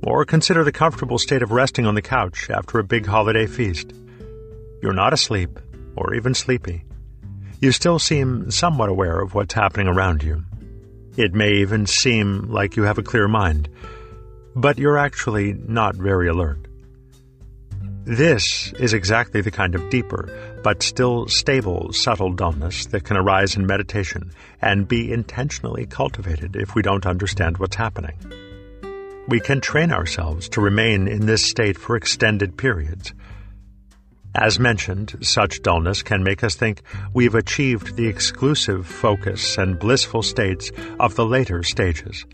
Or 0.04 0.26
consider 0.26 0.64
the 0.64 0.72
comfortable 0.72 1.20
state 1.20 1.42
of 1.42 1.52
resting 1.52 1.86
on 1.86 1.96
the 1.96 2.02
couch 2.02 2.50
after 2.50 2.80
a 2.80 2.84
big 2.84 3.06
holiday 3.06 3.48
feast. 3.48 3.94
You're 4.82 4.94
not 4.94 5.14
asleep, 5.14 5.60
or 5.96 6.14
even 6.14 6.34
sleepy. 6.34 6.86
You 7.60 7.74
still 7.74 8.00
seem 8.00 8.52
somewhat 8.52 8.90
aware 8.90 9.20
of 9.20 9.34
what's 9.34 9.54
happening 9.54 9.88
around 9.88 10.24
you. 10.24 10.44
It 11.18 11.34
may 11.34 11.56
even 11.56 11.86
seem 11.86 12.50
like 12.50 12.78
you 12.78 12.84
have 12.84 12.98
a 12.98 13.04
clear 13.04 13.28
mind, 13.28 13.68
but 14.56 14.78
you're 14.78 14.98
actually 14.98 15.54
not 15.54 15.96
very 15.96 16.30
alert. 16.30 16.66
This 18.06 18.74
is 18.80 18.94
exactly 18.94 19.42
the 19.42 19.52
kind 19.52 19.76
of 19.76 19.90
deeper, 19.90 20.30
but 20.64 20.82
still 20.82 21.28
stable, 21.28 21.92
subtle 21.92 22.32
dullness 22.32 22.86
that 22.88 23.04
can 23.04 23.18
arise 23.18 23.56
in 23.56 23.68
meditation 23.68 24.32
and 24.62 24.88
be 24.88 25.12
intentionally 25.12 25.86
cultivated 25.86 26.56
if 26.56 26.74
we 26.74 26.82
don't 26.82 27.06
understand 27.06 27.58
what's 27.58 27.76
happening. 27.76 28.18
We 29.30 29.40
can 29.40 29.62
train 29.62 29.92
ourselves 29.92 30.50
to 30.50 30.62
remain 30.62 31.08
in 31.08 31.28
this 31.28 31.48
state 31.48 31.78
for 31.78 31.96
extended 31.96 32.58
periods. 32.58 33.14
As 34.34 34.58
mentioned, 34.58 35.20
such 35.22 35.62
dullness 35.62 36.02
can 36.02 36.24
make 36.24 36.44
us 36.44 36.56
think 36.56 36.82
we've 37.14 37.36
achieved 37.36 37.96
the 37.96 38.08
exclusive 38.08 38.88
focus 38.88 39.60
and 39.60 39.78
blissful 39.78 40.24
states 40.24 40.72
of 41.00 41.14
the 41.14 41.28
later 41.28 41.62
stages. 41.62 42.26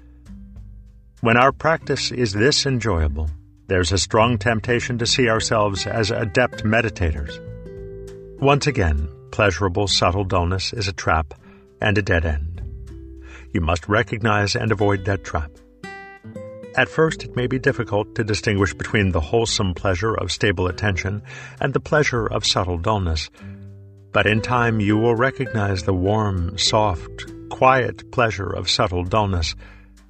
When 1.20 1.36
our 1.36 1.52
practice 1.52 2.14
is 2.14 2.32
this 2.32 2.66
enjoyable, 2.66 3.30
there's 3.68 3.92
a 3.92 3.98
strong 3.98 4.38
temptation 4.38 4.98
to 5.00 5.06
see 5.06 5.28
ourselves 5.28 5.86
as 5.86 6.12
adept 6.12 6.64
meditators. 6.64 7.42
Once 8.40 8.68
again, 8.68 9.10
pleasurable 9.32 9.90
subtle 9.90 10.24
dullness 10.24 10.72
is 10.72 10.88
a 10.88 10.94
trap 10.94 11.34
and 11.82 11.98
a 11.98 12.02
dead 12.02 12.26
end. 12.26 12.62
You 13.52 13.60
must 13.60 13.90
recognize 13.90 14.56
and 14.56 14.72
avoid 14.72 15.04
that 15.06 15.26
trap. 15.26 15.52
At 16.78 16.90
first, 16.90 17.24
it 17.24 17.38
may 17.38 17.48
be 17.48 17.58
difficult 17.58 18.16
to 18.16 18.24
distinguish 18.24 18.74
between 18.74 19.12
the 19.12 19.22
wholesome 19.22 19.74
pleasure 19.74 20.14
of 20.14 20.32
stable 20.32 20.68
attention 20.68 21.22
and 21.62 21.74
the 21.74 21.80
pleasure 21.80 22.28
of 22.28 22.46
subtle 22.46 22.78
dullness. 22.78 23.30
But 24.12 24.28
in 24.28 24.42
time, 24.42 24.82
you 24.82 24.98
will 24.98 25.16
recognize 25.16 25.84
the 25.84 25.94
warm, 25.94 26.58
soft, 26.58 27.26
quiet 27.50 28.12
pleasure 28.12 28.50
of 28.50 28.70
subtle 28.70 29.06
dullness 29.06 29.56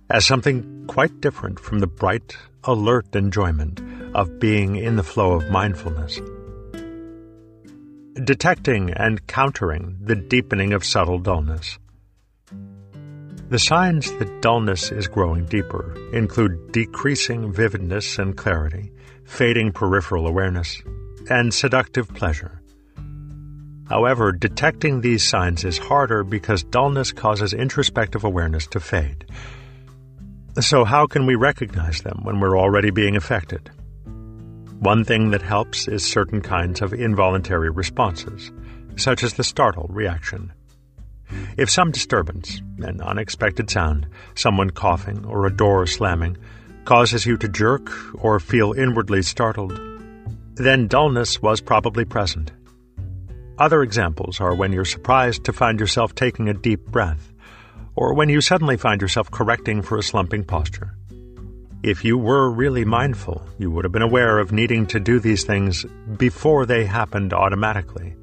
as 0.09 0.25
something 0.25 0.85
quite 0.87 1.21
different 1.21 1.59
from 1.59 1.79
the 1.79 1.87
bright, 1.87 2.35
alert 2.63 3.15
enjoyment 3.15 3.81
of 4.15 4.39
being 4.39 4.75
in 4.75 4.95
the 4.95 5.03
flow 5.03 5.33
of 5.33 5.49
mindfulness. 5.49 6.19
Detecting 8.23 8.91
and 8.91 9.27
countering 9.27 9.97
the 10.01 10.15
deepening 10.15 10.73
of 10.73 10.83
subtle 10.83 11.19
dullness. 11.19 11.77
The 13.55 13.59
signs 13.59 14.11
that 14.17 14.41
dullness 14.41 14.91
is 14.91 15.07
growing 15.07 15.45
deeper 15.45 15.95
include 16.11 16.73
decreasing 16.73 17.53
vividness 17.53 18.19
and 18.19 18.35
clarity, 18.35 18.91
fading 19.23 19.71
peripheral 19.71 20.27
awareness, 20.27 20.81
and 21.29 21.53
seductive 21.53 22.09
pleasure. 22.09 22.61
However, 23.87 24.33
detecting 24.33 24.99
these 24.99 25.25
signs 25.25 25.63
is 25.63 25.77
harder 25.77 26.25
because 26.25 26.63
dullness 26.63 27.13
causes 27.13 27.53
introspective 27.53 28.25
awareness 28.25 28.67
to 28.67 28.81
fade. 28.81 29.23
So, 30.59 30.83
how 30.83 31.07
can 31.07 31.25
we 31.25 31.35
recognize 31.35 32.01
them 32.01 32.23
when 32.23 32.41
we're 32.41 32.59
already 32.59 32.89
being 32.89 33.15
affected? 33.15 33.71
One 34.79 35.05
thing 35.05 35.31
that 35.31 35.41
helps 35.41 35.87
is 35.87 36.03
certain 36.03 36.41
kinds 36.41 36.81
of 36.81 36.93
involuntary 36.93 37.69
responses, 37.69 38.51
such 38.97 39.23
as 39.23 39.35
the 39.35 39.45
startle 39.45 39.87
reaction. 39.89 40.51
If 41.57 41.69
some 41.69 41.91
disturbance, 41.91 42.61
an 42.79 43.01
unexpected 43.01 43.69
sound, 43.69 44.07
someone 44.35 44.69
coughing, 44.69 45.25
or 45.25 45.45
a 45.45 45.55
door 45.55 45.87
slamming, 45.87 46.37
causes 46.85 47.25
you 47.25 47.37
to 47.37 47.47
jerk 47.47 47.91
or 48.23 48.39
feel 48.39 48.73
inwardly 48.73 49.21
startled, 49.21 49.79
then 50.55 50.87
dullness 50.87 51.41
was 51.41 51.61
probably 51.61 52.05
present. 52.05 52.51
Other 53.57 53.81
examples 53.83 54.39
are 54.39 54.53
when 54.53 54.73
you're 54.73 54.85
surprised 54.85 55.45
to 55.45 55.53
find 55.53 55.79
yourself 55.79 56.13
taking 56.13 56.49
a 56.49 56.53
deep 56.53 56.85
breath, 56.87 57.31
or 57.95 58.13
when 58.13 58.29
you 58.29 58.41
suddenly 58.41 58.77
find 58.77 59.01
yourself 59.01 59.31
correcting 59.31 59.81
for 59.81 59.97
a 59.97 60.03
slumping 60.03 60.43
posture. 60.43 60.95
If 61.83 62.03
you 62.03 62.17
were 62.17 62.51
really 62.51 62.83
mindful, 62.83 63.47
you 63.57 63.71
would 63.71 63.85
have 63.85 63.91
been 63.91 64.01
aware 64.01 64.39
of 64.39 64.51
needing 64.51 64.87
to 64.87 64.99
do 64.99 65.19
these 65.19 65.43
things 65.43 65.85
before 66.17 66.65
they 66.65 66.85
happened 66.85 67.33
automatically 67.33 68.15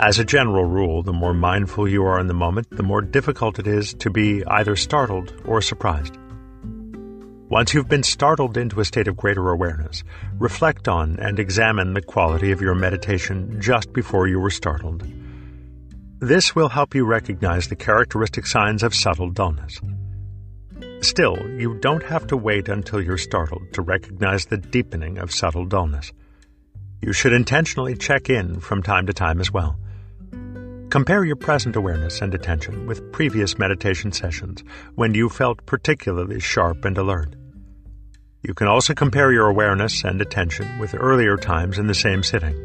as 0.00 0.18
a 0.18 0.24
general 0.24 0.64
rule, 0.64 1.02
the 1.02 1.12
more 1.12 1.34
mindful 1.34 1.86
you 1.86 2.02
are 2.04 2.18
in 2.18 2.26
the 2.26 2.32
moment, 2.34 2.70
the 2.70 2.82
more 2.82 3.02
difficult 3.02 3.58
it 3.58 3.66
is 3.66 3.92
to 3.94 4.08
be 4.08 4.42
either 4.46 4.74
startled 4.74 5.34
or 5.44 5.60
surprised. 5.60 6.16
Once 7.50 7.74
you've 7.74 7.88
been 7.88 8.02
startled 8.02 8.56
into 8.56 8.80
a 8.80 8.84
state 8.84 9.08
of 9.08 9.16
greater 9.16 9.50
awareness, 9.50 10.02
reflect 10.38 10.88
on 10.88 11.18
and 11.18 11.38
examine 11.38 11.92
the 11.92 12.00
quality 12.00 12.50
of 12.50 12.62
your 12.62 12.74
meditation 12.74 13.60
just 13.60 13.92
before 13.92 14.26
you 14.26 14.40
were 14.40 14.50
startled. 14.50 15.04
This 16.18 16.54
will 16.54 16.70
help 16.70 16.94
you 16.94 17.04
recognize 17.04 17.68
the 17.68 17.76
characteristic 17.76 18.46
signs 18.46 18.82
of 18.82 18.94
subtle 18.94 19.30
dullness. 19.30 19.80
Still, 21.02 21.36
you 21.58 21.78
don't 21.80 22.04
have 22.04 22.26
to 22.28 22.38
wait 22.38 22.68
until 22.68 23.02
you're 23.02 23.18
startled 23.18 23.70
to 23.74 23.82
recognize 23.82 24.46
the 24.46 24.56
deepening 24.56 25.18
of 25.18 25.30
subtle 25.30 25.66
dullness. 25.66 26.10
You 27.02 27.12
should 27.12 27.34
intentionally 27.34 27.96
check 27.96 28.30
in 28.30 28.60
from 28.60 28.82
time 28.82 29.06
to 29.06 29.12
time 29.12 29.40
as 29.40 29.52
well. 29.52 29.78
Compare 30.90 31.24
your 31.24 31.36
present 31.36 31.76
awareness 31.76 32.20
and 32.20 32.34
attention 32.34 32.84
with 32.84 33.12
previous 33.12 33.56
meditation 33.56 34.10
sessions 34.10 34.64
when 34.96 35.14
you 35.14 35.28
felt 35.28 35.64
particularly 35.64 36.40
sharp 36.40 36.84
and 36.84 36.98
alert. 36.98 37.36
You 38.42 38.54
can 38.54 38.66
also 38.66 38.92
compare 38.92 39.30
your 39.30 39.46
awareness 39.46 40.02
and 40.02 40.20
attention 40.20 40.80
with 40.80 40.96
earlier 40.98 41.36
times 41.36 41.78
in 41.78 41.86
the 41.86 41.94
same 41.94 42.24
sitting. 42.24 42.56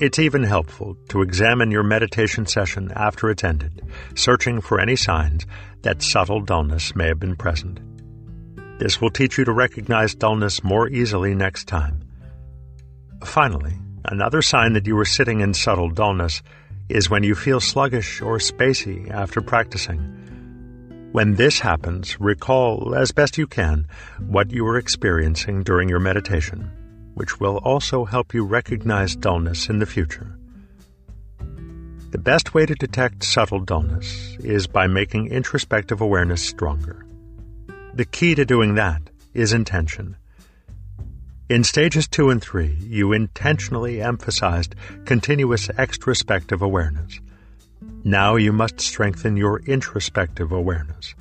It's 0.00 0.20
even 0.20 0.44
helpful 0.44 0.94
to 1.08 1.22
examine 1.22 1.72
your 1.72 1.82
meditation 1.82 2.46
session 2.46 2.92
after 2.94 3.28
it's 3.28 3.42
ended, 3.42 3.82
searching 4.14 4.60
for 4.60 4.78
any 4.78 4.94
signs 4.94 5.46
that 5.82 6.02
subtle 6.02 6.42
dullness 6.42 6.94
may 6.94 7.08
have 7.08 7.18
been 7.18 7.34
present. 7.34 7.80
This 8.78 9.00
will 9.00 9.10
teach 9.10 9.36
you 9.36 9.44
to 9.46 9.52
recognize 9.52 10.14
dullness 10.14 10.62
more 10.62 10.88
easily 10.88 11.34
next 11.34 11.66
time. 11.66 12.04
Finally, 13.24 13.74
another 14.04 14.42
sign 14.42 14.74
that 14.74 14.86
you 14.86 14.94
were 14.94 15.04
sitting 15.04 15.40
in 15.40 15.54
subtle 15.54 15.90
dullness 15.90 16.40
is 16.88 17.10
when 17.10 17.22
you 17.22 17.34
feel 17.34 17.60
sluggish 17.60 18.20
or 18.20 18.38
spacey 18.38 19.10
after 19.10 19.40
practicing. 19.40 19.98
When 21.12 21.34
this 21.34 21.60
happens, 21.60 22.20
recall 22.20 22.94
as 22.94 23.12
best 23.12 23.38
you 23.38 23.46
can 23.46 23.86
what 24.26 24.50
you 24.50 24.64
were 24.64 24.78
experiencing 24.78 25.62
during 25.62 25.88
your 25.88 26.00
meditation, 26.00 26.70
which 27.14 27.40
will 27.40 27.58
also 27.58 28.04
help 28.04 28.34
you 28.34 28.44
recognize 28.44 29.16
dullness 29.16 29.68
in 29.68 29.78
the 29.78 29.86
future. 29.86 30.38
The 32.10 32.18
best 32.18 32.54
way 32.54 32.66
to 32.66 32.74
detect 32.74 33.24
subtle 33.24 33.60
dullness 33.60 34.36
is 34.40 34.66
by 34.66 34.86
making 34.86 35.28
introspective 35.28 36.00
awareness 36.00 36.42
stronger. 36.42 37.04
The 37.94 38.04
key 38.04 38.34
to 38.34 38.44
doing 38.44 38.74
that 38.74 39.02
is 39.34 39.52
intention 39.52 40.16
in 41.48 41.62
stages 41.62 42.08
two 42.08 42.30
and 42.30 42.42
three, 42.42 42.76
you 42.80 43.12
intentionally 43.12 44.02
emphasized 44.02 44.74
continuous 45.04 45.68
extrospective 45.68 46.60
awareness. 46.60 47.20
Now 48.02 48.36
you 48.36 48.52
must 48.52 48.80
strengthen 48.80 49.36
your 49.36 49.60
introspective 49.60 50.50
awareness. 50.50 51.14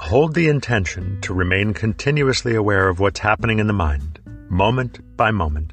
Hold 0.00 0.34
the 0.34 0.48
intention 0.48 1.20
to 1.22 1.32
remain 1.32 1.74
continuously 1.74 2.54
aware 2.54 2.88
of 2.88 3.00
what's 3.00 3.20
happening 3.20 3.60
in 3.60 3.66
the 3.66 3.72
mind, 3.72 4.18
moment 4.48 5.16
by 5.16 5.30
moment. 5.30 5.72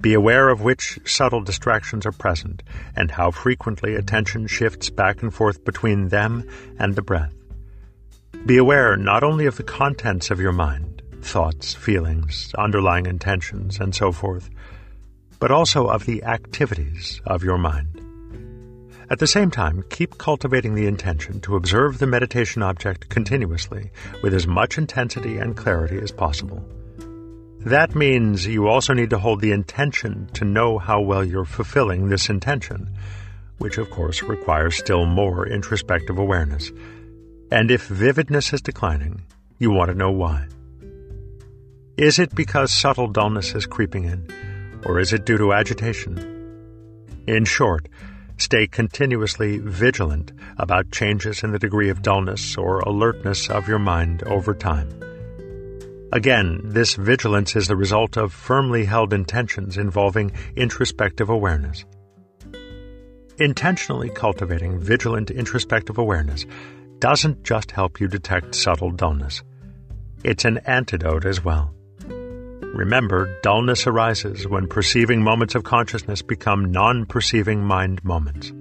Be 0.00 0.14
aware 0.14 0.48
of 0.48 0.60
which 0.60 1.00
subtle 1.04 1.42
distractions 1.42 2.06
are 2.06 2.12
present 2.12 2.62
and 2.94 3.10
how 3.10 3.32
frequently 3.32 3.96
attention 3.96 4.46
shifts 4.46 4.88
back 4.88 5.22
and 5.22 5.34
forth 5.34 5.64
between 5.64 6.08
them 6.08 6.48
and 6.78 6.94
the 6.94 7.02
breath. 7.02 7.34
Be 8.46 8.56
aware 8.56 8.96
not 8.96 9.24
only 9.24 9.46
of 9.46 9.56
the 9.56 9.64
contents 9.64 10.30
of 10.30 10.38
your 10.38 10.52
mind, 10.52 10.87
thoughts, 11.22 11.74
feelings, 11.74 12.52
underlying 12.56 13.06
intentions, 13.06 13.78
and 13.78 13.94
so 13.94 14.12
forth, 14.12 14.50
but 15.38 15.50
also 15.50 15.86
of 15.86 16.06
the 16.06 16.24
activities 16.24 17.20
of 17.26 17.44
your 17.44 17.58
mind. 17.58 18.00
At 19.10 19.20
the 19.20 19.26
same 19.26 19.50
time, 19.50 19.84
keep 19.88 20.18
cultivating 20.18 20.74
the 20.74 20.86
intention 20.86 21.40
to 21.40 21.56
observe 21.56 21.98
the 21.98 22.06
meditation 22.06 22.62
object 22.62 23.08
continuously 23.08 23.90
with 24.22 24.34
as 24.34 24.46
much 24.46 24.76
intensity 24.76 25.38
and 25.38 25.56
clarity 25.56 25.98
as 25.98 26.12
possible. 26.12 26.62
That 27.60 27.94
means 27.94 28.46
you 28.46 28.68
also 28.68 28.92
need 28.92 29.10
to 29.10 29.18
hold 29.18 29.40
the 29.40 29.52
intention 29.52 30.28
to 30.34 30.44
know 30.44 30.78
how 30.78 31.00
well 31.00 31.24
you're 31.24 31.46
fulfilling 31.46 32.08
this 32.08 32.28
intention, 32.28 32.94
which 33.58 33.78
of 33.78 33.90
course 33.90 34.22
requires 34.22 34.76
still 34.76 35.06
more 35.06 35.46
introspective 35.46 36.18
awareness. 36.18 36.70
And 37.50 37.70
if 37.70 37.86
vividness 37.86 38.52
is 38.52 38.60
declining, 38.60 39.22
you 39.58 39.70
want 39.70 39.90
to 39.90 39.96
know 39.96 40.10
why. 40.10 40.48
Is 41.98 42.18
it 42.18 42.34
because 42.34 42.72
subtle 42.72 43.08
dullness 43.08 43.54
is 43.54 43.66
creeping 43.66 44.04
in, 44.04 44.80
or 44.86 44.98
is 44.98 45.12
it 45.12 45.26
due 45.26 45.36
to 45.36 45.52
agitation? 45.52 46.16
In 47.26 47.44
short, 47.44 47.88
Stay 48.38 48.68
continuously 48.68 49.58
vigilant 49.58 50.30
about 50.58 50.92
changes 50.92 51.42
in 51.42 51.50
the 51.50 51.58
degree 51.58 51.90
of 51.90 52.02
dullness 52.02 52.56
or 52.56 52.78
alertness 52.80 53.50
of 53.50 53.66
your 53.66 53.80
mind 53.80 54.22
over 54.22 54.54
time. 54.54 54.88
Again, 56.12 56.60
this 56.62 56.94
vigilance 56.94 57.56
is 57.56 57.66
the 57.66 57.76
result 57.76 58.16
of 58.16 58.32
firmly 58.32 58.84
held 58.84 59.12
intentions 59.12 59.76
involving 59.76 60.30
introspective 60.54 61.28
awareness. 61.28 61.84
Intentionally 63.38 64.08
cultivating 64.08 64.78
vigilant 64.78 65.32
introspective 65.32 65.98
awareness 65.98 66.46
doesn't 67.00 67.42
just 67.42 67.72
help 67.72 68.00
you 68.00 68.06
detect 68.06 68.54
subtle 68.54 68.92
dullness, 68.92 69.42
it's 70.22 70.44
an 70.44 70.58
antidote 70.58 71.24
as 71.24 71.44
well. 71.44 71.74
Remember, 72.74 73.34
dullness 73.42 73.86
arises 73.86 74.46
when 74.46 74.68
perceiving 74.68 75.22
moments 75.22 75.54
of 75.54 75.64
consciousness 75.64 76.22
become 76.22 76.70
non 76.70 77.06
perceiving 77.06 77.64
mind 77.64 78.04
moments. 78.04 78.52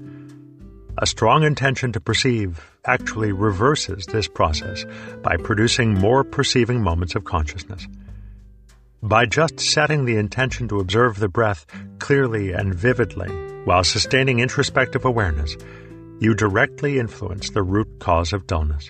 A 0.97 1.05
strong 1.05 1.43
intention 1.43 1.91
to 1.91 1.99
perceive 1.99 2.59
actually 2.85 3.31
reverses 3.31 4.07
this 4.07 4.27
process 4.27 4.85
by 5.21 5.37
producing 5.37 5.93
more 5.93 6.23
perceiving 6.23 6.81
moments 6.81 7.13
of 7.13 7.25
consciousness. 7.25 7.87
By 9.03 9.27
just 9.27 9.59
setting 9.59 10.05
the 10.05 10.15
intention 10.15 10.67
to 10.69 10.79
observe 10.79 11.19
the 11.19 11.29
breath 11.29 11.67
clearly 11.99 12.53
and 12.53 12.73
vividly 12.73 13.29
while 13.65 13.83
sustaining 13.83 14.39
introspective 14.39 15.05
awareness, 15.05 15.55
you 16.19 16.33
directly 16.33 16.97
influence 16.97 17.51
the 17.51 17.61
root 17.61 17.99
cause 17.99 18.33
of 18.33 18.47
dullness. 18.47 18.89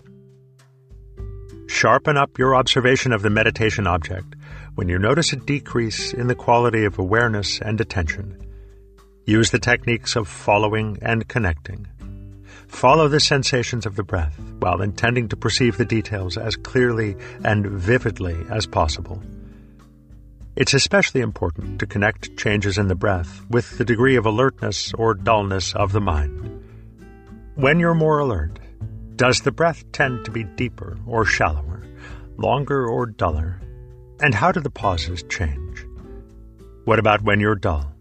Sharpen 1.67 2.15
up 2.15 2.37
your 2.37 2.55
observation 2.55 3.11
of 3.11 3.21
the 3.21 3.29
meditation 3.29 3.85
object 3.85 4.36
when 4.77 4.87
you 4.87 4.99
notice 4.99 5.33
a 5.33 5.35
decrease 5.35 6.13
in 6.13 6.27
the 6.27 6.35
quality 6.35 6.85
of 6.85 6.99
awareness 6.99 7.59
and 7.61 7.81
attention. 7.81 8.39
Use 9.25 9.49
the 9.49 9.57
techniques 9.57 10.15
of 10.15 10.27
following 10.27 10.99
and 11.01 11.27
connecting. 11.27 11.87
Follow 12.67 13.07
the 13.07 13.19
sensations 13.19 13.87
of 13.87 13.95
the 13.95 14.03
breath 14.03 14.39
while 14.59 14.83
intending 14.83 15.27
to 15.27 15.35
perceive 15.35 15.77
the 15.77 15.85
details 15.85 16.37
as 16.37 16.55
clearly 16.55 17.15
and 17.43 17.65
vividly 17.65 18.37
as 18.51 18.67
possible. 18.67 19.19
It's 20.55 20.75
especially 20.75 21.21
important 21.21 21.79
to 21.79 21.87
connect 21.87 22.37
changes 22.37 22.77
in 22.77 22.87
the 22.87 22.93
breath 22.93 23.43
with 23.49 23.79
the 23.79 23.85
degree 23.85 24.15
of 24.15 24.27
alertness 24.27 24.93
or 24.93 25.15
dullness 25.15 25.73
of 25.73 25.91
the 25.91 26.01
mind. 26.01 26.63
When 27.55 27.79
you're 27.79 27.95
more 27.95 28.19
alert, 28.19 28.59
does 29.15 29.41
the 29.41 29.51
breath 29.51 29.91
tend 29.91 30.23
to 30.25 30.31
be 30.31 30.43
deeper 30.43 30.99
or 31.07 31.25
shallower, 31.25 31.81
longer 32.37 32.87
or 32.87 33.07
duller? 33.07 33.59
And 34.19 34.33
how 34.33 34.51
do 34.51 34.59
the 34.59 34.71
pauses 34.71 35.23
change? 35.29 35.85
What 36.85 36.97
about 36.97 37.21
when 37.21 37.39
you're 37.39 37.55
dull? 37.55 37.93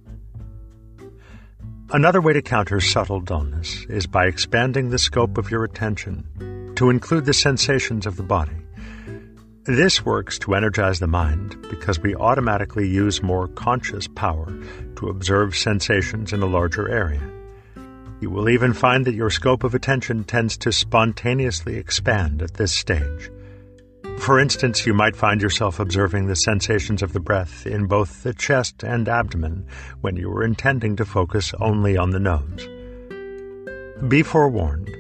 Another 1.91 2.21
way 2.23 2.33
to 2.33 2.43
counter 2.43 2.81
subtle 2.81 3.21
dullness 3.21 3.85
is 3.89 4.07
by 4.07 4.27
expanding 4.27 4.89
the 4.89 4.99
scope 4.99 5.37
of 5.37 5.51
your 5.51 5.62
attention 5.62 6.73
to 6.77 6.91
include 6.91 7.27
the 7.27 7.35
sensations 7.35 8.07
of 8.07 8.17
the 8.17 8.23
body. 8.23 8.57
This 9.64 10.05
works 10.05 10.39
to 10.41 10.55
energize 10.55 11.01
the 11.01 11.07
mind 11.07 11.57
because 11.69 12.01
we 12.01 12.14
automatically 12.14 12.89
use 12.89 13.23
more 13.23 13.49
conscious 13.49 14.09
power 14.09 14.53
to 14.97 15.09
observe 15.09 15.57
sensations 15.57 16.33
in 16.33 16.43
a 16.43 16.47
larger 16.47 16.89
area. 16.89 17.23
You 18.21 18.31
will 18.31 18.49
even 18.49 18.73
find 18.73 19.05
that 19.05 19.14
your 19.14 19.29
scope 19.29 19.64
of 19.64 19.75
attention 19.75 20.25
tends 20.25 20.57
to 20.59 20.73
spontaneously 20.73 21.77
expand 21.77 22.41
at 22.41 22.55
this 22.55 22.73
stage. 22.73 23.31
For 24.19 24.41
instance, 24.41 24.85
you 24.85 24.93
might 24.93 25.14
find 25.14 25.41
yourself 25.41 25.79
observing 25.79 26.27
the 26.27 26.35
sensations 26.35 27.03
of 27.03 27.12
the 27.12 27.21
breath 27.21 27.67
in 27.67 27.87
both 27.87 28.23
the 28.23 28.35
chest 28.35 28.83
and 28.83 29.09
abdomen 29.09 29.67
when 30.01 30.17
you 30.17 30.29
were 30.31 30.45
intending 30.45 30.97
to 30.97 31.05
focus 31.05 31.55
only 31.61 31.97
on 31.97 32.11
the 32.11 32.19
nose. 32.19 32.69
Be 34.09 34.23
forewarned. 34.23 34.91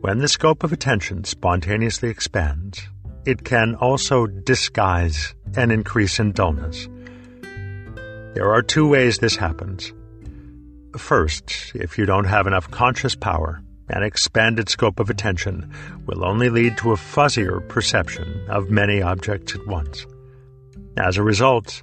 When 0.00 0.18
the 0.18 0.28
scope 0.28 0.64
of 0.64 0.72
attention 0.72 1.24
spontaneously 1.24 2.10
expands, 2.10 2.82
it 3.24 3.44
can 3.44 3.74
also 3.76 4.26
disguise 4.26 5.34
an 5.56 5.70
increase 5.70 6.18
in 6.18 6.32
dullness. 6.32 6.88
There 8.34 8.52
are 8.52 8.62
two 8.62 8.88
ways 8.88 9.18
this 9.18 9.36
happens. 9.36 9.92
First, 10.96 11.72
if 11.74 11.96
you 11.96 12.04
don't 12.04 12.24
have 12.24 12.46
enough 12.46 12.70
conscious 12.70 13.14
power, 13.14 13.62
an 13.88 14.02
expanded 14.02 14.68
scope 14.68 15.00
of 15.00 15.10
attention 15.10 15.72
will 16.06 16.24
only 16.24 16.48
lead 16.48 16.76
to 16.78 16.92
a 16.92 16.96
fuzzier 16.96 17.60
perception 17.68 18.44
of 18.48 18.70
many 18.70 19.02
objects 19.02 19.54
at 19.54 19.66
once. 19.66 20.06
As 20.96 21.16
a 21.16 21.22
result, 21.22 21.82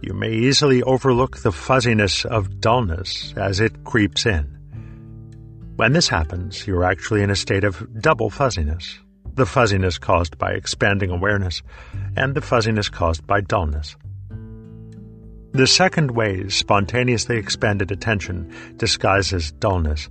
you 0.00 0.14
may 0.14 0.32
easily 0.32 0.82
overlook 0.82 1.38
the 1.38 1.52
fuzziness 1.52 2.24
of 2.24 2.60
dullness 2.60 3.34
as 3.36 3.60
it 3.60 3.84
creeps 3.84 4.26
in. 4.26 4.44
When 5.76 5.92
this 5.92 6.08
happens, 6.08 6.66
you're 6.66 6.84
actually 6.84 7.22
in 7.22 7.30
a 7.30 7.36
state 7.36 7.64
of 7.64 8.00
double 8.00 8.30
fuzziness 8.30 8.98
the 9.34 9.46
fuzziness 9.46 9.98
caused 9.98 10.36
by 10.38 10.52
expanding 10.52 11.10
awareness, 11.10 11.62
and 12.16 12.34
the 12.34 12.40
fuzziness 12.40 12.88
caused 12.88 13.26
by 13.26 13.40
dullness. 13.40 13.96
The 15.52 15.66
second 15.66 16.10
way 16.10 16.48
spontaneously 16.48 17.36
expanded 17.36 17.90
attention 17.90 18.52
disguises 18.76 19.52
dullness 19.52 20.08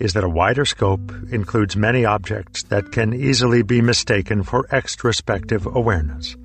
is 0.00 0.14
that 0.14 0.24
a 0.24 0.28
wider 0.28 0.64
scope 0.64 1.12
includes 1.30 1.76
many 1.76 2.06
objects 2.06 2.62
that 2.64 2.90
can 2.90 3.12
easily 3.12 3.62
be 3.62 3.82
mistaken 3.82 4.42
for 4.42 4.64
extrospective 4.68 5.72
awareness. 5.72 6.36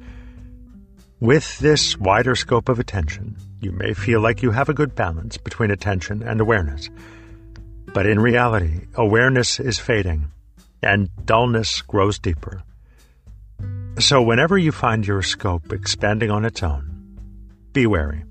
With 1.22 1.58
this 1.60 1.98
wider 1.98 2.36
scope 2.36 2.68
of 2.68 2.80
attention, 2.80 3.38
you 3.62 3.72
may 3.72 3.94
feel 3.94 4.20
like 4.20 4.44
you 4.44 4.52
have 4.52 4.68
a 4.68 4.74
good 4.74 4.94
balance 4.94 5.38
between 5.38 5.72
attention 5.72 6.22
and 6.22 6.42
awareness. 6.42 6.90
But 7.94 8.06
in 8.06 8.20
reality, 8.20 8.88
awareness 8.96 9.62
is 9.62 9.80
fading, 9.80 10.28
and 10.84 11.10
dullness 11.26 11.82
grows 11.82 12.20
deeper. 12.20 12.62
So 14.00 14.22
whenever 14.22 14.58
you 14.58 14.74
find 14.74 15.08
your 15.08 15.22
scope 15.22 15.72
expanding 15.72 16.30
on 16.30 16.44
its 16.44 16.62
own, 16.62 17.18
be 17.72 17.88
wary. 17.88 18.26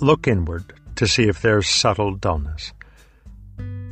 Look 0.00 0.26
inward 0.26 0.72
to 0.96 1.06
see 1.06 1.28
if 1.28 1.40
there's 1.40 1.68
subtle 1.68 2.16
dullness. 2.16 2.72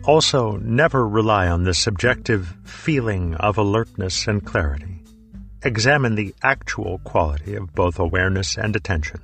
Also, 0.05 0.57
never 0.57 1.07
rely 1.07 1.47
on 1.47 1.63
the 1.63 1.73
subjective 1.73 2.57
feeling 2.65 3.35
of 3.35 3.57
alertness 3.57 4.27
and 4.27 4.45
clarity. 4.45 5.01
Examine 5.63 6.17
the 6.17 6.35
actual 6.43 6.99
quality 7.05 7.55
of 7.55 7.73
both 7.73 8.01
awareness 8.01 8.59
and 8.59 8.75
attention. 8.75 9.21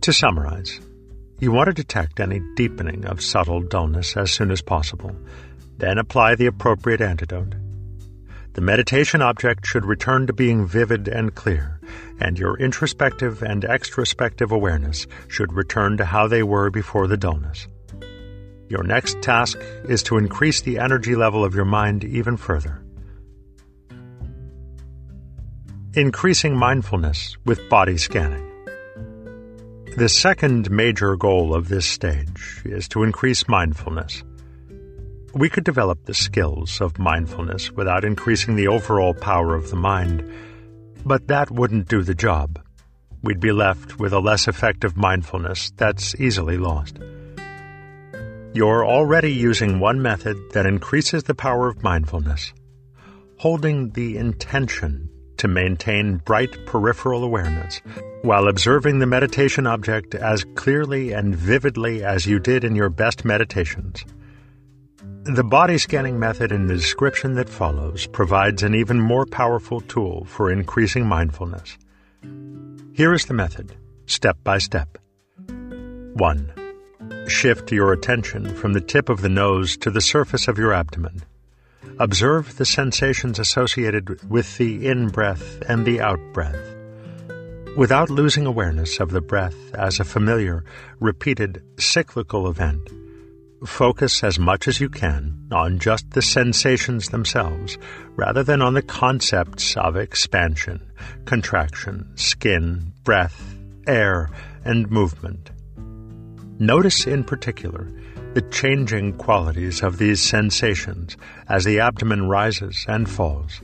To 0.00 0.12
summarize, 0.12 0.80
you 1.38 1.52
want 1.52 1.66
to 1.66 1.74
detect 1.74 2.18
any 2.18 2.40
deepening 2.54 3.04
of 3.04 3.20
subtle 3.20 3.60
dullness 3.60 4.16
as 4.16 4.32
soon 4.32 4.50
as 4.50 4.62
possible, 4.62 5.14
then 5.76 5.98
apply 5.98 6.34
the 6.34 6.46
appropriate 6.46 7.02
antidote. 7.02 7.56
The 8.54 8.62
meditation 8.62 9.20
object 9.20 9.66
should 9.66 9.84
return 9.84 10.26
to 10.28 10.32
being 10.32 10.66
vivid 10.66 11.08
and 11.08 11.34
clear, 11.34 11.78
and 12.20 12.38
your 12.38 12.58
introspective 12.58 13.42
and 13.42 13.64
extrospective 13.64 14.50
awareness 14.50 15.06
should 15.28 15.52
return 15.52 15.98
to 15.98 16.06
how 16.06 16.26
they 16.26 16.42
were 16.42 16.70
before 16.70 17.06
the 17.06 17.18
dullness. 17.18 17.68
Your 18.68 18.82
next 18.82 19.22
task 19.22 19.58
is 19.88 20.02
to 20.04 20.18
increase 20.18 20.60
the 20.60 20.78
energy 20.78 21.14
level 21.14 21.44
of 21.44 21.54
your 21.54 21.64
mind 21.64 22.04
even 22.04 22.36
further. 22.36 22.82
Increasing 25.94 26.56
mindfulness 26.56 27.36
with 27.44 27.68
body 27.68 27.96
scanning. 27.96 28.44
The 29.96 30.08
second 30.08 30.70
major 30.70 31.16
goal 31.16 31.54
of 31.54 31.68
this 31.68 31.86
stage 31.86 32.60
is 32.64 32.88
to 32.88 33.02
increase 33.02 33.48
mindfulness. 33.48 34.22
We 35.32 35.48
could 35.48 35.64
develop 35.64 36.04
the 36.04 36.14
skills 36.14 36.80
of 36.80 36.98
mindfulness 36.98 37.70
without 37.72 38.04
increasing 38.04 38.56
the 38.56 38.68
overall 38.68 39.14
power 39.14 39.54
of 39.54 39.70
the 39.70 39.76
mind, 39.76 40.30
but 41.04 41.28
that 41.28 41.50
wouldn't 41.50 41.88
do 41.88 42.02
the 42.02 42.14
job. 42.14 42.58
We'd 43.22 43.40
be 43.40 43.52
left 43.52 43.98
with 43.98 44.12
a 44.12 44.20
less 44.20 44.48
effective 44.48 44.96
mindfulness 44.96 45.72
that's 45.76 46.14
easily 46.16 46.58
lost. 46.58 46.98
You're 48.56 48.86
already 48.86 49.34
using 49.34 49.80
one 49.80 50.00
method 50.00 50.38
that 50.54 50.64
increases 50.64 51.24
the 51.24 51.34
power 51.34 51.68
of 51.68 51.82
mindfulness. 51.82 52.54
Holding 53.36 53.90
the 53.90 54.16
intention 54.16 55.10
to 55.36 55.46
maintain 55.46 56.22
bright 56.24 56.64
peripheral 56.64 57.22
awareness 57.22 57.82
while 58.22 58.48
observing 58.48 58.98
the 58.98 59.06
meditation 59.06 59.66
object 59.66 60.14
as 60.14 60.46
clearly 60.54 61.12
and 61.12 61.36
vividly 61.36 62.02
as 62.02 62.24
you 62.24 62.38
did 62.38 62.64
in 62.64 62.74
your 62.74 62.88
best 62.88 63.26
meditations. 63.26 64.06
The 65.24 65.44
body 65.44 65.76
scanning 65.76 66.18
method 66.18 66.50
in 66.50 66.66
the 66.66 66.76
description 66.76 67.34
that 67.34 67.50
follows 67.50 68.06
provides 68.06 68.62
an 68.62 68.74
even 68.74 68.98
more 68.98 69.26
powerful 69.26 69.82
tool 69.82 70.24
for 70.24 70.50
increasing 70.50 71.04
mindfulness. 71.04 71.76
Here 72.94 73.12
is 73.12 73.26
the 73.26 73.34
method, 73.34 73.76
step 74.06 74.38
by 74.42 74.56
step. 74.56 74.96
1. 75.46 76.55
Shift 77.28 77.72
your 77.72 77.92
attention 77.92 78.54
from 78.54 78.72
the 78.72 78.80
tip 78.80 79.08
of 79.08 79.20
the 79.20 79.28
nose 79.28 79.76
to 79.78 79.90
the 79.90 80.00
surface 80.00 80.48
of 80.48 80.58
your 80.58 80.72
abdomen. 80.72 81.22
Observe 81.98 82.56
the 82.56 82.64
sensations 82.64 83.38
associated 83.38 84.30
with 84.30 84.56
the 84.58 84.86
in 84.86 85.08
breath 85.08 85.62
and 85.68 85.84
the 85.84 86.00
out 86.00 86.20
breath. 86.32 86.74
without 87.76 88.08
losing 88.08 88.46
awareness 88.46 88.98
of 89.00 89.10
the 89.10 89.20
breath 89.20 89.74
as 89.74 90.00
a 90.00 90.04
familiar, 90.04 90.64
repeated, 90.98 91.62
cyclical 91.78 92.48
event. 92.48 92.90
Focus 93.66 94.24
as 94.24 94.38
much 94.38 94.66
as 94.66 94.80
you 94.80 94.88
can 94.88 95.48
on 95.52 95.78
just 95.78 96.10
the 96.10 96.22
sensations 96.22 97.10
themselves, 97.10 97.76
rather 98.16 98.42
than 98.42 98.62
on 98.62 98.74
the 98.74 98.82
concepts 98.82 99.76
of 99.76 99.96
expansion, 99.96 100.80
contraction, 101.26 102.10
skin, 102.16 102.92
breath, 103.04 103.54
air, 103.86 104.30
and 104.64 104.90
movement. 104.90 105.50
Notice 106.58 107.06
in 107.06 107.22
particular 107.22 107.86
the 108.32 108.40
changing 108.50 109.12
qualities 109.14 109.82
of 109.82 109.98
these 109.98 110.22
sensations 110.22 111.16
as 111.48 111.64
the 111.64 111.80
abdomen 111.80 112.28
rises 112.28 112.84
and 112.88 113.08
falls. 113.08 113.60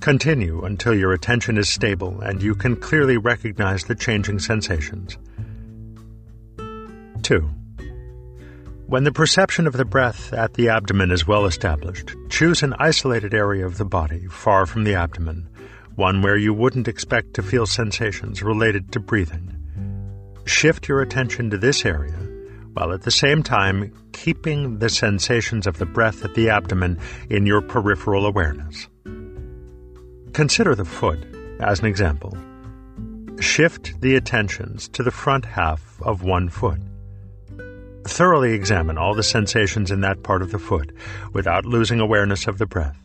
Continue 0.00 0.64
until 0.64 0.94
your 0.94 1.12
attention 1.12 1.58
is 1.58 1.68
stable 1.68 2.20
and 2.20 2.42
you 2.42 2.54
can 2.54 2.76
clearly 2.76 3.16
recognize 3.16 3.84
the 3.84 3.94
changing 3.94 4.38
sensations. 4.38 5.18
2. 7.22 7.40
When 8.86 9.04
the 9.04 9.12
perception 9.12 9.66
of 9.66 9.72
the 9.72 9.84
breath 9.84 10.32
at 10.32 10.54
the 10.54 10.68
abdomen 10.68 11.10
is 11.10 11.26
well 11.26 11.46
established, 11.46 12.14
choose 12.28 12.62
an 12.62 12.74
isolated 12.78 13.34
area 13.34 13.66
of 13.66 13.78
the 13.78 13.84
body 13.84 14.26
far 14.28 14.66
from 14.66 14.84
the 14.84 14.94
abdomen, 14.94 15.48
one 15.96 16.22
where 16.22 16.36
you 16.36 16.52
wouldn't 16.52 16.86
expect 16.86 17.34
to 17.34 17.42
feel 17.42 17.66
sensations 17.66 18.42
related 18.42 18.92
to 18.92 19.00
breathing. 19.00 19.53
Shift 20.46 20.88
your 20.88 21.00
attention 21.00 21.50
to 21.50 21.58
this 21.58 21.84
area, 21.84 22.18
while 22.74 22.92
at 22.92 23.02
the 23.02 23.10
same 23.10 23.42
time 23.42 23.92
keeping 24.12 24.78
the 24.78 24.88
sensations 24.88 25.66
of 25.66 25.78
the 25.78 25.86
breath 25.86 26.24
at 26.24 26.34
the 26.34 26.50
abdomen 26.50 26.98
in 27.30 27.46
your 27.46 27.62
peripheral 27.62 28.26
awareness. 28.26 28.88
Consider 30.32 30.74
the 30.74 30.84
foot 30.84 31.24
as 31.60 31.80
an 31.80 31.86
example. 31.86 32.36
Shift 33.40 34.00
the 34.00 34.16
attentions 34.16 34.88
to 34.88 35.02
the 35.02 35.10
front 35.10 35.44
half 35.44 36.00
of 36.02 36.22
one 36.22 36.48
foot. 36.48 36.80
Thoroughly 38.04 38.52
examine 38.52 38.98
all 38.98 39.14
the 39.14 39.22
sensations 39.22 39.90
in 39.90 40.02
that 40.02 40.22
part 40.22 40.42
of 40.42 40.50
the 40.50 40.58
foot 40.58 40.92
without 41.32 41.64
losing 41.64 42.00
awareness 42.00 42.46
of 42.46 42.58
the 42.58 42.66
breath. 42.66 42.98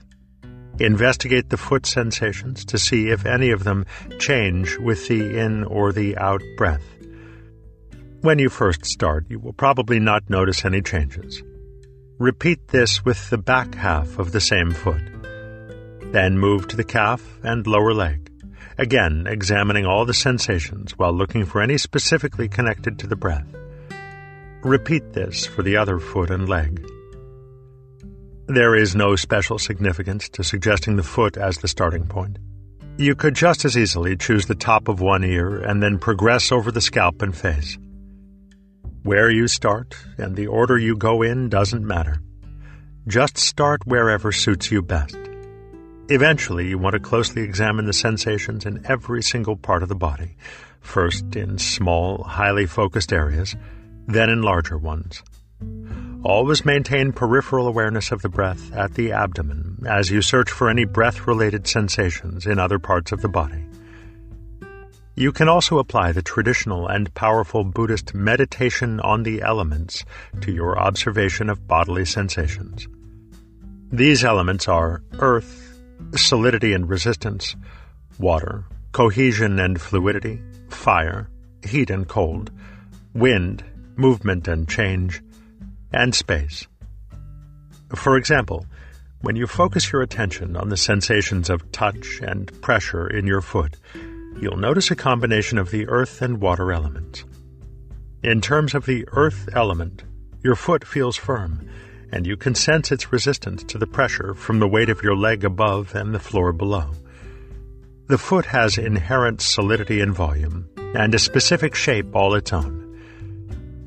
Investigate 0.79 1.49
the 1.49 1.57
foot 1.57 1.85
sensations 1.85 2.65
to 2.65 2.77
see 2.77 3.09
if 3.09 3.25
any 3.25 3.51
of 3.51 3.63
them 3.63 3.85
change 4.17 4.77
with 4.77 5.07
the 5.07 5.37
in 5.37 5.63
or 5.65 5.91
the 5.91 6.17
out 6.17 6.41
breath. 6.57 6.83
When 8.21 8.37
you 8.37 8.49
first 8.49 8.85
start, 8.85 9.27
you 9.29 9.39
will 9.39 9.53
probably 9.53 9.97
not 9.97 10.29
notice 10.29 10.65
any 10.65 10.81
changes. 10.81 11.41
Repeat 12.17 12.67
this 12.67 13.05
with 13.05 13.29
the 13.29 13.37
back 13.37 13.75
half 13.75 14.19
of 14.19 14.33
the 14.33 14.41
same 14.41 14.71
foot. 14.71 15.01
Then 16.11 16.37
move 16.37 16.67
to 16.67 16.75
the 16.75 16.83
calf 16.83 17.39
and 17.43 17.65
lower 17.65 17.93
leg, 17.93 18.29
again 18.77 19.25
examining 19.25 19.85
all 19.85 20.03
the 20.03 20.13
sensations 20.13 20.97
while 20.97 21.13
looking 21.13 21.45
for 21.45 21.61
any 21.61 21.77
specifically 21.77 22.49
connected 22.49 22.99
to 22.99 23.07
the 23.07 23.15
breath. 23.15 23.47
Repeat 24.63 25.13
this 25.13 25.45
for 25.45 25.63
the 25.63 25.77
other 25.77 25.97
foot 25.97 26.29
and 26.29 26.49
leg. 26.49 26.85
There 28.47 28.75
is 28.75 28.95
no 28.95 29.15
special 29.15 29.57
significance 29.57 30.27
to 30.29 30.43
suggesting 30.43 30.97
the 30.97 31.03
foot 31.03 31.37
as 31.37 31.59
the 31.59 31.69
starting 31.69 32.05
point. 32.05 32.37
You 32.97 33.15
could 33.15 33.35
just 33.35 33.63
as 33.63 33.77
easily 33.77 34.17
choose 34.17 34.45
the 34.45 34.55
top 34.55 34.89
of 34.89 34.99
one 34.99 35.23
ear 35.23 35.59
and 35.59 35.81
then 35.81 35.99
progress 35.99 36.51
over 36.51 36.69
the 36.69 36.81
scalp 36.81 37.21
and 37.21 37.33
face. 37.33 37.77
Where 39.03 39.29
you 39.29 39.47
start 39.47 39.95
and 40.17 40.35
the 40.35 40.47
order 40.47 40.77
you 40.77 40.95
go 40.97 41.21
in 41.21 41.49
doesn't 41.49 41.85
matter. 41.85 42.21
Just 43.07 43.37
start 43.37 43.85
wherever 43.85 44.31
suits 44.31 44.71
you 44.71 44.81
best. 44.81 45.17
Eventually, 46.09 46.67
you 46.67 46.77
want 46.77 46.93
to 46.93 46.99
closely 46.99 47.43
examine 47.43 47.85
the 47.85 47.93
sensations 47.93 48.65
in 48.65 48.85
every 48.85 49.21
single 49.21 49.55
part 49.55 49.83
of 49.83 49.89
the 49.89 49.95
body, 49.95 50.35
first 50.81 51.35
in 51.35 51.57
small, 51.57 52.23
highly 52.23 52.65
focused 52.65 53.13
areas 53.13 53.55
then 54.09 54.29
in 54.29 54.41
larger 54.41 54.77
ones. 54.77 55.21
Always 56.23 56.65
maintain 56.65 57.13
peripheral 57.13 57.67
awareness 57.67 58.11
of 58.11 58.21
the 58.21 58.29
breath 58.29 58.73
at 58.73 58.95
the 58.95 59.11
abdomen 59.11 59.83
as 59.87 60.09
you 60.09 60.21
search 60.21 60.49
for 60.49 60.69
any 60.69 60.85
breath 60.85 61.27
related 61.27 61.67
sensations 61.67 62.45
in 62.45 62.59
other 62.59 62.79
parts 62.79 63.11
of 63.11 63.21
the 63.21 63.29
body. 63.29 63.63
You 65.15 65.31
can 65.31 65.49
also 65.49 65.79
apply 65.79 66.11
the 66.11 66.21
traditional 66.21 66.87
and 66.87 67.13
powerful 67.13 67.63
Buddhist 67.63 68.13
meditation 68.13 68.99
on 69.01 69.23
the 69.23 69.41
elements 69.41 70.05
to 70.41 70.51
your 70.51 70.79
observation 70.79 71.49
of 71.49 71.67
bodily 71.67 72.05
sensations. 72.05 72.87
These 73.91 74.23
elements 74.23 74.67
are 74.67 75.03
earth, 75.19 75.79
solidity 76.15 76.73
and 76.73 76.87
resistance, 76.87 77.55
water, 78.17 78.65
cohesion 78.91 79.59
and 79.59 79.81
fluidity, 79.81 80.41
fire, 80.69 81.29
heat 81.65 81.89
and 81.89 82.07
cold, 82.07 82.51
wind, 83.13 83.63
movement 83.95 84.47
and 84.47 84.69
change, 84.69 85.21
and 85.91 86.13
space. 86.15 86.67
For 87.95 88.15
example, 88.15 88.65
when 89.21 89.35
you 89.35 89.47
focus 89.47 89.91
your 89.91 90.01
attention 90.01 90.55
on 90.55 90.69
the 90.69 90.77
sensations 90.77 91.49
of 91.49 91.71
touch 91.71 92.21
and 92.21 92.49
pressure 92.61 93.07
in 93.07 93.27
your 93.27 93.41
foot, 93.41 93.75
you'll 94.41 94.57
notice 94.57 94.91
a 94.91 94.95
combination 94.95 95.57
of 95.57 95.71
the 95.71 95.87
earth 95.87 96.21
and 96.21 96.41
water 96.41 96.71
elements. 96.71 97.23
In 98.23 98.41
terms 98.41 98.73
of 98.73 98.85
the 98.85 99.07
earth 99.11 99.49
element, 99.53 100.03
your 100.43 100.55
foot 100.55 100.85
feels 100.85 101.17
firm, 101.17 101.69
and 102.11 102.25
you 102.25 102.37
can 102.37 102.55
sense 102.55 102.91
its 102.91 103.11
resistance 103.11 103.63
to 103.63 103.77
the 103.77 103.87
pressure 103.87 104.33
from 104.33 104.59
the 104.59 104.67
weight 104.67 104.89
of 104.89 105.03
your 105.03 105.15
leg 105.15 105.43
above 105.43 105.93
and 105.95 106.13
the 106.13 106.19
floor 106.19 106.51
below. 106.53 106.91
The 108.07 108.17
foot 108.17 108.45
has 108.45 108.77
inherent 108.77 109.41
solidity 109.41 110.01
and 110.01 110.13
volume, 110.13 110.67
and 110.95 111.13
a 111.13 111.19
specific 111.19 111.75
shape 111.75 112.15
all 112.15 112.33
its 112.33 112.51
own. 112.51 112.85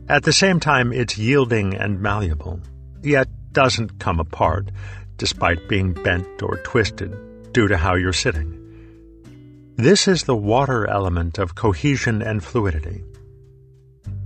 At 0.09 0.22
the 0.22 0.32
same 0.32 0.61
time, 0.61 0.92
it's 0.92 1.18
yielding 1.18 1.74
and 1.74 2.00
malleable, 2.00 2.61
yet 3.03 3.28
doesn't 3.53 3.98
come 3.98 4.20
apart, 4.20 4.70
despite 5.16 5.68
being 5.68 5.92
bent 5.92 6.42
or 6.42 6.59
twisted 6.59 7.53
due 7.53 7.68
to 7.68 7.76
how 7.76 7.96
you're 7.96 8.12
sitting. 8.12 8.62
This 9.77 10.07
is 10.07 10.25
the 10.25 10.37
water 10.37 10.87
element 10.87 11.39
of 11.39 11.55
cohesion 11.55 12.20
and 12.20 12.45
fluidity. 12.45 13.03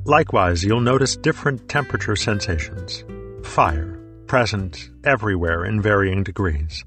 Likewise, 0.05 0.65
you'll 0.65 0.81
notice 0.81 1.17
different 1.17 1.69
temperature 1.69 2.17
sensations. 2.17 3.05
Fire, 3.45 3.99
present 4.27 4.91
everywhere 5.05 5.65
in 5.65 5.81
varying 5.81 6.25
degrees. 6.25 6.85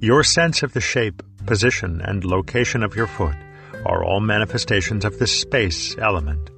Your 0.00 0.24
sense 0.24 0.64
of 0.64 0.72
the 0.72 0.80
shape, 0.80 1.22
position, 1.46 2.00
and 2.00 2.24
location 2.24 2.82
of 2.82 2.96
your 2.96 3.06
foot 3.06 3.36
are 3.84 4.04
all 4.04 4.20
manifestations 4.20 5.04
of 5.04 5.18
the 5.20 5.26
space 5.28 5.96
element. 5.98 6.50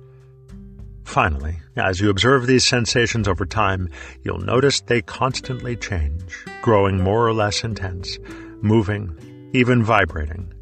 Finally, 1.04 1.60
as 1.76 2.00
you 2.00 2.08
observe 2.08 2.46
these 2.46 2.64
sensations 2.64 3.28
over 3.28 3.44
time, 3.44 3.90
you'll 4.22 4.38
notice 4.38 4.80
they 4.80 5.02
constantly 5.02 5.76
change, 5.76 6.44
growing 6.62 7.02
more 7.02 7.26
or 7.26 7.34
less 7.34 7.62
intense, 7.62 8.18
moving, 8.62 9.50
even 9.52 9.82
vibrating. 9.82 10.52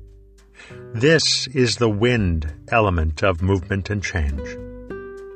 This 1.01 1.47
is 1.49 1.77
the 1.77 1.91
wind 1.91 2.51
element 2.69 3.23
of 3.23 3.43
movement 3.43 3.91
and 3.91 4.03
change. 4.03 4.41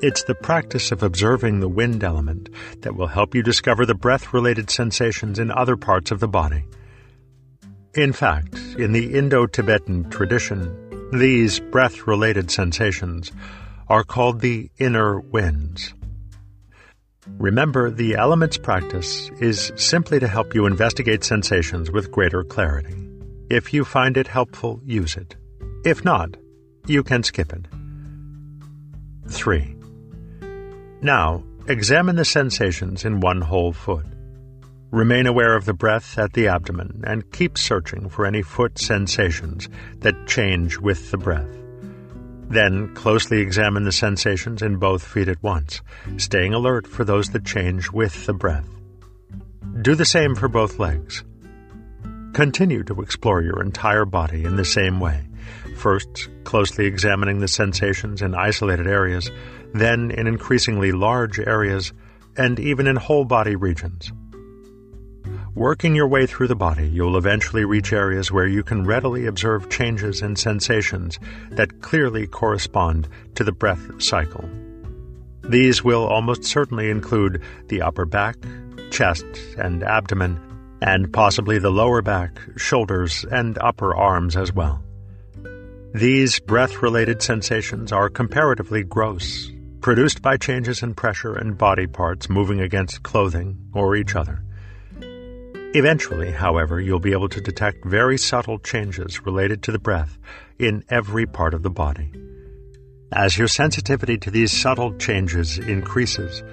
It's 0.01 0.25
the 0.25 0.35
practice 0.35 0.91
of 0.91 1.03
observing 1.03 1.61
the 1.61 1.69
wind 1.69 2.03
element 2.03 2.49
that 2.81 2.97
will 2.97 3.09
help 3.09 3.35
you 3.35 3.43
discover 3.43 3.85
the 3.85 3.95
breath 3.95 4.33
related 4.33 4.71
sensations 4.71 5.39
in 5.39 5.51
other 5.51 5.77
parts 5.77 6.11
of 6.11 6.19
the 6.19 6.29
body. 6.29 6.65
In 7.95 8.15
fact, 8.15 8.55
in 8.79 8.93
the 8.93 9.15
Indo 9.15 9.45
Tibetan 9.45 10.09
tradition, 10.09 11.11
these 11.13 11.61
breath 11.61 12.07
related 12.07 12.51
sensations 12.51 13.31
are 13.87 14.03
called 14.03 14.41
the 14.41 14.71
inner 14.79 15.21
winds. 15.21 15.93
Remember, 17.37 17.91
the 17.91 18.15
elements 18.15 18.57
practice 18.57 19.29
is 19.41 19.73
simply 19.77 20.21
to 20.21 20.27
help 20.27 20.55
you 20.55 20.65
investigate 20.65 21.23
sensations 21.23 21.91
with 21.91 22.11
greater 22.11 22.45
clarity. 22.45 22.97
If 23.51 23.75
you 23.75 23.85
find 23.85 24.17
it 24.17 24.27
helpful, 24.27 24.81
use 24.87 25.19
it. 25.19 25.37
If 25.85 26.05
not, 26.05 26.37
you 26.87 27.03
can 27.03 27.23
skip 27.23 27.53
it. 27.53 27.67
3. 29.29 29.77
Now, 31.03 31.43
examine 31.67 32.17
the 32.17 32.25
sensations 32.25 33.05
in 33.05 33.21
one 33.21 33.41
whole 33.41 33.73
foot. 33.73 34.05
Remain 34.91 35.27
aware 35.27 35.57
of 35.57 35.65
the 35.65 35.73
breath 35.73 36.19
at 36.19 36.33
the 36.33 36.49
abdomen 36.49 37.03
and 37.07 37.31
keep 37.31 37.57
searching 37.57 38.09
for 38.09 38.27
any 38.27 38.43
foot 38.43 38.79
sensations 38.79 39.69
that 40.01 40.27
change 40.27 40.79
with 40.79 41.11
the 41.11 41.17
breath. 41.17 41.49
Then 42.49 42.93
closely 42.95 43.41
examine 43.41 43.85
the 43.85 43.93
sensations 43.93 44.61
in 44.61 44.77
both 44.77 45.03
feet 45.03 45.29
at 45.29 45.43
once, 45.43 45.81
staying 46.17 46.53
alert 46.53 46.87
for 46.87 47.05
those 47.05 47.31
that 47.31 47.45
change 47.45 47.91
with 47.93 48.27
the 48.27 48.35
breath. 48.35 48.69
Do 49.81 49.95
the 49.95 50.05
same 50.05 50.35
for 50.35 50.49
both 50.49 50.81
legs. 50.81 51.23
Continue 52.35 52.83
to 52.85 53.01
explore 53.01 53.41
your 53.41 53.63
entire 53.63 54.05
body 54.05 54.45
in 54.45 54.57
the 54.57 54.65
same 54.65 54.99
way, 54.99 55.23
first 55.81 56.29
closely 56.45 56.87
examining 56.87 57.41
the 57.41 57.49
sensations 57.49 58.21
in 58.21 58.35
isolated 58.35 58.87
areas, 58.87 59.31
then 59.73 60.11
in 60.11 60.27
increasingly 60.27 60.93
large 60.93 61.39
areas, 61.39 61.93
and 62.37 62.61
even 62.61 62.87
in 62.87 62.97
whole 62.97 63.25
body 63.25 63.57
regions. 63.57 64.13
Working 65.55 65.95
your 65.97 66.07
way 66.07 66.27
through 66.27 66.49
the 66.49 66.55
body, 66.55 66.89
you'll 66.89 67.17
eventually 67.17 67.65
reach 67.65 67.93
areas 67.93 68.31
where 68.31 68.47
you 68.47 68.63
can 68.63 68.85
readily 68.85 69.27
observe 69.27 69.69
changes 69.69 70.23
in 70.23 70.37
sensations 70.37 71.19
that 71.51 71.81
clearly 71.81 72.27
correspond 72.27 73.09
to 73.35 73.43
the 73.43 73.53
breath 73.53 74.01
cycle. 74.01 74.49
These 75.43 75.83
will 75.83 76.07
almost 76.07 76.45
certainly 76.45 76.91
include 76.91 77.43
the 77.67 77.83
upper 77.83 78.05
back, 78.05 78.37
chest, 78.91 79.25
and 79.59 79.83
abdomen, 79.83 80.39
and 80.83 81.13
possibly 81.13 81.59
the 81.59 81.71
lower 81.71 82.01
back, 82.01 82.39
shoulders, 82.57 83.25
and 83.31 83.59
upper 83.59 83.95
arms 83.95 84.37
as 84.37 84.53
well. 84.53 84.83
These 85.95 86.39
breath 86.39 86.83
related 86.83 87.21
sensations 87.21 87.91
are 87.91 88.09
comparatively 88.09 88.85
gross, 88.85 89.51
produced 89.81 90.23
by 90.23 90.37
changes 90.37 90.85
in 90.85 90.95
pressure 90.95 91.35
and 91.35 91.59
body 91.59 91.89
parts 91.89 92.31
moving 92.31 92.61
against 92.61 93.03
clothing 93.03 93.59
or 93.75 93.97
each 93.97 94.15
other. 94.15 94.41
Eventually, 95.75 96.31
however, 96.31 96.81
you'll 96.81 97.01
be 97.01 97.11
able 97.11 97.29
to 97.31 97.41
detect 97.41 97.85
very 97.85 98.19
subtle 98.19 98.61
changes 98.61 99.27
related 99.27 99.65
to 99.65 99.73
the 99.73 99.81
breath 99.81 100.17
in 100.61 100.85
every 100.89 101.27
part 101.27 101.55
of 101.55 101.65
the 101.65 101.71
body. 101.71 102.13
As 103.13 103.37
your 103.37 103.49
sensitivity 103.49 104.17
to 104.19 104.31
these 104.31 104.53
subtle 104.53 104.97
changes 104.97 105.59
increases, 105.59 106.45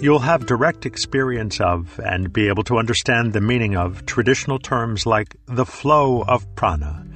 you'll 0.00 0.18
have 0.18 0.46
direct 0.46 0.86
experience 0.86 1.60
of 1.60 2.00
and 2.04 2.32
be 2.32 2.48
able 2.48 2.64
to 2.64 2.78
understand 2.78 3.32
the 3.32 3.40
meaning 3.40 3.76
of 3.76 4.04
traditional 4.06 4.58
terms 4.58 5.06
like 5.06 5.36
the 5.46 5.66
flow 5.66 6.22
of 6.22 6.52
prana, 6.56 7.06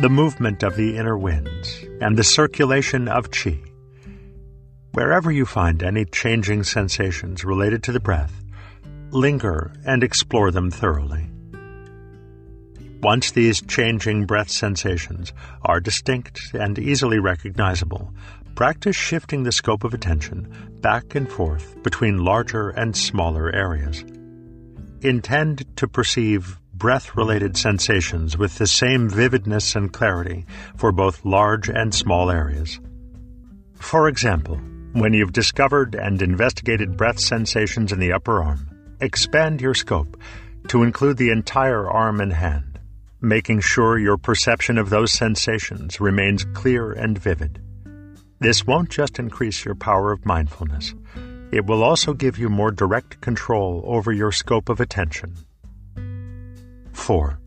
the 0.00 0.08
movement 0.08 0.62
of 0.62 0.76
the 0.76 0.96
inner 0.96 1.16
winds, 1.16 1.84
and 2.00 2.16
the 2.16 2.24
circulation 2.24 3.08
of 3.08 3.30
chi. 3.30 3.60
Wherever 4.92 5.30
you 5.30 5.46
find 5.46 5.82
any 5.82 6.04
changing 6.04 6.64
sensations 6.64 7.44
related 7.44 7.82
to 7.84 7.92
the 7.92 8.00
breath, 8.00 8.42
linger 9.10 9.72
and 9.86 10.02
explore 10.02 10.50
them 10.50 10.70
thoroughly. 10.70 11.28
Once 13.02 13.32
these 13.32 13.60
changing 13.62 14.26
breath 14.26 14.50
sensations 14.50 15.32
are 15.62 15.80
distinct 15.80 16.54
and 16.54 16.78
easily 16.78 17.18
recognizable, 17.18 18.12
practice 18.54 18.96
shifting 18.96 19.42
the 19.42 19.52
scope 19.52 19.84
of 19.84 19.92
attention 19.92 20.48
back 20.80 21.14
and 21.14 21.30
forth 21.30 21.80
between 21.82 22.24
larger 22.24 22.70
and 22.70 22.96
smaller 22.96 23.54
areas. 23.54 24.04
Intend 25.02 25.64
to 25.76 25.88
perceive 25.88 26.58
breath 26.82 27.16
related 27.16 27.56
sensations 27.56 28.36
with 28.36 28.58
the 28.58 28.66
same 28.66 29.08
vividness 29.08 29.74
and 29.74 29.92
clarity 29.92 30.44
for 30.76 30.92
both 30.92 31.24
large 31.24 31.70
and 31.70 31.94
small 31.94 32.30
areas. 32.30 32.78
For 33.76 34.08
example, 34.08 34.56
when 34.92 35.14
you've 35.14 35.32
discovered 35.32 35.94
and 35.94 36.20
investigated 36.20 36.98
breath 36.98 37.20
sensations 37.20 37.92
in 37.92 38.00
the 38.00 38.12
upper 38.12 38.42
arm, 38.42 38.68
Expand 39.02 39.60
your 39.60 39.74
scope 39.74 40.16
to 40.68 40.84
include 40.84 41.16
the 41.16 41.30
entire 41.30 41.90
arm 41.90 42.20
and 42.20 42.32
hand, 42.32 42.78
making 43.20 43.58
sure 43.58 43.98
your 43.98 44.16
perception 44.16 44.78
of 44.78 44.90
those 44.90 45.10
sensations 45.10 46.00
remains 46.00 46.44
clear 46.52 46.92
and 46.92 47.18
vivid. 47.18 47.60
This 48.38 48.64
won't 48.64 48.90
just 48.90 49.18
increase 49.18 49.64
your 49.64 49.74
power 49.74 50.12
of 50.12 50.24
mindfulness, 50.24 50.94
it 51.50 51.66
will 51.66 51.82
also 51.82 52.14
give 52.14 52.38
you 52.38 52.48
more 52.48 52.70
direct 52.70 53.20
control 53.20 53.82
over 53.86 54.12
your 54.12 54.30
scope 54.30 54.68
of 54.68 54.80
attention. 54.80 55.34
4. 57.02 57.38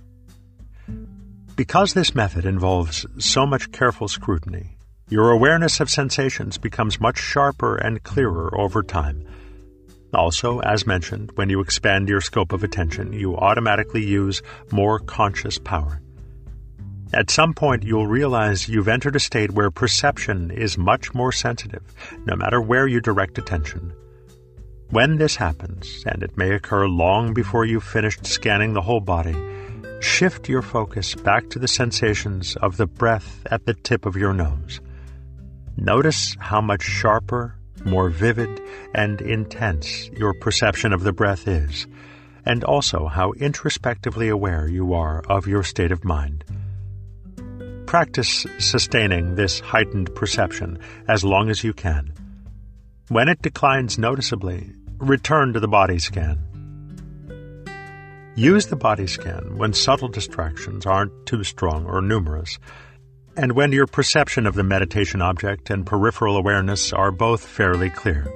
Because 1.55 1.93
this 1.93 2.13
method 2.13 2.45
involves 2.45 3.05
so 3.17 3.45
much 3.45 3.71
careful 3.71 4.07
scrutiny, 4.07 4.77
your 5.09 5.31
awareness 5.31 5.79
of 5.79 5.89
sensations 5.89 6.57
becomes 6.57 6.99
much 6.99 7.17
sharper 7.17 7.75
and 7.75 8.03
clearer 8.03 8.55
over 8.59 8.83
time 8.83 9.25
also, 10.15 10.59
as 10.59 10.87
mentioned, 10.87 11.31
when 11.35 11.49
you 11.49 11.59
expand 11.59 12.09
your 12.09 12.21
scope 12.21 12.53
of 12.53 12.63
attention, 12.63 13.13
you 13.13 13.35
automatically 13.35 14.03
use 14.03 14.41
more 14.71 14.99
conscious 14.99 15.59
power. 15.59 16.01
At 17.13 17.29
some 17.29 17.53
point, 17.53 17.83
you'll 17.83 18.07
realize 18.07 18.67
you've 18.67 18.87
entered 18.87 19.15
a 19.15 19.19
state 19.19 19.51
where 19.51 19.69
perception 19.69 20.51
is 20.51 20.77
much 20.77 21.13
more 21.13 21.31
sensitive, 21.31 21.83
no 22.25 22.35
matter 22.35 22.59
where 22.59 22.87
you 22.87 22.99
direct 22.99 23.37
attention. 23.37 23.93
When 24.91 25.17
this 25.17 25.35
happens, 25.35 26.03
and 26.05 26.21
it 26.21 26.37
may 26.37 26.51
occur 26.51 26.87
long 26.87 27.33
before 27.33 27.65
you've 27.65 27.83
finished 27.83 28.25
scanning 28.25 28.73
the 28.73 28.81
whole 28.81 29.01
body, 29.01 29.35
shift 29.99 30.47
your 30.47 30.61
focus 30.61 31.15
back 31.15 31.49
to 31.49 31.59
the 31.59 31.67
sensations 31.67 32.55
of 32.57 32.77
the 32.77 32.85
breath 32.85 33.41
at 33.49 33.65
the 33.65 33.73
tip 33.73 34.05
of 34.05 34.15
your 34.15 34.33
nose. 34.33 34.79
Notice 35.75 36.35
how 36.39 36.61
much 36.61 36.83
sharper 36.83 37.55
more 37.83 38.09
vivid 38.09 38.61
and 38.93 39.21
intense 39.21 40.07
your 40.09 40.33
perception 40.33 40.93
of 40.93 41.03
the 41.03 41.13
breath 41.13 41.47
is, 41.47 41.87
and 42.45 42.63
also 42.63 43.07
how 43.07 43.31
introspectively 43.33 44.29
aware 44.29 44.67
you 44.67 44.93
are 44.93 45.23
of 45.29 45.47
your 45.47 45.63
state 45.63 45.91
of 45.91 46.05
mind. 46.05 46.43
Practice 47.87 48.45
sustaining 48.59 49.35
this 49.35 49.59
heightened 49.59 50.13
perception 50.15 50.79
as 51.07 51.23
long 51.23 51.49
as 51.49 51.63
you 51.63 51.73
can. 51.73 52.13
When 53.09 53.29
it 53.29 53.41
declines 53.41 53.99
noticeably, 53.99 54.71
return 54.97 55.53
to 55.53 55.59
the 55.59 55.67
body 55.67 55.99
scan. 55.99 56.39
Use 58.35 58.65
the 58.65 58.75
body 58.75 59.05
scan 59.05 59.57
when 59.57 59.73
subtle 59.73 60.07
distractions 60.07 60.87
aren't 60.87 61.25
too 61.27 61.43
strong 61.43 61.85
or 61.85 62.01
numerous 62.01 62.57
and 63.37 63.51
when 63.51 63.71
your 63.71 63.85
perception 63.85 64.47
of 64.47 64.55
the 64.55 64.63
meditation 64.63 65.21
object 65.21 65.69
and 65.69 65.85
peripheral 65.85 66.37
awareness 66.37 66.93
are 66.93 67.11
both 67.11 67.45
fairly 67.45 67.89
clear. 67.89 68.27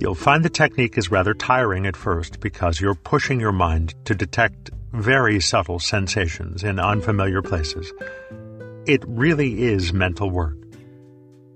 You'll 0.00 0.14
find 0.14 0.44
the 0.44 0.50
technique 0.50 0.96
is 0.96 1.10
rather 1.10 1.34
tiring 1.34 1.86
at 1.86 1.96
first 1.96 2.40
because 2.40 2.80
you're 2.80 2.94
pushing 2.94 3.38
your 3.38 3.52
mind 3.52 3.94
to 4.06 4.14
detect 4.14 4.70
very 4.92 5.40
subtle 5.40 5.78
sensations 5.78 6.64
in 6.64 6.80
unfamiliar 6.80 7.42
places. 7.42 7.92
It 8.86 9.04
really 9.06 9.62
is 9.62 9.92
mental 9.92 10.30
work. 10.30 10.59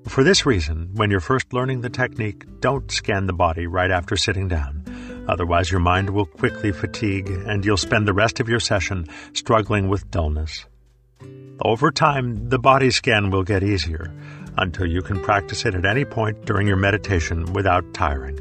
For 0.07 0.23
this 0.23 0.45
reason, 0.45 0.91
when 0.95 1.11
you're 1.11 1.21
first 1.21 1.53
learning 1.53 1.81
the 1.81 1.91
technique, 1.91 2.45
don't 2.61 2.91
scan 2.91 3.27
the 3.27 3.33
body 3.33 3.67
right 3.67 3.91
after 3.91 4.17
sitting 4.17 4.49
down. 4.49 4.85
Otherwise, 5.29 5.71
your 5.71 5.81
mind 5.81 6.11
will 6.11 6.27
quickly 6.27 6.73
fatigue 6.73 7.29
and 7.31 7.65
you'll 7.65 7.79
spend 7.79 8.07
the 8.07 8.13
rest 8.13 8.39
of 8.39 8.49
your 8.49 8.61
session 8.61 9.07
struggling 9.33 9.89
with 9.89 10.11
dullness. 10.11 10.67
Over 11.65 11.91
time, 11.91 12.49
the 12.51 12.59
body 12.59 12.91
scan 12.91 13.31
will 13.31 13.45
get 13.45 13.63
easier 13.63 14.13
until 14.59 14.87
you 14.87 15.01
can 15.03 15.23
practice 15.23 15.65
it 15.65 15.75
at 15.75 15.87
any 15.87 16.05
point 16.05 16.45
during 16.45 16.67
your 16.67 16.77
meditation 16.77 17.53
without 17.53 17.95
tiring. 17.95 18.39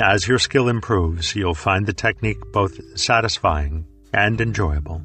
As 0.00 0.26
your 0.26 0.38
skill 0.38 0.68
improves, 0.68 1.36
you'll 1.36 1.54
find 1.54 1.86
the 1.86 1.92
technique 1.92 2.40
both 2.52 2.98
satisfying 2.98 3.86
and 4.14 4.40
enjoyable. 4.40 5.02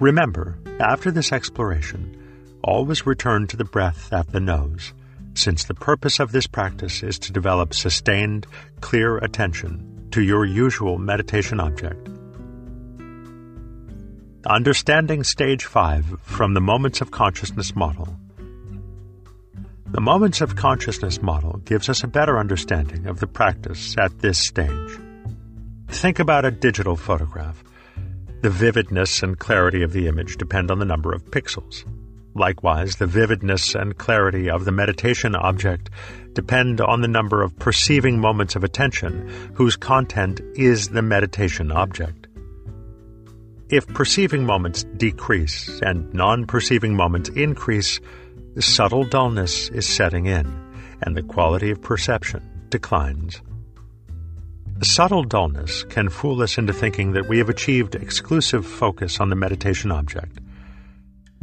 Remember, 0.00 0.58
after 0.80 1.12
this 1.12 1.32
exploration, 1.32 2.20
always 2.64 3.06
return 3.06 3.46
to 3.46 3.56
the 3.56 3.64
breath 3.64 4.12
at 4.12 4.32
the 4.32 4.40
nose, 4.40 4.92
since 5.34 5.64
the 5.64 5.74
purpose 5.74 6.18
of 6.18 6.32
this 6.32 6.46
practice 6.46 7.02
is 7.02 7.18
to 7.18 7.32
develop 7.32 7.74
sustained, 7.74 8.46
clear 8.80 9.18
attention 9.18 10.08
to 10.10 10.22
your 10.22 10.44
usual 10.44 10.98
meditation 10.98 11.60
object. 11.60 12.08
Understanding 14.46 15.24
Stage 15.24 15.64
5 15.64 16.20
from 16.22 16.54
the 16.54 16.60
Moments 16.60 17.00
of 17.00 17.10
Consciousness 17.10 17.74
model. 17.74 18.08
The 19.90 20.00
Moments 20.00 20.40
of 20.40 20.56
Consciousness 20.56 21.22
model 21.22 21.60
gives 21.64 21.88
us 21.88 22.02
a 22.02 22.08
better 22.08 22.38
understanding 22.38 23.06
of 23.06 23.20
the 23.20 23.26
practice 23.26 23.96
at 23.98 24.18
this 24.20 24.38
stage. 24.38 24.98
Think 25.88 26.18
about 26.18 26.44
a 26.44 26.50
digital 26.50 26.96
photograph. 26.96 27.62
The 28.42 28.50
vividness 28.50 29.22
and 29.22 29.38
clarity 29.38 29.82
of 29.82 29.92
the 29.92 30.08
image 30.08 30.36
depend 30.36 30.70
on 30.70 30.78
the 30.78 30.84
number 30.84 31.12
of 31.12 31.24
pixels. 31.30 31.84
Likewise, 32.34 32.96
the 32.96 33.06
vividness 33.06 33.74
and 33.74 33.96
clarity 33.96 34.50
of 34.50 34.64
the 34.64 34.72
meditation 34.72 35.36
object 35.36 35.88
depend 36.32 36.80
on 36.80 37.00
the 37.00 37.08
number 37.08 37.42
of 37.42 37.56
perceiving 37.58 38.18
moments 38.18 38.56
of 38.56 38.64
attention 38.64 39.28
whose 39.54 39.76
content 39.76 40.40
is 40.56 40.88
the 40.88 41.02
meditation 41.02 41.70
object. 41.70 42.26
If 43.70 43.86
perceiving 43.86 44.44
moments 44.44 44.84
decrease 44.96 45.80
and 45.80 46.12
non 46.12 46.46
perceiving 46.46 46.96
moments 46.96 47.28
increase, 47.30 48.00
subtle 48.58 49.04
dullness 49.04 49.68
is 49.70 49.86
setting 49.86 50.26
in, 50.26 50.46
and 51.02 51.16
the 51.16 51.22
quality 51.22 51.70
of 51.70 51.80
perception 51.80 52.42
declines. 52.68 53.40
Subtle 54.82 55.22
dullness 55.22 55.84
can 55.84 56.08
fool 56.08 56.42
us 56.42 56.58
into 56.58 56.72
thinking 56.72 57.12
that 57.12 57.28
we 57.28 57.38
have 57.38 57.48
achieved 57.48 57.94
exclusive 57.94 58.66
focus 58.66 59.20
on 59.20 59.30
the 59.30 59.36
meditation 59.36 59.92
object. 59.92 60.40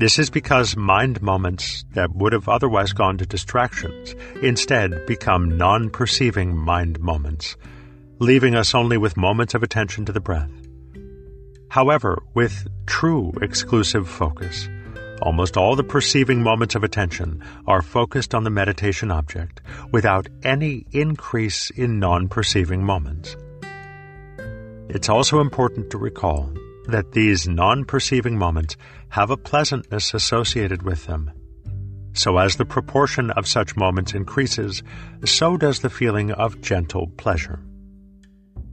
This 0.01 0.17
is 0.17 0.31
because 0.31 0.75
mind 0.75 1.21
moments 1.21 1.85
that 1.93 2.15
would 2.15 2.33
have 2.33 2.49
otherwise 2.49 2.91
gone 2.91 3.19
to 3.19 3.25
distractions 3.27 4.15
instead 4.41 5.05
become 5.05 5.55
non 5.55 5.91
perceiving 5.91 6.57
mind 6.57 6.99
moments, 6.99 7.55
leaving 8.17 8.55
us 8.55 8.73
only 8.73 8.97
with 8.97 9.15
moments 9.15 9.53
of 9.53 9.61
attention 9.61 10.05
to 10.05 10.11
the 10.11 10.19
breath. 10.19 10.49
However, 11.69 12.23
with 12.33 12.67
true 12.87 13.31
exclusive 13.43 14.09
focus, 14.09 14.67
almost 15.21 15.55
all 15.55 15.75
the 15.75 15.83
perceiving 15.83 16.41
moments 16.41 16.73
of 16.73 16.83
attention 16.83 17.43
are 17.67 17.83
focused 17.83 18.33
on 18.33 18.43
the 18.43 18.49
meditation 18.49 19.11
object 19.11 19.61
without 19.91 20.27
any 20.41 20.87
increase 20.93 21.69
in 21.69 21.99
non 21.99 22.27
perceiving 22.27 22.83
moments. 22.83 23.37
It's 24.89 25.09
also 25.09 25.41
important 25.41 25.91
to 25.91 25.99
recall 25.99 26.51
that 26.85 27.11
these 27.11 27.47
non 27.47 27.85
perceiving 27.85 28.37
moments 28.37 28.77
have 29.09 29.29
a 29.29 29.37
pleasantness 29.37 30.13
associated 30.13 30.83
with 30.83 31.05
them. 31.05 31.31
So, 32.13 32.37
as 32.37 32.55
the 32.55 32.65
proportion 32.65 33.31
of 33.31 33.47
such 33.47 33.77
moments 33.77 34.13
increases, 34.13 34.83
so 35.23 35.57
does 35.57 35.79
the 35.79 35.89
feeling 35.89 36.31
of 36.31 36.61
gentle 36.61 37.07
pleasure. 37.17 37.59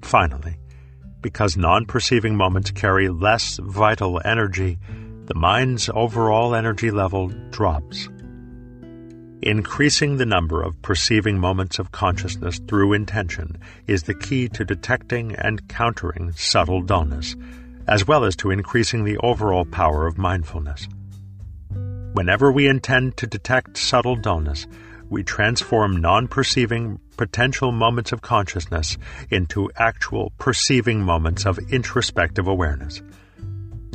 Finally, 0.02 0.56
because 1.20 1.56
non 1.56 1.86
perceiving 1.86 2.36
moments 2.36 2.70
carry 2.70 3.08
less 3.08 3.58
vital 3.62 4.20
energy, 4.24 4.78
the 5.26 5.34
mind's 5.34 5.90
overall 5.94 6.54
energy 6.54 6.90
level 6.90 7.28
drops. 7.50 8.08
Increasing 9.42 10.16
the 10.16 10.26
number 10.26 10.62
of 10.62 10.80
perceiving 10.82 11.38
moments 11.38 11.78
of 11.78 11.92
consciousness 11.92 12.58
through 12.66 12.92
intention 12.92 13.56
is 13.86 14.02
the 14.02 14.14
key 14.14 14.48
to 14.48 14.64
detecting 14.64 15.36
and 15.36 15.68
countering 15.68 16.32
subtle 16.32 16.82
dullness, 16.82 17.36
as 17.88 18.06
well 18.06 18.24
as 18.24 18.36
to 18.36 18.50
increasing 18.50 19.04
the 19.04 19.16
overall 19.18 19.64
power 19.64 20.06
of 20.06 20.18
mindfulness. 20.18 20.86
Whenever 22.12 22.52
we 22.52 22.68
intend 22.68 23.16
to 23.16 23.26
detect 23.26 23.78
subtle 23.78 24.16
dullness, 24.16 24.66
we 25.08 25.22
transform 25.22 25.96
non 25.96 26.28
perceiving 26.28 27.00
potential 27.16 27.72
moments 27.72 28.12
of 28.12 28.20
consciousness 28.20 28.98
into 29.30 29.70
actual 29.76 30.32
perceiving 30.38 31.02
moments 31.02 31.46
of 31.46 31.58
introspective 31.70 32.46
awareness. 32.46 33.00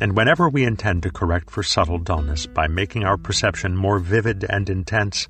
And 0.01 0.17
whenever 0.17 0.49
we 0.49 0.63
intend 0.63 1.03
to 1.03 1.11
correct 1.11 1.51
for 1.51 1.61
subtle 1.61 1.99
dullness 1.99 2.47
by 2.47 2.67
making 2.67 3.03
our 3.03 3.17
perception 3.17 3.77
more 3.77 3.99
vivid 3.99 4.43
and 4.49 4.69
intense, 4.69 5.27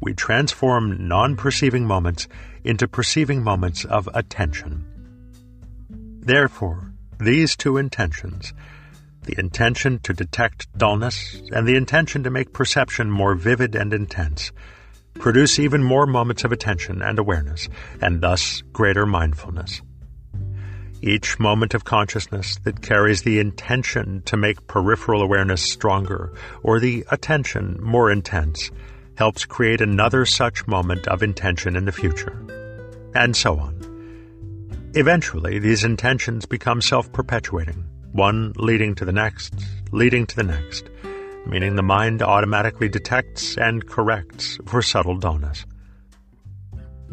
we 0.00 0.14
transform 0.14 1.06
non 1.06 1.36
perceiving 1.36 1.86
moments 1.86 2.26
into 2.64 2.88
perceiving 2.88 3.42
moments 3.42 3.84
of 3.84 4.08
attention. 4.14 4.84
Therefore, 6.22 6.89
these 7.20 7.56
two 7.56 7.76
intentions, 7.76 8.52
the 9.24 9.38
intention 9.38 9.98
to 10.00 10.12
detect 10.12 10.66
dullness 10.76 11.40
and 11.52 11.66
the 11.66 11.76
intention 11.76 12.24
to 12.24 12.30
make 12.30 12.52
perception 12.52 13.10
more 13.10 13.34
vivid 13.34 13.74
and 13.74 13.92
intense, 13.92 14.52
produce 15.14 15.58
even 15.58 15.82
more 15.82 16.06
moments 16.06 16.44
of 16.44 16.52
attention 16.52 17.02
and 17.02 17.18
awareness, 17.18 17.68
and 18.00 18.20
thus 18.20 18.62
greater 18.72 19.06
mindfulness. 19.06 19.82
Each 21.02 21.38
moment 21.38 21.74
of 21.74 21.84
consciousness 21.84 22.56
that 22.64 22.82
carries 22.82 23.22
the 23.22 23.38
intention 23.38 24.22
to 24.26 24.36
make 24.36 24.66
peripheral 24.66 25.22
awareness 25.22 25.62
stronger 25.62 26.32
or 26.62 26.78
the 26.78 27.06
attention 27.10 27.78
more 27.82 28.10
intense 28.10 28.70
helps 29.16 29.44
create 29.44 29.80
another 29.80 30.26
such 30.26 30.66
moment 30.66 31.06
of 31.08 31.22
intention 31.22 31.76
in 31.76 31.86
the 31.86 31.92
future. 31.92 32.36
And 33.14 33.34
so 33.34 33.58
on. 33.58 33.79
Eventually, 34.94 35.60
these 35.60 35.84
intentions 35.84 36.46
become 36.46 36.80
self 36.80 37.12
perpetuating, 37.12 37.84
one 38.10 38.52
leading 38.56 38.96
to 38.96 39.04
the 39.04 39.12
next, 39.12 39.54
leading 39.92 40.26
to 40.26 40.34
the 40.34 40.42
next, 40.42 40.90
meaning 41.46 41.76
the 41.76 41.82
mind 41.82 42.22
automatically 42.22 42.88
detects 42.88 43.56
and 43.56 43.86
corrects 43.86 44.58
for 44.66 44.82
subtle 44.82 45.16
dullness. 45.16 45.64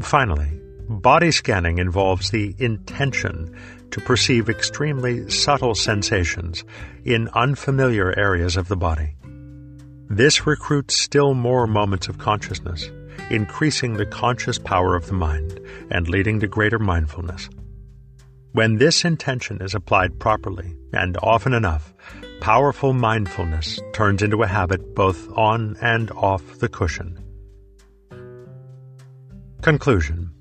Finally, 0.02 0.60
body 0.90 1.30
scanning 1.30 1.78
involves 1.78 2.32
the 2.32 2.56
intention 2.58 3.56
to 3.92 4.02
perceive 4.02 4.50
extremely 4.50 5.30
subtle 5.30 5.76
sensations 5.76 6.64
in 7.06 7.30
unfamiliar 7.36 8.18
areas 8.18 8.58
of 8.58 8.70
the 8.70 8.76
body. 8.76 9.16
This 10.10 10.48
recruits 10.48 11.00
still 11.00 11.36
more 11.36 11.68
moments 11.68 12.08
of 12.08 12.18
consciousness, 12.18 12.90
increasing 13.30 13.94
the 13.94 14.06
conscious 14.08 14.58
power 14.58 14.96
of 14.96 15.06
the 15.06 15.14
mind 15.14 15.60
and 15.92 16.08
leading 16.08 16.40
to 16.40 16.48
greater 16.48 16.80
mindfulness. 16.80 17.50
When 18.54 18.78
this 18.78 19.06
intention 19.06 19.62
is 19.62 19.76
applied 19.76 20.20
properly 20.20 20.76
and 20.94 21.18
often 21.22 21.54
enough, 21.54 21.94
powerful 22.40 22.94
mindfulness 22.94 23.80
turns 23.94 24.24
into 24.24 24.42
a 24.42 24.48
habit 24.48 24.96
both 24.96 25.30
on 25.38 25.76
and 25.82 26.10
off 26.12 26.60
the 26.60 26.70
cushion. 26.70 27.20
Conclusion 29.62 30.32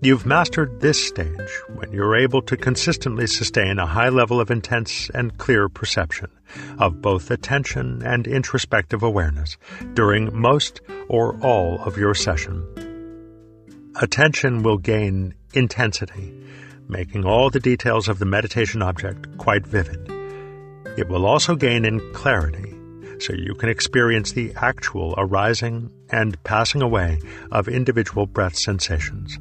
You've 0.00 0.26
mastered 0.26 0.80
this 0.80 1.08
stage 1.08 1.50
when 1.74 1.90
you're 1.92 2.16
able 2.16 2.40
to 2.42 2.56
consistently 2.56 3.26
sustain 3.26 3.80
a 3.80 3.86
high 3.86 4.10
level 4.10 4.40
of 4.40 4.48
intense 4.48 5.10
and 5.12 5.36
clear 5.38 5.68
perception 5.68 6.30
of 6.78 7.02
both 7.02 7.32
attention 7.32 8.02
and 8.04 8.28
introspective 8.28 9.02
awareness 9.02 9.56
during 9.94 10.32
most 10.32 10.80
or 11.08 11.36
all 11.44 11.82
of 11.82 11.98
your 11.98 12.14
session. 12.14 12.64
Attention 14.00 14.62
will 14.62 14.78
gain 14.78 15.34
intensity, 15.54 16.32
making 16.88 17.24
all 17.24 17.50
the 17.50 17.60
details 17.60 18.08
of 18.08 18.18
the 18.18 18.26
meditation 18.26 18.82
object 18.82 19.36
quite 19.38 19.66
vivid. 19.66 20.08
It 20.96 21.08
will 21.08 21.26
also 21.26 21.54
gain 21.54 21.84
in 21.84 22.00
clarity, 22.12 22.74
so 23.20 23.32
you 23.32 23.54
can 23.54 23.68
experience 23.68 24.32
the 24.32 24.52
actual 24.56 25.14
arising 25.16 25.90
and 26.10 26.42
passing 26.44 26.82
away 26.82 27.20
of 27.52 27.68
individual 27.68 28.26
breath 28.26 28.56
sensations 28.56 29.38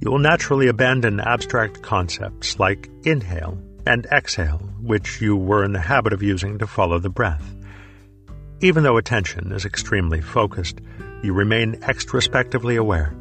you 0.00 0.10
will 0.10 0.18
naturally 0.18 0.68
abandon 0.68 1.20
abstract 1.20 1.82
concepts 1.82 2.58
like 2.58 2.90
inhale 3.04 3.58
and 3.86 4.06
exhale, 4.06 4.58
which 4.80 5.20
you 5.20 5.36
were 5.36 5.64
in 5.64 5.72
the 5.72 5.80
habit 5.80 6.12
of 6.12 6.22
using 6.22 6.58
to 6.58 6.66
follow 6.66 6.98
the 6.98 7.08
breath. 7.08 7.54
Even 8.60 8.82
though 8.82 8.96
attention 8.96 9.52
is 9.52 9.64
extremely 9.64 10.20
focused, 10.20 10.80
you 11.22 11.32
remain 11.32 11.76
extrospectively 11.80 12.76
aware. 12.78 13.14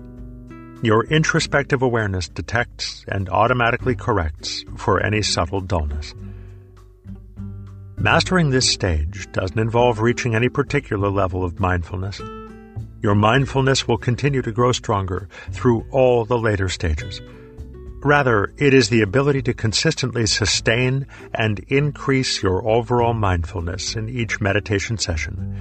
Your 0.86 1.04
introspective 1.06 1.82
awareness 1.82 2.30
detects 2.30 3.04
and 3.08 3.28
automatically 3.28 3.96
corrects 3.96 4.64
for 4.78 5.02
any 5.02 5.24
subtle 5.24 5.60
dullness. 5.60 6.14
Mastering 7.98 8.52
this 8.52 8.70
stage 8.70 9.28
doesn't 9.32 9.58
involve 9.58 10.00
reaching 10.00 10.36
any 10.36 10.48
particular 10.48 11.10
level 11.10 11.44
of 11.44 11.60
mindfulness. 11.60 12.22
Your 13.02 13.16
mindfulness 13.16 13.88
will 13.88 13.98
continue 13.98 14.44
to 14.44 14.52
grow 14.52 14.72
stronger 14.74 15.28
through 15.50 15.88
all 15.90 16.24
the 16.24 16.38
later 16.38 16.70
stages. 16.70 17.20
Rather, 18.04 18.54
it 18.60 18.76
is 18.76 18.90
the 18.90 19.02
ability 19.02 19.42
to 19.42 19.56
consistently 19.56 20.28
sustain 20.28 21.08
and 21.34 21.58
increase 21.68 22.44
your 22.44 22.64
overall 22.70 23.16
mindfulness 23.16 23.96
in 23.96 24.08
each 24.08 24.40
meditation 24.40 25.00
session. 25.00 25.60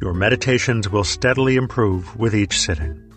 Your 0.00 0.14
meditations 0.14 0.88
will 0.88 1.04
steadily 1.04 1.56
improve 1.56 2.16
with 2.16 2.34
each 2.34 2.58
sitting. 2.58 3.09